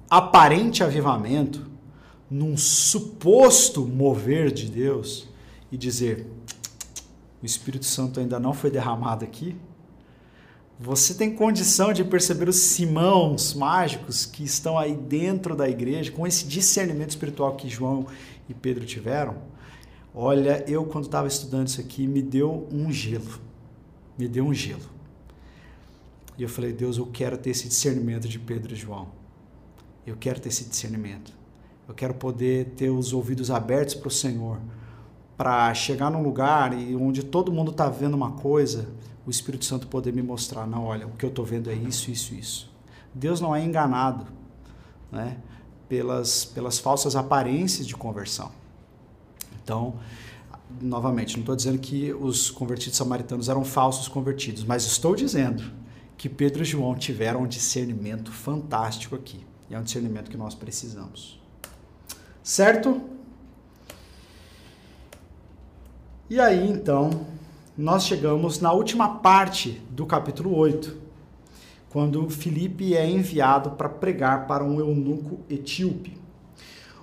aparente 0.10 0.84
avivamento 0.84 1.66
num 2.30 2.58
suposto 2.58 3.86
mover 3.86 4.52
de 4.52 4.70
Deus 4.70 5.28
e 5.72 5.78
dizer: 5.78 6.28
o 7.42 7.46
Espírito 7.46 7.86
Santo 7.86 8.20
ainda 8.20 8.40
não 8.40 8.54
foi 8.54 8.72
derramado 8.72 9.24
aqui? 9.24 9.56
Você 10.80 11.14
tem 11.14 11.34
condição 11.34 11.94
de 11.94 12.04
perceber 12.04 12.50
os 12.50 12.58
simãos 12.58 13.54
mágicos 13.54 14.26
que 14.26 14.44
estão 14.44 14.78
aí 14.78 14.94
dentro 14.94 15.56
da 15.56 15.70
igreja, 15.70 16.12
com 16.12 16.28
esse 16.28 16.46
discernimento 16.46 17.12
espiritual 17.12 17.56
que 17.56 17.70
João 17.70 18.08
e 18.50 18.54
Pedro 18.54 18.86
tiveram? 18.86 19.38
Olha, 20.14 20.64
eu 20.68 20.86
quando 20.86 21.06
estava 21.06 21.28
estudando 21.28 21.68
isso 21.68 21.80
aqui, 21.80 22.06
me 22.08 22.22
deu 22.22 22.68
um 22.72 22.92
gelo. 22.92 23.40
Me 24.18 24.28
deu 24.28 24.46
um 24.46 24.54
gelo. 24.54 24.90
E 26.38 26.44
eu 26.44 26.50
falei, 26.50 26.74
Deus, 26.74 26.98
eu 26.98 27.06
quero 27.06 27.38
ter 27.38 27.52
esse 27.52 27.70
discernimento 27.70 28.28
de 28.28 28.38
Pedro 28.38 28.74
e 28.74 28.76
João. 28.76 29.08
Eu 30.06 30.18
quero 30.18 30.42
ter 30.42 30.50
esse 30.50 30.66
discernimento. 30.66 31.32
Eu 31.88 31.94
quero 31.94 32.14
poder 32.14 32.74
ter 32.76 32.90
os 32.90 33.14
ouvidos 33.14 33.52
abertos 33.52 33.96
para 33.96 34.08
o 34.08 34.12
Senhor, 34.12 34.60
para 35.38 35.74
chegar 35.74 36.10
num 36.10 36.24
lugar 36.24 36.74
e 36.74 36.96
onde 36.96 37.24
todo 37.24 37.52
mundo 37.52 37.72
está 37.72 37.90
vendo 37.90 38.16
uma 38.16 38.32
coisa, 38.32 38.88
o 39.26 39.30
Espírito 39.30 39.66
Santo 39.66 39.88
poder 39.88 40.14
me 40.14 40.22
mostrar, 40.22 40.66
não, 40.66 40.86
olha, 40.86 41.08
o 41.08 41.12
que 41.12 41.26
eu 41.26 41.30
estou 41.30 41.46
vendo 41.46 41.70
é 41.70 41.74
isso, 41.74 42.10
isso, 42.10 42.34
isso. 42.34 42.72
Deus 43.14 43.40
não 43.40 43.56
é 43.56 43.64
enganado, 43.64 44.26
né? 45.12 45.38
Pelas, 45.88 46.46
pelas 46.46 46.80
falsas 46.80 47.16
aparências 47.16 47.86
de 47.86 47.96
conversão. 47.96 48.52
Então, 49.64 49.96
novamente, 50.82 51.36
não 51.36 51.42
estou 51.42 51.56
dizendo 51.56 51.78
que 51.78 52.14
os 52.14 52.50
convertidos 52.50 52.98
samaritanos 52.98 53.50
eram 53.50 53.64
falsos 53.64 54.08
convertidos, 54.08 54.64
mas 54.64 54.86
estou 54.86 55.16
dizendo 55.16 55.64
que 56.18 56.30
Pedro 56.30 56.64
e 56.64 56.66
João 56.66 56.96
tiveram 56.96 57.44
um 57.44 57.48
discernimento 57.48 58.32
fantástico 58.32 59.16
aqui. 59.16 59.46
E 59.70 59.76
é 59.76 59.80
um 59.80 59.84
discernimento 59.84 60.30
que 60.30 60.38
nós 60.38 60.56
precisamos. 60.56 61.40
Certo? 62.46 63.02
E 66.30 66.40
aí, 66.40 66.70
então, 66.70 67.26
nós 67.76 68.06
chegamos 68.06 68.60
na 68.60 68.72
última 68.72 69.16
parte 69.16 69.82
do 69.90 70.06
capítulo 70.06 70.56
8, 70.56 70.96
quando 71.90 72.30
Filipe 72.30 72.96
é 72.96 73.10
enviado 73.10 73.72
para 73.72 73.90
pregar 73.90 74.46
para 74.46 74.64
um 74.64 74.80
eunuco 74.80 75.40
etíope. 75.50 76.16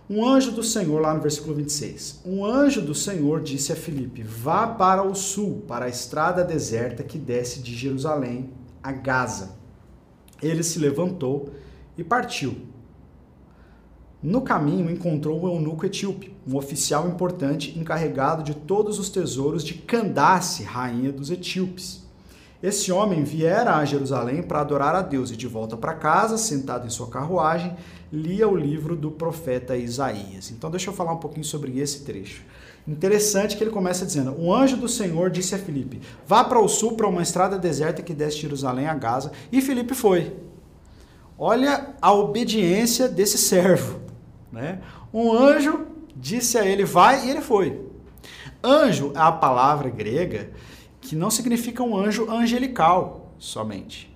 Um 0.08 0.24
anjo 0.24 0.52
do 0.52 0.62
Senhor, 0.62 1.00
lá 1.00 1.12
no 1.12 1.20
versículo 1.20 1.56
26, 1.56 2.20
um 2.24 2.44
anjo 2.44 2.80
do 2.80 2.94
Senhor 2.94 3.42
disse 3.42 3.72
a 3.72 3.76
Filipe: 3.76 4.22
Vá 4.22 4.68
para 4.68 5.02
o 5.02 5.12
sul, 5.12 5.64
para 5.66 5.86
a 5.86 5.88
estrada 5.88 6.44
deserta 6.44 7.02
que 7.02 7.18
desce 7.18 7.60
de 7.60 7.74
Jerusalém 7.74 8.50
a 8.80 8.92
Gaza. 8.92 9.56
Ele 10.40 10.62
se 10.62 10.78
levantou 10.78 11.50
e 11.98 12.04
partiu. 12.04 12.71
No 14.22 14.40
caminho 14.42 14.88
encontrou 14.88 15.42
o 15.42 15.48
eunuco 15.48 15.84
etíope, 15.84 16.32
um 16.46 16.56
oficial 16.56 17.08
importante 17.08 17.76
encarregado 17.76 18.44
de 18.44 18.54
todos 18.54 19.00
os 19.00 19.10
tesouros 19.10 19.64
de 19.64 19.74
Candace, 19.74 20.62
rainha 20.62 21.10
dos 21.10 21.28
etíopes. 21.28 22.02
Esse 22.62 22.92
homem 22.92 23.24
viera 23.24 23.74
a 23.74 23.84
Jerusalém 23.84 24.40
para 24.40 24.60
adorar 24.60 24.94
a 24.94 25.02
Deus 25.02 25.32
e 25.32 25.36
de 25.36 25.48
volta 25.48 25.76
para 25.76 25.94
casa, 25.94 26.38
sentado 26.38 26.86
em 26.86 26.90
sua 26.90 27.08
carruagem, 27.08 27.76
lia 28.12 28.46
o 28.46 28.54
livro 28.54 28.94
do 28.94 29.10
profeta 29.10 29.76
Isaías. 29.76 30.52
Então 30.52 30.70
deixa 30.70 30.88
eu 30.88 30.94
falar 30.94 31.14
um 31.14 31.18
pouquinho 31.18 31.44
sobre 31.44 31.80
esse 31.80 32.04
trecho. 32.04 32.44
Interessante 32.86 33.56
que 33.56 33.64
ele 33.64 33.72
começa 33.72 34.06
dizendo: 34.06 34.36
O 34.38 34.54
anjo 34.54 34.76
do 34.76 34.88
Senhor 34.88 35.30
disse 35.30 35.56
a 35.56 35.58
Filipe: 35.58 36.00
Vá 36.24 36.44
para 36.44 36.60
o 36.60 36.68
sul 36.68 36.92
para 36.92 37.08
uma 37.08 37.22
estrada 37.22 37.58
deserta 37.58 38.02
que 38.02 38.14
desce 38.14 38.36
de 38.36 38.42
Jerusalém 38.42 38.86
a 38.86 38.94
Gaza. 38.94 39.32
E 39.50 39.60
Filipe 39.60 39.94
foi. 39.94 40.36
Olha 41.36 41.96
a 42.00 42.12
obediência 42.12 43.08
desse 43.08 43.36
servo. 43.36 44.11
Né? 44.52 44.80
Um 45.12 45.32
anjo 45.32 45.86
disse 46.14 46.58
a 46.58 46.64
ele: 46.64 46.84
Vai, 46.84 47.26
e 47.26 47.30
ele 47.30 47.40
foi. 47.40 47.80
Anjo 48.62 49.12
é 49.14 49.18
a 49.18 49.32
palavra 49.32 49.90
grega 49.90 50.50
que 51.00 51.16
não 51.16 51.30
significa 51.30 51.82
um 51.82 51.96
anjo 51.96 52.30
angelical 52.30 53.34
somente 53.38 54.12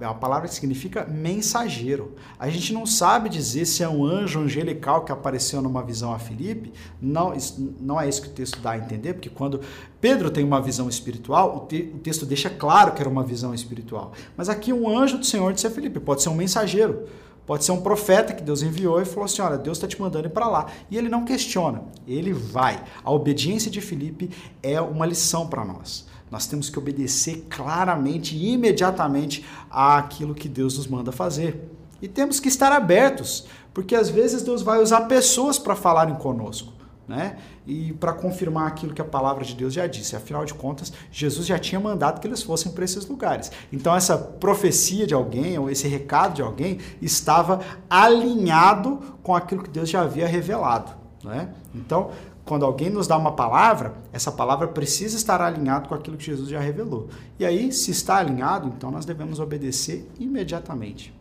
é 0.00 0.06
uma 0.06 0.14
palavra 0.14 0.48
que 0.48 0.54
significa 0.54 1.04
mensageiro. 1.04 2.14
A 2.38 2.48
gente 2.48 2.72
não 2.72 2.86
sabe 2.86 3.28
dizer 3.28 3.66
se 3.66 3.82
é 3.82 3.88
um 3.88 4.04
anjo 4.04 4.40
angelical 4.40 5.04
que 5.04 5.12
apareceu 5.12 5.60
numa 5.60 5.82
visão 5.82 6.12
a 6.12 6.18
Filipe. 6.18 6.72
Não, 7.00 7.32
não 7.80 8.00
é 8.00 8.08
isso 8.08 8.22
que 8.22 8.28
o 8.28 8.32
texto 8.32 8.60
dá 8.60 8.72
a 8.72 8.78
entender, 8.78 9.14
porque 9.14 9.28
quando 9.28 9.60
Pedro 10.00 10.30
tem 10.30 10.44
uma 10.44 10.60
visão 10.60 10.88
espiritual, 10.88 11.56
o, 11.56 11.66
te, 11.66 11.92
o 11.94 11.98
texto 11.98 12.24
deixa 12.24 12.48
claro 12.48 12.92
que 12.92 13.00
era 13.00 13.08
uma 13.08 13.22
visão 13.22 13.54
espiritual. 13.54 14.12
Mas 14.36 14.48
aqui 14.48 14.72
um 14.72 14.88
anjo 14.88 15.18
do 15.18 15.26
Senhor 15.26 15.52
disse 15.52 15.66
a 15.66 15.70
Filipe, 15.70 16.00
pode 16.00 16.22
ser 16.22 16.28
um 16.28 16.34
mensageiro. 16.34 17.06
Pode 17.46 17.64
ser 17.64 17.72
um 17.72 17.80
profeta 17.80 18.32
que 18.32 18.42
Deus 18.42 18.62
enviou 18.62 19.00
e 19.00 19.04
falou 19.04 19.24
assim: 19.24 19.42
olha, 19.42 19.58
Deus 19.58 19.78
está 19.78 19.86
te 19.86 20.00
mandando 20.00 20.26
ir 20.26 20.30
para 20.30 20.48
lá. 20.48 20.66
E 20.90 20.96
ele 20.96 21.08
não 21.08 21.24
questiona, 21.24 21.82
ele 22.06 22.32
vai. 22.32 22.82
A 23.02 23.10
obediência 23.10 23.70
de 23.70 23.80
Filipe 23.80 24.30
é 24.62 24.80
uma 24.80 25.06
lição 25.06 25.46
para 25.46 25.64
nós. 25.64 26.06
Nós 26.30 26.46
temos 26.46 26.68
que 26.68 26.78
obedecer 26.78 27.46
claramente 27.48 28.34
e 28.34 28.52
imediatamente 28.52 29.44
àquilo 29.70 30.34
que 30.34 30.48
Deus 30.48 30.76
nos 30.78 30.86
manda 30.86 31.12
fazer. 31.12 31.70
E 32.02 32.08
temos 32.08 32.40
que 32.40 32.48
estar 32.48 32.72
abertos, 32.72 33.46
porque 33.72 33.94
às 33.94 34.10
vezes 34.10 34.42
Deus 34.42 34.60
vai 34.60 34.82
usar 34.82 35.02
pessoas 35.02 35.58
para 35.58 35.76
falarem 35.76 36.14
conosco. 36.16 36.73
Né? 37.06 37.36
E 37.66 37.92
para 37.92 38.14
confirmar 38.14 38.66
aquilo 38.66 38.94
que 38.94 39.02
a 39.02 39.04
palavra 39.04 39.44
de 39.44 39.54
Deus 39.54 39.74
já 39.74 39.86
disse. 39.86 40.16
Afinal 40.16 40.44
de 40.44 40.54
contas, 40.54 40.92
Jesus 41.12 41.46
já 41.46 41.58
tinha 41.58 41.78
mandado 41.78 42.18
que 42.18 42.26
eles 42.26 42.42
fossem 42.42 42.72
para 42.72 42.84
esses 42.84 43.06
lugares. 43.06 43.52
Então, 43.70 43.94
essa 43.94 44.16
profecia 44.16 45.06
de 45.06 45.12
alguém, 45.12 45.58
ou 45.58 45.68
esse 45.68 45.86
recado 45.86 46.34
de 46.34 46.42
alguém, 46.42 46.78
estava 47.02 47.60
alinhado 47.90 48.98
com 49.22 49.34
aquilo 49.34 49.62
que 49.62 49.70
Deus 49.70 49.90
já 49.90 50.00
havia 50.00 50.26
revelado. 50.26 50.92
Né? 51.22 51.50
Então, 51.74 52.10
quando 52.44 52.64
alguém 52.64 52.90
nos 52.90 53.06
dá 53.06 53.16
uma 53.16 53.32
palavra, 53.32 53.94
essa 54.12 54.32
palavra 54.32 54.68
precisa 54.68 55.16
estar 55.16 55.40
alinhado 55.40 55.88
com 55.88 55.94
aquilo 55.94 56.16
que 56.16 56.24
Jesus 56.24 56.48
já 56.48 56.60
revelou. 56.60 57.08
E 57.38 57.44
aí, 57.44 57.72
se 57.72 57.90
está 57.90 58.16
alinhado, 58.16 58.68
então 58.68 58.90
nós 58.90 59.04
devemos 59.04 59.40
obedecer 59.40 60.08
imediatamente. 60.18 61.14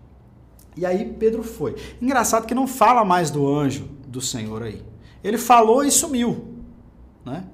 E 0.75 0.85
aí 0.85 1.13
Pedro 1.19 1.43
foi. 1.43 1.75
Engraçado 2.01 2.45
que 2.45 2.55
não 2.55 2.67
fala 2.67 3.05
mais 3.05 3.29
do 3.29 3.47
anjo 3.47 3.89
do 4.07 4.19
Senhor 4.21 4.63
aí. 4.63 4.83
Ele 5.23 5.37
falou 5.37 5.83
e 5.83 5.91
sumiu, 5.91 6.45
né? 7.25 7.45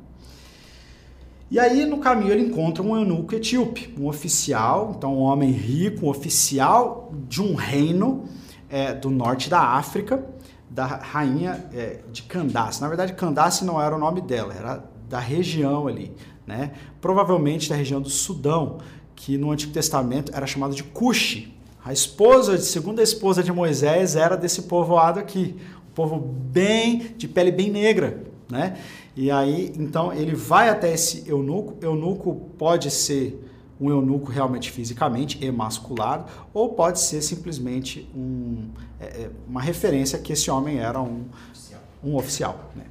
E 1.51 1.59
aí 1.59 1.85
no 1.85 1.97
caminho 1.97 2.31
ele 2.31 2.43
encontra 2.43 2.83
um 2.83 2.95
eunuco 2.95 3.33
etíope, 3.33 3.93
um 3.99 4.07
oficial, 4.07 4.93
então 4.95 5.15
um 5.15 5.21
homem 5.21 5.51
rico, 5.51 6.05
um 6.05 6.09
oficial 6.09 7.11
de 7.27 7.41
um 7.41 7.55
reino 7.55 8.25
é, 8.69 8.93
do 8.93 9.09
norte 9.09 9.49
da 9.49 9.59
África, 9.59 10.23
da 10.69 10.85
rainha 10.85 11.65
é, 11.73 12.01
de 12.11 12.21
Candace. 12.23 12.79
Na 12.81 12.87
verdade, 12.87 13.13
Candace 13.13 13.65
não 13.65 13.81
era 13.81 13.95
o 13.95 13.99
nome 13.99 14.21
dela, 14.21 14.53
era 14.53 14.83
da 15.09 15.19
região 15.19 15.87
ali, 15.87 16.13
né? 16.45 16.73
Provavelmente 17.01 17.67
da 17.67 17.75
região 17.75 17.99
do 17.99 18.09
Sudão, 18.09 18.77
que 19.15 19.35
no 19.37 19.51
Antigo 19.51 19.73
Testamento 19.73 20.31
era 20.35 20.45
chamado 20.45 20.75
de 20.75 20.83
Cuxi. 20.83 21.51
A 21.83 21.91
esposa, 21.91 22.53
a 22.53 22.57
segunda 22.59 23.01
esposa 23.01 23.41
de 23.41 23.51
Moisés, 23.51 24.15
era 24.15 24.35
desse 24.35 24.63
povoado 24.63 25.19
aqui, 25.19 25.55
povo 25.99 26.17
bem 26.17 27.13
de 27.17 27.27
pele 27.27 27.51
bem 27.51 27.69
negra, 27.69 28.23
né? 28.49 28.79
E 29.17 29.29
aí, 29.29 29.73
então, 29.77 30.13
ele 30.13 30.33
vai 30.33 30.69
até 30.69 30.93
esse 30.93 31.27
eunuco. 31.29 31.75
Eunuco 31.81 32.33
pode 32.57 32.89
ser 32.89 33.45
um 33.81 33.89
eunuco 33.89 34.31
realmente 34.31 34.71
fisicamente 34.71 35.43
emasculado, 35.43 36.23
ou 36.53 36.69
pode 36.69 37.01
ser 37.01 37.21
simplesmente 37.21 38.09
um, 38.15 38.69
é, 38.97 39.05
é, 39.05 39.29
uma 39.45 39.61
referência 39.61 40.17
que 40.19 40.31
esse 40.31 40.49
homem 40.49 40.79
era 40.79 41.01
um 41.01 41.25
oficial. 41.51 41.81
Um 42.01 42.15
oficial 42.15 42.71
né? 42.73 42.85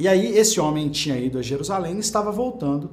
E 0.00 0.08
aí 0.08 0.36
esse 0.36 0.58
homem 0.58 0.88
tinha 0.88 1.16
ido 1.16 1.38
a 1.38 1.42
Jerusalém, 1.42 1.96
estava 1.98 2.32
voltando 2.32 2.90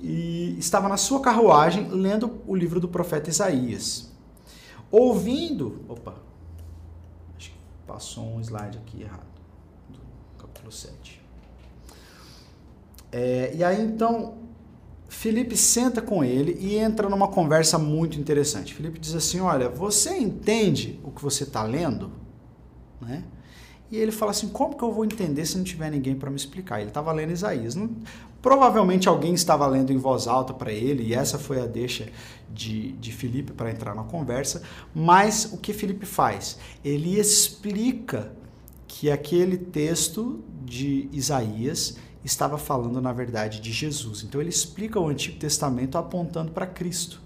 e 0.00 0.56
estava 0.56 0.88
na 0.88 0.96
sua 0.96 1.20
carruagem 1.20 1.88
lendo 1.90 2.38
o 2.46 2.54
livro 2.54 2.78
do 2.78 2.86
profeta 2.86 3.28
Isaías. 3.28 4.10
Ouvindo, 4.90 5.80
opa, 5.88 6.14
passou 7.92 8.24
um 8.24 8.40
slide 8.40 8.78
aqui 8.78 9.02
errado, 9.02 9.26
do 9.90 10.00
capítulo 10.38 10.72
7. 10.72 11.20
É, 13.10 13.54
e 13.54 13.62
aí 13.62 13.82
então 13.82 14.38
Felipe 15.10 15.54
senta 15.58 16.00
com 16.00 16.24
ele 16.24 16.56
e 16.58 16.76
entra 16.76 17.10
numa 17.10 17.28
conversa 17.28 17.78
muito 17.78 18.18
interessante. 18.18 18.72
Felipe 18.72 18.98
diz 18.98 19.14
assim: 19.14 19.40
Olha, 19.40 19.68
você 19.68 20.16
entende 20.16 20.98
o 21.04 21.10
que 21.10 21.22
você 21.22 21.44
está 21.44 21.62
lendo? 21.62 22.10
Né? 22.98 23.22
E 23.92 23.96
ele 23.98 24.10
fala 24.10 24.30
assim: 24.30 24.48
Como 24.48 24.74
que 24.74 24.82
eu 24.82 24.90
vou 24.90 25.04
entender 25.04 25.44
se 25.44 25.54
não 25.58 25.62
tiver 25.62 25.90
ninguém 25.90 26.14
para 26.14 26.30
me 26.30 26.36
explicar? 26.36 26.80
Ele 26.80 26.88
estava 26.88 27.12
lendo 27.12 27.30
Isaías. 27.30 27.74
Não... 27.74 27.90
Provavelmente 28.40 29.06
alguém 29.06 29.34
estava 29.34 29.66
lendo 29.66 29.92
em 29.92 29.98
voz 29.98 30.26
alta 30.26 30.54
para 30.54 30.72
ele, 30.72 31.04
e 31.04 31.14
essa 31.14 31.38
foi 31.38 31.60
a 31.60 31.66
deixa 31.66 32.08
de, 32.50 32.92
de 32.92 33.12
Felipe 33.12 33.52
para 33.52 33.70
entrar 33.70 33.94
na 33.94 34.02
conversa. 34.02 34.62
Mas 34.94 35.44
o 35.52 35.58
que 35.58 35.74
Felipe 35.74 36.06
faz? 36.06 36.58
Ele 36.82 37.20
explica 37.20 38.32
que 38.88 39.10
aquele 39.10 39.58
texto 39.58 40.42
de 40.64 41.08
Isaías 41.12 41.98
estava 42.24 42.56
falando, 42.56 43.00
na 43.00 43.12
verdade, 43.12 43.60
de 43.60 43.70
Jesus. 43.70 44.24
Então 44.24 44.40
ele 44.40 44.50
explica 44.50 44.98
o 44.98 45.06
Antigo 45.06 45.38
Testamento 45.38 45.98
apontando 45.98 46.50
para 46.50 46.66
Cristo. 46.66 47.20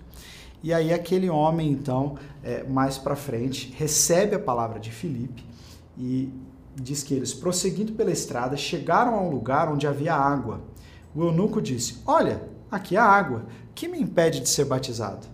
E 0.62 0.74
aí 0.74 0.92
aquele 0.92 1.30
homem, 1.30 1.70
então, 1.70 2.16
é, 2.42 2.64
mais 2.64 2.98
para 2.98 3.14
frente, 3.14 3.72
recebe 3.76 4.34
a 4.34 4.38
palavra 4.38 4.80
de 4.80 4.90
Filipe 4.90 5.44
e 5.98 6.30
diz 6.76 7.02
que 7.02 7.14
eles, 7.14 7.32
prosseguindo 7.32 7.92
pela 7.92 8.10
estrada, 8.10 8.56
chegaram 8.56 9.14
a 9.14 9.20
um 9.20 9.30
lugar 9.30 9.72
onde 9.72 9.86
havia 9.86 10.14
água. 10.14 10.60
O 11.14 11.24
eunuco 11.24 11.60
disse: 11.60 11.98
Olha, 12.06 12.42
aqui 12.70 12.96
há 12.96 13.04
água. 13.04 13.46
Que 13.74 13.88
me 13.88 14.00
impede 14.00 14.40
de 14.40 14.48
ser 14.48 14.64
batizado? 14.64 15.26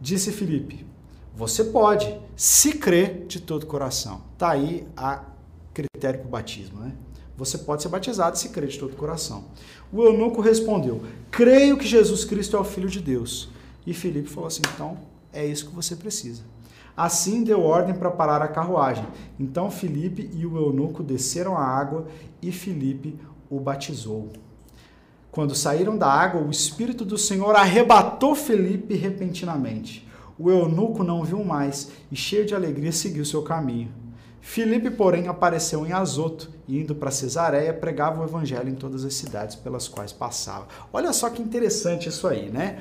Disse 0.00 0.32
Filipe: 0.32 0.86
Você 1.34 1.64
pode, 1.64 2.18
se 2.36 2.72
crer 2.72 3.26
de 3.26 3.40
todo 3.40 3.62
o 3.62 3.66
coração. 3.66 4.22
Está 4.34 4.50
aí 4.50 4.86
a 4.96 5.24
critério 5.72 6.20
para 6.20 6.28
o 6.28 6.30
batismo, 6.30 6.80
né? 6.80 6.92
Você 7.36 7.56
pode 7.56 7.82
ser 7.82 7.88
batizado 7.88 8.36
se 8.36 8.48
crer 8.48 8.68
de 8.68 8.78
todo 8.78 8.92
o 8.92 8.96
coração. 8.96 9.44
O 9.92 10.02
eunuco 10.02 10.40
respondeu: 10.40 11.02
Creio 11.30 11.78
que 11.78 11.86
Jesus 11.86 12.24
Cristo 12.24 12.56
é 12.56 12.60
o 12.60 12.64
Filho 12.64 12.88
de 12.88 13.00
Deus. 13.00 13.48
E 13.86 13.94
Filipe 13.94 14.28
falou 14.28 14.48
assim: 14.48 14.62
Então 14.74 14.98
é 15.32 15.46
isso 15.46 15.68
que 15.68 15.74
você 15.74 15.94
precisa. 15.94 16.42
Assim 16.98 17.44
deu 17.44 17.62
ordem 17.62 17.94
para 17.94 18.10
parar 18.10 18.42
a 18.42 18.48
carruagem. 18.48 19.06
Então 19.38 19.70
Filipe 19.70 20.28
e 20.34 20.44
o 20.44 20.56
eunuco 20.56 21.00
desceram 21.00 21.56
a 21.56 21.64
água 21.64 22.08
e 22.42 22.50
Filipe 22.50 23.16
o 23.48 23.60
batizou. 23.60 24.32
Quando 25.30 25.54
saíram 25.54 25.96
da 25.96 26.10
água, 26.10 26.42
o 26.42 26.50
Espírito 26.50 27.04
do 27.04 27.16
Senhor 27.16 27.54
arrebatou 27.54 28.34
Filipe 28.34 28.94
repentinamente. 28.94 30.08
O 30.36 30.50
eunuco 30.50 31.04
não 31.04 31.22
viu 31.22 31.44
mais 31.44 31.88
e, 32.10 32.16
cheio 32.16 32.44
de 32.44 32.52
alegria, 32.52 32.90
seguiu 32.90 33.24
seu 33.24 33.42
caminho. 33.42 33.92
Filipe, 34.40 34.90
porém, 34.90 35.28
apareceu 35.28 35.86
em 35.86 35.92
Azoto 35.92 36.50
e, 36.66 36.80
indo 36.80 36.96
para 36.96 37.12
Cesareia, 37.12 37.72
pregava 37.72 38.20
o 38.20 38.24
evangelho 38.24 38.70
em 38.70 38.74
todas 38.74 39.04
as 39.04 39.14
cidades 39.14 39.54
pelas 39.54 39.86
quais 39.86 40.10
passava. 40.10 40.66
Olha 40.92 41.12
só 41.12 41.30
que 41.30 41.42
interessante 41.42 42.08
isso 42.08 42.26
aí, 42.26 42.50
né? 42.50 42.80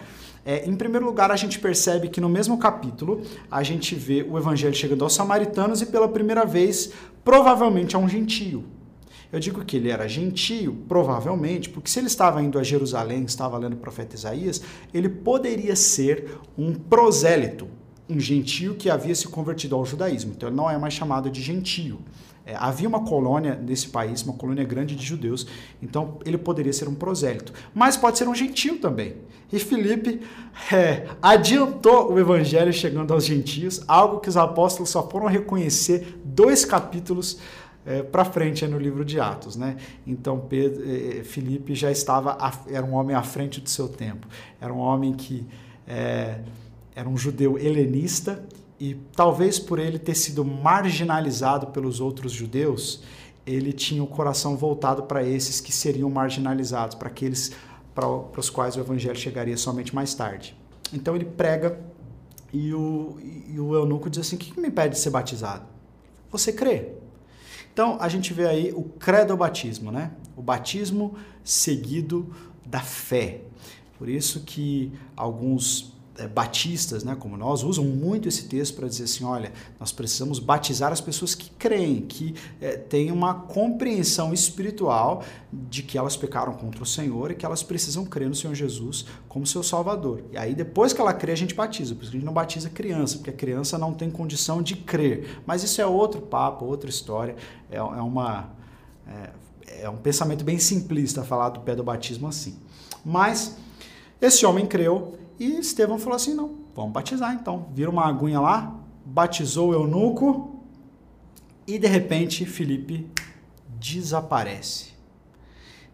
É, 0.49 0.65
em 0.65 0.77
primeiro 0.77 1.05
lugar, 1.05 1.29
a 1.29 1.35
gente 1.35 1.59
percebe 1.59 2.07
que 2.07 2.21
no 2.21 2.29
mesmo 2.29 2.57
capítulo 2.57 3.21
a 3.51 3.61
gente 3.63 3.93
vê 3.95 4.25
o 4.25 4.37
evangelho 4.37 4.73
chegando 4.73 5.03
aos 5.03 5.13
samaritanos 5.13 5.81
e 5.81 5.87
pela 5.87 6.07
primeira 6.07 6.45
vez, 6.45 6.93
provavelmente 7.21 7.97
a 7.97 7.99
um 7.99 8.07
gentio. 8.07 8.63
Eu 9.29 9.41
digo 9.41 9.65
que 9.65 9.75
ele 9.75 9.89
era 9.89 10.07
gentio, 10.07 10.73
provavelmente, 10.87 11.67
porque 11.67 11.89
se 11.89 11.99
ele 11.99 12.07
estava 12.07 12.41
indo 12.41 12.57
a 12.57 12.63
Jerusalém, 12.63 13.25
estava 13.25 13.57
lendo 13.57 13.73
o 13.73 13.77
profeta 13.77 14.15
Isaías, 14.15 14.61
ele 14.93 15.09
poderia 15.09 15.75
ser 15.75 16.39
um 16.57 16.73
prosélito, 16.73 17.67
um 18.09 18.17
gentio 18.17 18.75
que 18.75 18.89
havia 18.89 19.13
se 19.13 19.27
convertido 19.27 19.75
ao 19.75 19.85
judaísmo, 19.85 20.31
então 20.33 20.47
ele 20.47 20.55
não 20.55 20.69
é 20.69 20.77
mais 20.77 20.93
chamado 20.93 21.29
de 21.29 21.41
gentio. 21.41 21.99
É, 22.47 22.55
havia 22.55 22.87
uma 22.87 23.03
colônia 23.03 23.55
nesse 23.61 23.89
país, 23.89 24.23
uma 24.23 24.33
colônia 24.33 24.63
grande 24.63 24.95
de 24.95 25.05
judeus, 25.05 25.45
então 25.81 26.17
ele 26.25 26.37
poderia 26.37 26.71
ser 26.71 26.87
um 26.87 26.95
prosélito, 26.95 27.51
mas 27.75 27.97
pode 27.97 28.17
ser 28.17 28.25
um 28.25 28.33
gentio 28.33 28.79
também. 28.79 29.15
E 29.51 29.59
Filipe 29.59 30.21
é, 30.71 31.07
adiantou 31.21 32.13
o 32.13 32.17
evangelho 32.17 32.71
chegando 32.71 33.13
aos 33.13 33.25
gentios, 33.25 33.83
algo 33.85 34.21
que 34.21 34.29
os 34.29 34.37
apóstolos 34.37 34.89
só 34.89 35.05
foram 35.09 35.27
reconhecer 35.27 36.17
dois 36.23 36.63
capítulos 36.63 37.37
é, 37.85 38.01
para 38.01 38.23
frente 38.23 38.65
no 38.65 38.79
livro 38.79 39.03
de 39.03 39.19
Atos, 39.19 39.57
né? 39.57 39.75
Então 40.05 40.39
Pedro, 40.39 40.83
é, 40.89 41.25
Filipe 41.25 41.75
já 41.75 41.91
estava, 41.91 42.37
era 42.69 42.85
um 42.85 42.93
homem 42.93 43.13
à 43.13 43.23
frente 43.23 43.59
do 43.59 43.69
seu 43.69 43.89
tempo, 43.89 44.25
era 44.61 44.73
um 44.73 44.79
homem 44.79 45.11
que 45.11 45.45
é, 45.85 46.39
era 46.95 47.09
um 47.09 47.17
judeu 47.17 47.59
helenista 47.59 48.41
e 48.79 48.95
talvez 49.15 49.57
por 49.57 49.79
ele 49.79 49.97
ter 49.97 50.15
sido 50.15 50.45
marginalizado 50.45 51.67
pelos 51.67 51.99
outros 51.99 52.31
judeus, 52.31 53.01
ele 53.45 53.73
tinha 53.73 54.03
o 54.03 54.07
coração 54.07 54.55
voltado 54.55 55.03
para 55.03 55.23
esses 55.23 55.59
que 55.59 55.71
seriam 55.71 56.09
marginalizados, 56.09 56.95
para 56.95 57.07
aqueles 57.07 57.51
para, 57.95 58.07
os 58.07 58.49
quais 58.49 58.75
o 58.75 58.79
evangelho 58.79 59.15
chegaria 59.15 59.57
somente 59.57 59.95
mais 59.95 60.13
tarde. 60.13 60.55
Então 60.93 61.15
ele 61.15 61.25
prega 61.25 61.79
e 62.53 62.73
o, 62.73 63.17
e 63.21 63.59
o 63.59 63.73
eunuco 63.73 64.09
diz 64.09 64.19
assim: 64.19 64.35
O 64.35 64.39
que, 64.39 64.59
me 64.59 64.67
impede 64.67 64.95
de 64.95 64.99
ser 64.99 65.09
batizado? 65.09 65.65
Você 66.29 66.53
crê. 66.53 66.93
Então 67.73 67.97
a 67.99 68.07
gente 68.07 68.33
vê 68.33 68.47
aí 68.47 68.71
o 68.71 68.83
credo-batismo, 68.83 69.91
né? 69.91 70.11
O 70.35 70.41
batismo 70.41 71.15
seguido 71.43 72.31
da 72.65 72.79
fé. 72.79 73.41
Por 73.97 74.07
isso 74.07 74.41
que 74.41 74.91
alguns 75.15 75.96
batistas, 76.25 77.03
né, 77.03 77.15
como 77.19 77.37
nós, 77.37 77.61
usam 77.61 77.83
muito 77.83 78.27
esse 78.27 78.45
texto 78.45 78.75
para 78.75 78.87
dizer 78.87 79.03
assim: 79.03 79.23
olha, 79.23 79.51
nós 79.79 79.91
precisamos 79.91 80.39
batizar 80.39 80.91
as 80.91 81.01
pessoas 81.01 81.35
que 81.35 81.49
creem, 81.51 82.01
que 82.01 82.33
é, 82.59 82.77
têm 82.77 83.11
uma 83.11 83.33
compreensão 83.33 84.33
espiritual 84.33 85.23
de 85.51 85.83
que 85.83 85.97
elas 85.97 86.17
pecaram 86.17 86.53
contra 86.53 86.81
o 86.81 86.85
Senhor 86.85 87.29
e 87.29 87.35
que 87.35 87.45
elas 87.45 87.61
precisam 87.61 88.05
crer 88.05 88.29
no 88.29 88.35
Senhor 88.35 88.55
Jesus 88.55 89.05
como 89.27 89.45
seu 89.45 89.61
Salvador. 89.61 90.23
E 90.31 90.37
aí, 90.37 90.55
depois 90.55 90.93
que 90.93 91.01
ela 91.01 91.13
crê, 91.13 91.33
a 91.33 91.37
gente 91.37 91.53
batiza. 91.53 91.93
Por 91.93 92.01
isso 92.01 92.11
que 92.11 92.17
a 92.17 92.19
gente 92.19 92.25
não 92.25 92.33
batiza 92.33 92.69
criança, 92.69 93.17
porque 93.17 93.29
a 93.29 93.33
criança 93.33 93.77
não 93.77 93.93
tem 93.93 94.09
condição 94.09 94.61
de 94.61 94.75
crer. 94.75 95.41
Mas 95.45 95.63
isso 95.63 95.81
é 95.81 95.85
outro 95.85 96.21
papo, 96.21 96.65
outra 96.65 96.89
história, 96.89 97.35
é, 97.69 97.77
é 97.77 97.81
uma. 97.81 98.49
É, 99.07 99.29
é 99.81 99.89
um 99.89 99.97
pensamento 99.97 100.45
bem 100.45 100.57
simplista 100.57 101.23
falar 101.23 101.49
do 101.49 101.59
pé 101.59 101.75
do 101.75 101.83
batismo 101.83 102.27
assim. 102.27 102.57
Mas 103.05 103.57
esse 104.19 104.45
homem 104.45 104.65
creu 104.65 105.17
e 105.39 105.57
Estevão 105.59 105.99
falou 105.99 106.15
assim: 106.15 106.33
não, 106.33 106.55
vamos 106.75 106.91
batizar 106.91 107.33
então. 107.33 107.67
Vira 107.73 107.89
uma 107.89 108.05
aguinha 108.05 108.39
lá, 108.39 108.75
batizou 109.05 109.69
o 109.69 109.73
eunuco 109.73 110.63
e 111.65 111.77
de 111.77 111.87
repente 111.87 112.45
Felipe 112.45 113.09
desaparece. 113.79 114.95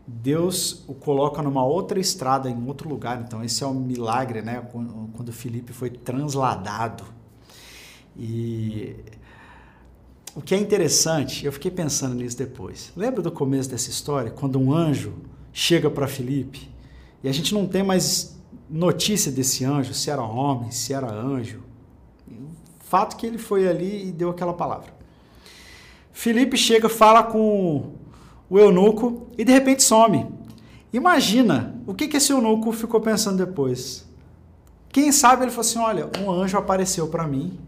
Deus 0.06 0.84
o 0.88 0.94
coloca 0.94 1.42
numa 1.42 1.64
outra 1.64 2.00
estrada, 2.00 2.50
em 2.50 2.68
outro 2.68 2.90
lugar. 2.90 3.22
Então, 3.22 3.44
esse 3.44 3.64
é 3.64 3.68
um 3.68 3.74
milagre, 3.74 4.42
né? 4.42 4.62
Quando 5.14 5.32
Felipe 5.32 5.72
foi 5.72 5.90
transladado. 5.90 7.06
E 8.18 8.96
o 10.36 10.42
que 10.42 10.54
é 10.54 10.58
interessante, 10.58 11.46
eu 11.46 11.52
fiquei 11.52 11.72
pensando 11.72 12.16
nisso 12.16 12.38
depois. 12.38 12.92
Lembra 12.98 13.22
do 13.22 13.32
começo 13.32 13.70
dessa 13.70 13.90
história? 13.90 14.30
Quando 14.30 14.60
um 14.60 14.74
anjo 14.74 15.14
chega 15.54 15.90
para 15.90 16.08
Felipe 16.08 16.70
e 17.24 17.30
a 17.30 17.32
gente 17.32 17.54
não 17.54 17.66
tem 17.66 17.82
mais 17.82 18.38
notícia 18.70 19.32
desse 19.32 19.64
anjo, 19.64 19.94
se 19.94 20.10
era 20.10 20.22
homem, 20.22 20.72
se 20.72 20.94
era 20.94 21.12
anjo. 21.12 21.62
O 22.28 22.84
fato 22.84 23.16
que 23.16 23.26
ele 23.26 23.38
foi 23.38 23.68
ali 23.68 24.08
e 24.08 24.12
deu 24.12 24.30
aquela 24.30 24.54
palavra. 24.54 24.94
Felipe 26.12 26.56
chega, 26.58 26.88
fala 26.88 27.24
com 27.24 27.94
o 28.50 28.60
eunuco 28.60 29.28
e 29.38 29.44
de 29.44 29.52
repente 29.52 29.84
some. 29.84 30.28
Imagina 30.92 31.76
o 31.88 31.94
que, 31.94 32.08
que 32.08 32.18
esse 32.18 32.32
eunuco 32.32 32.72
ficou 32.72 33.02
pensando 33.02 33.44
depois. 33.44 34.08
Quem 34.90 35.12
sabe 35.12 35.44
ele 35.44 35.52
falou 35.52 35.62
assim: 35.62 35.80
olha, 35.80 36.10
um 36.22 36.32
anjo 36.32 36.56
apareceu 36.56 37.08
para 37.08 37.28
mim 37.28 37.60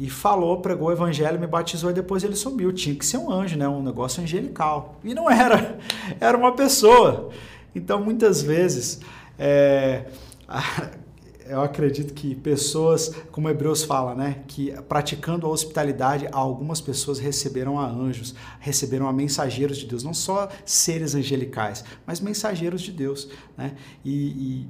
e 0.00 0.10
falou, 0.10 0.60
pregou 0.60 0.88
o 0.88 0.92
evangelho, 0.92 1.38
me 1.38 1.46
batizou 1.46 1.90
e 1.90 1.94
depois 1.94 2.24
ele 2.24 2.34
sumiu. 2.34 2.72
Tinha 2.72 2.96
que 2.96 3.06
ser 3.06 3.18
um 3.18 3.30
anjo, 3.30 3.56
né? 3.56 3.68
Um 3.68 3.82
negócio 3.82 4.20
angelical. 4.20 4.98
E 5.04 5.14
não 5.14 5.30
era, 5.30 5.78
era 6.18 6.36
uma 6.36 6.52
pessoa. 6.52 7.30
Então 7.72 8.02
muitas 8.02 8.42
vezes 8.42 9.00
é, 9.40 10.04
eu 11.48 11.62
acredito 11.62 12.12
que 12.12 12.34
pessoas, 12.34 13.12
como 13.32 13.48
Hebreus 13.48 13.82
fala, 13.82 14.14
né, 14.14 14.42
que 14.46 14.70
praticando 14.88 15.46
a 15.46 15.50
hospitalidade, 15.50 16.28
algumas 16.30 16.80
pessoas 16.80 17.18
receberam 17.18 17.80
a 17.80 17.86
anjos, 17.86 18.34
receberam 18.60 19.08
a 19.08 19.12
mensageiros 19.12 19.78
de 19.78 19.86
Deus, 19.86 20.04
não 20.04 20.12
só 20.12 20.48
seres 20.64 21.14
angelicais, 21.14 21.84
mas 22.06 22.20
mensageiros 22.20 22.82
de 22.82 22.92
Deus, 22.92 23.28
né? 23.56 23.72
E, 24.04 24.12
e 24.12 24.68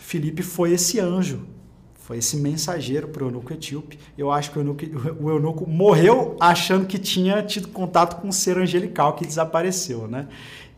Felipe 0.00 0.42
foi 0.42 0.72
esse 0.72 0.98
anjo, 0.98 1.46
foi 1.94 2.18
esse 2.18 2.38
mensageiro 2.38 3.08
para 3.08 3.22
o 3.22 3.28
eunuco 3.28 3.52
etíope. 3.52 3.98
Eu 4.16 4.32
acho 4.32 4.50
que 4.50 4.58
o 4.58 4.62
eunuco, 4.62 4.82
o 5.20 5.28
eunuco 5.30 5.68
morreu 5.68 6.36
achando 6.40 6.86
que 6.86 6.98
tinha 6.98 7.42
tido 7.42 7.68
contato 7.68 8.18
com 8.18 8.28
um 8.28 8.32
ser 8.32 8.56
angelical 8.56 9.14
que 9.14 9.26
desapareceu, 9.26 10.08
né? 10.08 10.26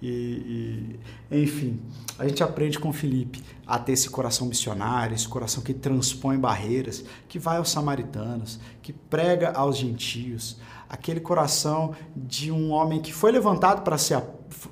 E, 0.03 0.99
e, 1.31 1.43
enfim, 1.43 1.81
a 2.19 2.27
gente 2.27 2.43
aprende 2.43 2.79
com 2.79 2.93
Felipe 2.93 3.43
a 3.67 3.79
ter 3.79 3.93
esse 3.93 4.09
coração 4.09 4.47
missionário, 4.47 5.15
esse 5.15 5.29
coração 5.29 5.63
que 5.63 5.75
transpõe 5.75 6.39
barreiras, 6.39 7.05
que 7.29 7.39
vai 7.39 7.59
aos 7.59 7.71
samaritanos, 7.71 8.59
que 8.83 8.93
prega 8.93 9.51
aos 9.51 9.77
gentios, 9.77 10.57
aquele 10.89 11.21
coração 11.21 11.95
de 12.17 12.51
um 12.51 12.71
homem 12.71 13.01
que 13.01 13.13
foi 13.13 13.31
levantado 13.31 13.83
para 13.83 13.99
ser 13.99 14.23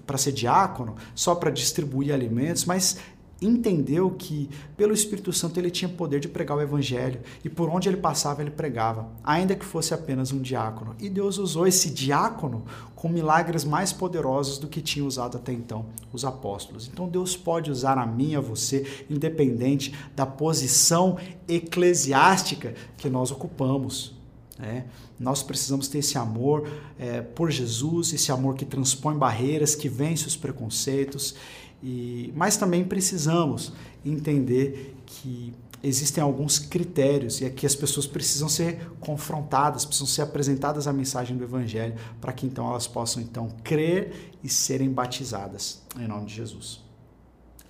para 0.05 0.19
ser 0.19 0.33
diácono, 0.33 0.97
só 1.15 1.37
para 1.37 1.51
distribuir 1.51 2.13
alimentos, 2.13 2.65
mas 2.65 2.99
entendeu 3.41 4.11
que 4.11 4.51
pelo 4.77 4.93
Espírito 4.93 5.33
Santo 5.33 5.59
ele 5.59 5.71
tinha 5.71 5.89
poder 5.89 6.21
de 6.21 6.29
pregar 6.29 6.57
o 6.57 6.61
evangelho 6.61 7.21
e 7.45 7.49
por 7.49 7.69
onde 7.69 7.89
ele 7.89 7.97
passava 7.97 8.43
ele 8.43 8.51
pregava, 8.51 9.09
ainda 9.23 9.55
que 9.55 9.65
fosse 9.65 9.95
apenas 9.95 10.33
um 10.33 10.41
diácono. 10.41 10.95
E 10.99 11.09
Deus 11.09 11.39
usou 11.39 11.67
esse 11.67 11.91
diácono 11.91 12.65
com 12.97 13.09
milagres 13.09 13.65
mais 13.65 13.93
poderosos 13.93 14.59
do 14.59 14.67
que 14.67 14.81
tinha 14.81 15.05
usado 15.05 15.37
até 15.37 15.53
então 15.53 15.87
os 16.13 16.25
apóstolos. 16.25 16.89
Então 16.93 17.09
Deus 17.09 17.37
pode 17.37 17.71
usar 17.71 17.97
a 17.97 18.07
mim, 18.07 18.35
a 18.35 18.41
você, 18.41 19.05
independente 19.09 19.95
da 20.17 20.27
posição 20.27 21.17
eclesiástica 21.47 22.75
que 22.97 23.09
nós 23.09 23.31
ocupamos. 23.31 24.17
É, 24.61 24.83
nós 25.21 25.41
precisamos 25.41 25.87
ter 25.87 25.99
esse 25.99 26.19
amor 26.19 26.69
é, 26.99 27.21
por 27.21 27.49
Jesus, 27.49 28.13
esse 28.13 28.33
amor 28.33 28.57
que 28.57 28.65
transpõe 28.65 29.17
barreiras, 29.17 29.77
que 29.77 29.89
vence 29.89 30.27
os 30.27 30.37
preconceitos 30.37 31.37
e, 31.83 32.33
mas 32.35 32.57
também 32.57 32.85
precisamos 32.85 33.73
entender 34.05 34.97
que 35.07 35.53
existem 35.83 36.23
alguns 36.23 36.59
critérios 36.59 37.41
e 37.41 37.45
é 37.45 37.51
que 37.51 37.65
as 37.65 37.75
pessoas 37.75 38.07
precisam 38.07 38.49
ser 38.49 38.91
confrontadas, 38.99 39.85
precisam 39.85 40.09
ser 40.09 40.23
apresentadas 40.23 40.89
a 40.89 40.93
mensagem 40.93 41.37
do 41.37 41.45
Evangelho 41.45 41.95
para 42.21 42.33
que 42.33 42.47
então 42.47 42.69
elas 42.69 42.87
possam 42.87 43.23
então 43.23 43.49
crer 43.63 44.33
e 44.43 44.49
serem 44.49 44.91
batizadas 44.91 45.83
em 45.97 46.09
nome 46.09 46.27
de 46.27 46.35
Jesus. 46.35 46.81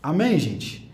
Amém, 0.03 0.39
gente? 0.39 0.89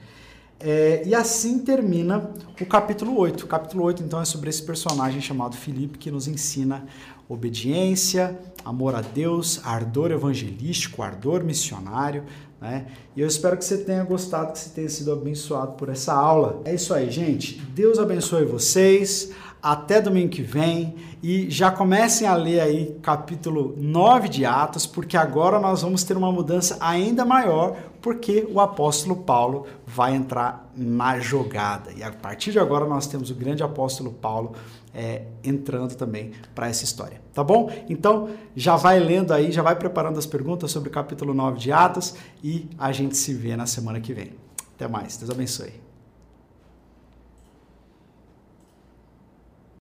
É, 0.58 1.02
e 1.04 1.14
assim 1.14 1.58
termina 1.58 2.30
o 2.58 2.64
capítulo 2.64 3.18
8. 3.18 3.44
O 3.44 3.46
capítulo 3.46 3.84
8, 3.84 4.02
então, 4.02 4.20
é 4.20 4.24
sobre 4.24 4.48
esse 4.48 4.62
personagem 4.62 5.20
chamado 5.20 5.56
Filipe 5.56 5.98
que 5.98 6.10
nos 6.10 6.26
ensina 6.26 6.86
obediência, 7.28 8.38
amor 8.64 8.94
a 8.94 9.00
Deus, 9.00 9.60
ardor 9.62 10.10
evangelístico, 10.10 11.02
ardor 11.02 11.44
missionário, 11.44 12.24
né? 12.64 12.86
E 13.14 13.20
eu 13.20 13.28
espero 13.28 13.58
que 13.58 13.64
você 13.64 13.76
tenha 13.76 14.02
gostado, 14.02 14.52
que 14.52 14.58
você 14.58 14.70
tenha 14.70 14.88
sido 14.88 15.12
abençoado 15.12 15.72
por 15.72 15.90
essa 15.90 16.14
aula. 16.14 16.62
É 16.64 16.74
isso 16.74 16.94
aí, 16.94 17.10
gente. 17.10 17.60
Deus 17.60 17.98
abençoe 17.98 18.46
vocês. 18.46 19.30
Até 19.62 20.00
domingo 20.00 20.30
que 20.30 20.40
vem. 20.40 20.94
E 21.22 21.50
já 21.50 21.70
comecem 21.70 22.26
a 22.26 22.34
ler 22.34 22.60
aí 22.60 22.98
capítulo 23.02 23.74
9 23.76 24.28
de 24.30 24.46
Atos, 24.46 24.86
porque 24.86 25.16
agora 25.16 25.58
nós 25.58 25.82
vamos 25.82 26.04
ter 26.04 26.16
uma 26.16 26.32
mudança 26.32 26.78
ainda 26.80 27.24
maior, 27.24 27.76
porque 28.00 28.46
o 28.50 28.60
apóstolo 28.60 29.16
Paulo 29.16 29.66
vai 29.86 30.14
entrar 30.14 30.70
na 30.74 31.18
jogada. 31.18 31.92
E 31.94 32.02
a 32.02 32.10
partir 32.10 32.50
de 32.50 32.58
agora 32.58 32.86
nós 32.86 33.06
temos 33.06 33.30
o 33.30 33.34
grande 33.34 33.62
apóstolo 33.62 34.10
Paulo 34.10 34.54
é, 34.94 35.22
entrando 35.42 35.94
também 35.94 36.32
para 36.54 36.68
essa 36.68 36.84
história. 36.84 37.20
Tá 37.32 37.42
bom? 37.42 37.70
Então 37.88 38.30
já 38.54 38.76
vai 38.76 39.00
lendo 39.00 39.32
aí, 39.32 39.50
já 39.50 39.62
vai 39.62 39.76
preparando 39.76 40.18
as 40.18 40.26
perguntas 40.26 40.70
sobre 40.70 40.88
o 40.88 40.92
capítulo 40.92 41.34
9 41.34 41.58
de 41.58 41.72
Atos 41.72 42.14
e 42.42 42.68
a 42.78 42.92
gente 42.92 43.16
se 43.16 43.34
vê 43.34 43.56
na 43.56 43.66
semana 43.66 44.00
que 44.00 44.14
vem. 44.14 44.32
Até 44.74 44.88
mais. 44.88 45.16
Deus 45.16 45.30
abençoe. 45.30 45.83